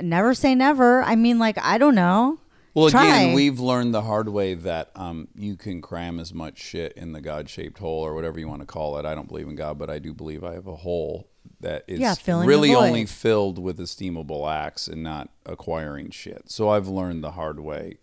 never 0.00 0.34
say 0.34 0.54
never. 0.54 1.02
I 1.02 1.16
mean 1.16 1.38
like 1.38 1.56
I 1.62 1.78
don't 1.78 1.94
know. 1.94 2.38
Well, 2.74 2.90
Try. 2.90 3.06
again, 3.06 3.34
we've 3.34 3.58
learned 3.58 3.94
the 3.94 4.02
hard 4.02 4.28
way 4.28 4.52
that 4.52 4.90
um, 4.94 5.28
you 5.34 5.56
can 5.56 5.80
cram 5.80 6.20
as 6.20 6.34
much 6.34 6.58
shit 6.58 6.92
in 6.92 7.12
the 7.12 7.22
God-shaped 7.22 7.78
hole 7.78 8.04
or 8.04 8.12
whatever 8.12 8.38
you 8.38 8.46
want 8.46 8.60
to 8.60 8.66
call 8.66 8.98
it. 8.98 9.06
I 9.06 9.14
don't 9.14 9.28
believe 9.28 9.48
in 9.48 9.56
God, 9.56 9.78
but 9.78 9.88
I 9.88 9.98
do 9.98 10.12
believe 10.12 10.44
I 10.44 10.52
have 10.52 10.66
a 10.66 10.76
hole 10.76 11.26
that 11.60 11.84
is 11.88 12.00
Yeah, 12.00 12.14
really 12.26 12.74
only 12.74 13.06
filled 13.06 13.58
with 13.58 13.78
esteemable 13.78 14.50
acts 14.52 14.88
and 14.88 15.02
not 15.02 15.30
acquiring 15.46 16.10
shit. 16.10 16.50
So 16.50 16.68
I've 16.68 16.88
learned 16.88 17.24
the 17.24 17.32
hard 17.32 17.60
way, 17.60 17.98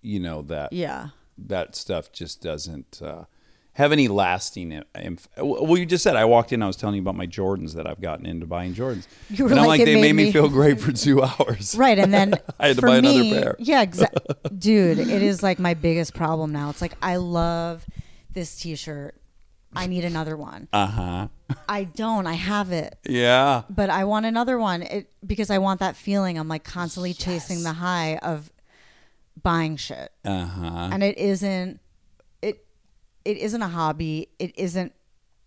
you 0.00 0.20
know 0.20 0.42
that 0.42 0.72
Yeah. 0.72 1.08
that 1.36 1.74
stuff 1.74 2.12
just 2.12 2.40
doesn't 2.40 3.00
uh, 3.02 3.24
have 3.72 3.90
any 3.92 4.06
lasting. 4.08 4.82
Inf- 4.94 5.28
well, 5.36 5.76
you 5.76 5.86
just 5.86 6.02
said 6.04 6.14
I 6.16 6.24
walked 6.24 6.52
in. 6.52 6.62
I 6.62 6.66
was 6.68 6.76
telling 6.76 6.94
you 6.96 7.00
about 7.02 7.14
my 7.16 7.26
Jordans 7.26 7.74
that 7.74 7.86
I've 7.86 8.00
gotten 8.00 8.26
into 8.26 8.46
buying 8.46 8.74
Jordans, 8.74 9.06
You 9.30 9.44
were 9.44 9.50
and 9.50 9.60
I'm 9.60 9.66
like, 9.66 9.80
like, 9.80 9.86
they 9.86 9.94
made 9.96 10.02
made 10.02 10.12
me 10.14 10.24
me- 10.26 10.32
feel 10.32 10.48
great 10.48 10.80
for 10.80 10.92
two 10.92 11.22
hours. 11.22 11.74
Right, 11.76 11.98
and 11.98 12.12
then 12.14 12.34
I 12.60 12.68
had 12.68 12.76
to 12.76 12.82
buy 12.82 12.96
another 12.98 13.22
pair. 13.24 13.56
Yeah, 13.58 13.82
exactly. 13.82 14.20
Dude, 14.56 14.98
it 15.00 15.22
is 15.22 15.42
like 15.42 15.58
my 15.58 15.74
biggest 15.74 16.14
problem 16.14 16.52
now. 16.52 16.70
It's 16.70 16.80
like 16.80 16.94
I 17.02 17.16
love 17.16 17.84
this 18.32 18.56
T-shirt. 18.60 19.16
I 19.74 19.86
need 19.86 20.04
another 20.04 20.36
one. 20.36 20.68
Uh 20.72 20.86
huh. 20.86 21.28
I 21.68 21.84
don't. 21.84 22.26
I 22.26 22.34
have 22.34 22.72
it, 22.72 22.98
Yeah. 23.06 23.62
but 23.70 23.90
I 23.90 24.04
want 24.04 24.26
another 24.26 24.58
one 24.58 24.82
it, 24.82 25.10
because 25.26 25.50
I 25.50 25.58
want 25.58 25.80
that 25.80 25.94
feeling. 25.96 26.38
I'm 26.38 26.48
like 26.48 26.64
constantly 26.64 27.12
chasing 27.14 27.62
the 27.62 27.74
high 27.74 28.16
of 28.16 28.50
buying 29.42 29.76
shit, 29.76 30.10
Uh 30.24 30.46
huh. 30.46 30.88
and 30.92 31.02
it 31.02 31.16
isn't. 31.18 31.80
It 32.42 32.64
it 33.24 33.36
isn't 33.38 33.62
a 33.62 33.68
hobby. 33.68 34.28
It 34.38 34.58
isn't. 34.58 34.92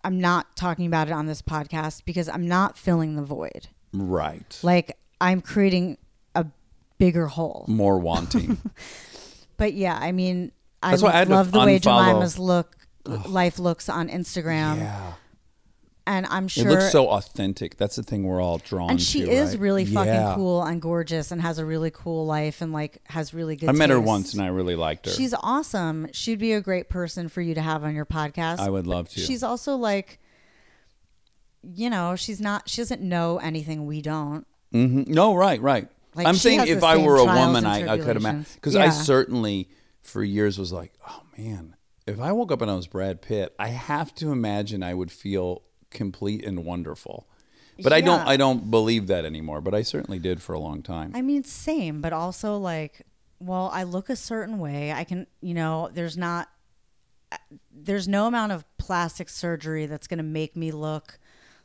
I'm 0.03 0.19
not 0.19 0.55
talking 0.55 0.85
about 0.87 1.07
it 1.07 1.13
on 1.13 1.25
this 1.27 1.41
podcast 1.41 2.05
because 2.05 2.27
I'm 2.29 2.47
not 2.47 2.77
filling 2.77 3.15
the 3.15 3.23
void. 3.23 3.67
Right. 3.93 4.59
Like 4.63 4.97
I'm 5.19 5.41
creating 5.41 5.97
a 6.35 6.45
bigger 6.97 7.27
hole. 7.27 7.65
More 7.67 7.97
wanting. 7.99 8.57
But 9.57 9.73
yeah, 9.75 9.95
I 9.95 10.11
mean, 10.11 10.51
I 10.81 10.89
That's 10.89 11.03
why 11.03 11.11
I 11.11 11.17
had 11.17 11.27
to 11.27 11.35
love 11.35 11.51
the 11.51 11.59
way 11.59 11.79
unfollow- 11.79 12.13
Jemima's 12.13 12.39
look 12.39 12.75
life 13.05 13.59
looks 13.59 13.89
on 13.89 14.09
Instagram, 14.09 14.77
yeah. 14.77 15.13
and 16.05 16.25
I'm 16.27 16.47
sure 16.47 16.67
It 16.67 16.71
looks 16.71 16.91
so 16.91 17.09
authentic. 17.09 17.77
That's 17.77 17.95
the 17.95 18.03
thing 18.03 18.23
we're 18.23 18.41
all 18.41 18.57
drawn 18.59 18.87
to 18.87 18.91
And 18.91 19.01
she 19.01 19.21
to, 19.21 19.29
is 19.29 19.51
right? 19.51 19.59
really 19.59 19.83
Yeah. 19.83 20.03
fucking 20.03 20.35
cool 20.35 20.63
and 20.63 20.81
gorgeous, 20.81 21.31
and 21.31 21.41
has 21.41 21.57
a 21.59 21.65
really 21.65 21.91
cool 21.91 22.25
life, 22.25 22.61
and 22.61 22.71
like 22.73 22.99
has 23.05 23.33
really 23.33 23.55
good. 23.55 23.69
I 23.69 23.71
met 23.71 23.89
her 23.89 23.99
once 23.99 24.33
and 24.33 24.41
I 24.41 24.47
really 24.47 24.75
liked 24.75 25.05
her. 25.05 25.11
She's 25.11 25.33
awesome. 25.33 26.07
She'd 26.11 26.39
be 26.39 26.53
a 26.53 26.61
great 26.61 26.89
person 26.89 27.29
for 27.29 27.41
you 27.41 27.53
to 27.55 27.61
have 27.61 27.83
on 27.83 27.95
your 27.95 28.05
podcast. 28.05 28.59
I 28.59 28.69
would 28.69 28.87
love 28.87 29.09
to. 29.09 29.19
She's 29.19 29.43
also 29.43 29.75
like, 29.75 30.19
you 31.63 31.89
know, 31.89 32.15
she's 32.15 32.41
not. 32.41 32.69
She 32.69 32.81
doesn't 32.81 33.01
know 33.01 33.37
anything 33.37 33.85
we 33.85 34.01
don't. 34.01 34.45
Mm-hmm. 34.73 35.11
No, 35.13 35.35
right, 35.35 35.61
right. 35.61 35.87
Like, 36.13 36.27
I'm 36.27 36.35
saying 36.35 36.67
if 36.67 36.83
I 36.83 36.97
were 36.97 37.17
a 37.17 37.25
woman, 37.25 37.65
I, 37.65 37.93
I 37.93 37.97
could 37.97 38.17
imagine. 38.17 38.45
Because 38.55 38.75
I 38.75 38.89
certainly, 38.89 39.69
for 40.01 40.23
years, 40.23 40.59
was 40.59 40.71
like, 40.73 40.93
oh 41.07 41.21
man, 41.37 41.75
if 42.07 42.19
I 42.19 42.31
woke 42.31 42.51
up 42.51 42.61
and 42.61 42.71
I 42.71 42.75
was 42.75 42.87
Brad 42.87 43.21
Pitt, 43.21 43.53
I 43.59 43.69
have 43.69 44.13
to 44.15 44.31
imagine 44.31 44.83
I 44.83 44.93
would 44.93 45.11
feel 45.11 45.63
complete 45.89 46.43
and 46.45 46.65
wonderful. 46.65 47.27
But 47.83 47.93
I 47.93 48.01
don't 48.01 48.21
I 48.27 48.37
don't 48.37 48.69
believe 48.69 49.07
that 49.07 49.25
anymore. 49.25 49.59
But 49.59 49.73
I 49.73 49.81
certainly 49.81 50.19
did 50.19 50.41
for 50.41 50.53
a 50.53 50.59
long 50.59 50.83
time. 50.83 51.13
I 51.15 51.21
mean, 51.21 51.43
same, 51.43 51.99
but 52.01 52.13
also 52.13 52.57
like, 52.57 53.01
well, 53.39 53.71
I 53.73 53.83
look 53.83 54.09
a 54.09 54.15
certain 54.15 54.59
way. 54.59 54.91
I 54.91 55.03
can, 55.03 55.25
you 55.41 55.55
know, 55.55 55.89
there's 55.91 56.17
not, 56.17 56.47
uh, 57.31 57.37
there's 57.73 58.07
no 58.07 58.27
amount 58.27 58.51
of 58.51 58.65
plastic 58.77 59.29
surgery 59.29 59.87
that's 59.87 60.07
going 60.07 60.19
to 60.19 60.23
make 60.23 60.55
me 60.55 60.71
look 60.71 61.17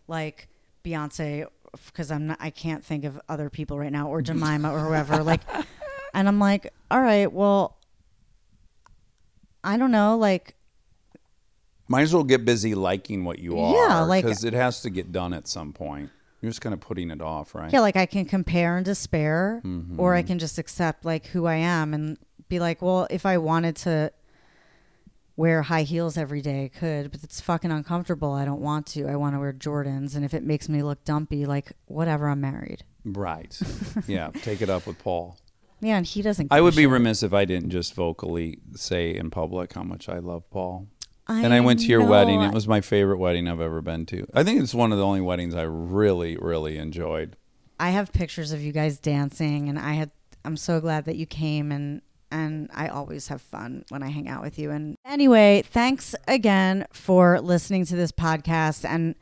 like 0.08 0.48
Beyonce 0.84 1.46
because 1.86 2.10
I'm 2.10 2.28
not, 2.28 2.38
I 2.40 2.48
can't 2.48 2.82
think 2.82 3.04
of 3.04 3.20
other 3.28 3.50
people 3.50 3.78
right 3.78 3.92
now 3.92 4.08
or 4.08 4.22
Jemima 4.26 4.72
or 4.72 4.80
whoever. 4.80 5.22
Like, 5.22 5.42
and 6.14 6.28
I'm 6.28 6.38
like, 6.38 6.72
all 6.90 7.02
right, 7.02 7.30
well, 7.30 7.76
I 9.66 9.76
don't 9.76 9.90
know, 9.90 10.16
like, 10.16 10.54
Might 11.88 12.02
as 12.02 12.12
well 12.14 12.24
get 12.24 12.44
busy 12.44 12.74
liking 12.74 13.24
what 13.24 13.38
you 13.38 13.58
are. 13.60 13.74
Yeah, 13.74 14.00
like- 14.00 14.24
because 14.24 14.42
it 14.44 14.54
has 14.54 14.80
to 14.82 14.90
get 14.90 15.12
done 15.12 15.32
at 15.32 15.46
some 15.46 15.72
point. 15.72 16.10
You're 16.40 16.50
just 16.50 16.60
kind 16.60 16.72
of 16.74 16.80
putting 16.80 17.10
it 17.10 17.20
off, 17.20 17.54
right? 17.54 17.72
Yeah, 17.72 17.80
like 17.80 17.96
I 17.96 18.06
can 18.06 18.24
compare 18.26 18.76
and 18.76 18.84
despair, 18.84 19.60
Mm-hmm. 19.64 19.98
or 19.98 20.14
I 20.14 20.22
can 20.22 20.38
just 20.38 20.58
accept 20.58 21.04
like 21.04 21.26
who 21.26 21.46
I 21.46 21.56
am 21.56 21.94
and 21.94 22.18
be 22.48 22.58
like, 22.60 22.82
well, 22.82 23.06
if 23.10 23.24
I 23.26 23.38
wanted 23.38 23.74
to 23.76 24.12
wear 25.36 25.62
high 25.62 25.82
heels 25.82 26.16
every 26.16 26.40
day, 26.42 26.64
I 26.64 26.68
could, 26.78 27.10
but 27.10 27.22
it's 27.24 27.40
fucking 27.40 27.70
uncomfortable. 27.70 28.32
I 28.32 28.44
don't 28.44 28.60
want 28.60 28.86
to. 28.88 29.06
I 29.08 29.16
want 29.16 29.34
to 29.34 29.40
wear 29.40 29.52
Jordans, 29.52 30.14
and 30.16 30.24
if 30.24 30.34
it 30.34 30.42
makes 30.44 30.68
me 30.68 30.82
look 30.82 31.04
dumpy, 31.04 31.46
like 31.46 31.72
whatever, 31.86 32.28
I'm 32.28 32.40
married. 32.40 32.84
Right. 33.04 33.58
yeah. 34.06 34.30
Take 34.42 34.60
it 34.62 34.70
up 34.70 34.86
with 34.86 34.98
Paul. 34.98 35.36
Yeah, 35.80 35.98
and 35.98 36.06
he 36.06 36.22
doesn't. 36.22 36.48
I 36.50 36.60
would 36.60 36.74
be 36.74 36.82
shit. 36.82 36.90
remiss 36.90 37.22
if 37.22 37.32
I 37.32 37.44
didn't 37.44 37.70
just 37.70 37.94
vocally 37.94 38.58
say 38.74 39.14
in 39.14 39.30
public 39.30 39.74
how 39.74 39.82
much 39.82 40.08
I 40.08 40.18
love 40.18 40.48
Paul. 40.50 40.88
and 41.28 41.52
I 41.52 41.58
I 41.58 41.60
went 41.60 41.80
to 41.80 41.86
your 41.86 42.04
wedding. 42.04 42.40
It 42.42 42.52
was 42.52 42.66
my 42.66 42.80
favorite 42.80 43.18
wedding 43.18 43.48
I've 43.48 43.60
ever 43.60 43.82
been 43.82 44.06
to. 44.06 44.26
I 44.32 44.42
think 44.42 44.62
it's 44.62 44.74
one 44.74 44.92
of 44.92 44.98
the 44.98 45.04
only 45.04 45.20
weddings 45.20 45.54
I 45.54 45.62
really, 45.62 46.36
really 46.36 46.78
enjoyed. 46.78 47.36
I 47.78 47.90
have 47.90 48.12
pictures 48.12 48.52
of 48.52 48.62
you 48.62 48.72
guys 48.72 48.98
dancing, 48.98 49.68
and 49.68 49.78
I 49.78 49.92
had. 49.94 50.10
I'm 50.44 50.56
so 50.56 50.80
glad 50.80 51.06
that 51.06 51.16
you 51.16 51.26
came, 51.26 51.72
and 51.72 52.00
and 52.30 52.70
I 52.74 52.88
always 52.88 53.28
have 53.28 53.40
fun 53.42 53.84
when 53.88 54.02
I 54.02 54.08
hang 54.08 54.28
out 54.28 54.42
with 54.42 54.58
you. 54.58 54.70
And 54.70 54.96
anyway, 55.04 55.62
thanks 55.66 56.14
again 56.26 56.86
for 56.92 57.40
listening 57.40 57.84
to 57.86 57.96
this 57.96 58.12
podcast. 58.12 58.84
And 58.84 59.14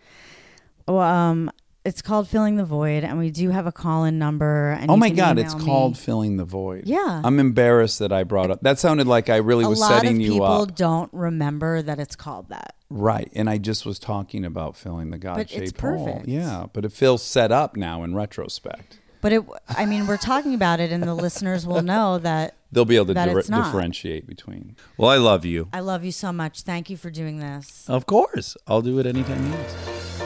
um, 0.88 1.50
it's 1.84 2.00
called 2.00 2.28
Filling 2.28 2.56
the 2.56 2.64
Void, 2.64 3.04
and 3.04 3.18
we 3.18 3.30
do 3.30 3.50
have 3.50 3.66
a 3.66 3.72
call 3.72 4.04
in 4.04 4.18
number. 4.18 4.70
And 4.72 4.90
oh 4.90 4.96
my 4.96 5.10
God, 5.10 5.38
it's 5.38 5.54
me. 5.54 5.64
called 5.64 5.98
Filling 5.98 6.38
the 6.38 6.44
Void. 6.44 6.84
Yeah. 6.86 7.20
I'm 7.22 7.38
embarrassed 7.38 7.98
that 7.98 8.10
I 8.12 8.24
brought 8.24 8.50
up. 8.50 8.62
That 8.62 8.78
sounded 8.78 9.06
like 9.06 9.28
I 9.28 9.36
really 9.36 9.64
A 9.64 9.68
was 9.68 9.80
lot 9.80 9.90
setting 9.90 10.16
of 10.16 10.20
you 10.22 10.32
people 10.32 10.66
don't 10.66 11.12
remember 11.12 11.82
that 11.82 11.98
it's 11.98 12.16
called 12.16 12.48
that. 12.48 12.74
Right. 12.88 13.30
And 13.34 13.50
I 13.50 13.58
just 13.58 13.84
was 13.84 13.98
talking 13.98 14.44
about 14.44 14.76
filling 14.76 15.10
the 15.10 15.18
God 15.18 15.34
But 15.36 15.40
it's 15.42 15.52
shaped 15.52 15.80
hole. 15.80 16.06
perfect. 16.06 16.28
Yeah. 16.28 16.66
But 16.72 16.84
it 16.84 16.92
feels 16.92 17.22
set 17.22 17.52
up 17.52 17.76
now 17.76 18.02
in 18.02 18.14
retrospect. 18.14 18.98
But 19.20 19.32
it, 19.32 19.42
I 19.68 19.86
mean, 19.86 20.06
we're 20.06 20.18
talking 20.18 20.52
about 20.52 20.80
it, 20.80 20.92
and 20.92 21.02
the 21.02 21.14
listeners 21.14 21.66
will 21.66 21.80
know 21.82 22.18
that 22.18 22.56
They'll 22.72 22.84
be 22.84 22.96
able 22.96 23.06
to 23.06 23.14
di- 23.14 23.32
differentiate 23.32 24.26
between. 24.26 24.76
Well, 24.98 25.10
I 25.10 25.16
love 25.16 25.44
you. 25.46 25.68
I 25.72 25.80
love 25.80 26.04
you 26.04 26.12
so 26.12 26.30
much. 26.32 26.62
Thank 26.62 26.90
you 26.90 26.96
for 26.98 27.08
doing 27.10 27.38
this. 27.38 27.88
Of 27.88 28.04
course. 28.04 28.56
I'll 28.66 28.82
do 28.82 28.98
it 28.98 29.06
anytime 29.06 29.42
you 29.44 29.50
need. 29.52 30.23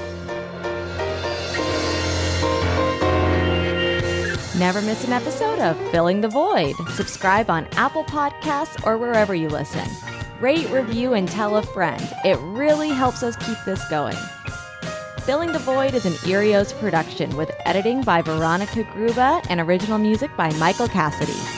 Never 4.59 4.83
miss 4.83 5.05
an 5.05 5.13
episode 5.13 5.61
of 5.61 5.77
Filling 5.93 6.21
the 6.21 6.27
Void. 6.27 6.75
Subscribe 6.95 7.49
on 7.49 7.69
Apple 7.77 8.03
Podcasts 8.03 8.85
or 8.85 8.99
wherever 8.99 9.33
you 9.33 9.49
listen. 9.49 9.89
Rate, 10.41 10.69
review, 10.71 11.13
and 11.13 11.29
tell 11.29 11.59
a 11.59 11.63
friend. 11.63 12.03
It 12.25 12.39
really 12.41 12.89
helps 12.89 13.23
us 13.23 13.37
keep 13.37 13.57
this 13.65 13.89
going. 13.89 14.17
Filling 15.21 15.53
the 15.53 15.61
Void 15.61 15.95
is 15.95 16.07
an 16.07 16.15
Earios 16.29 16.77
production 16.81 17.37
with 17.37 17.53
editing 17.67 18.03
by 18.03 18.21
Veronica 18.21 18.83
Gruba 18.83 19.47
and 19.49 19.61
original 19.61 19.99
music 19.99 20.37
by 20.37 20.53
Michael 20.55 20.89
Cassidy. 20.89 21.58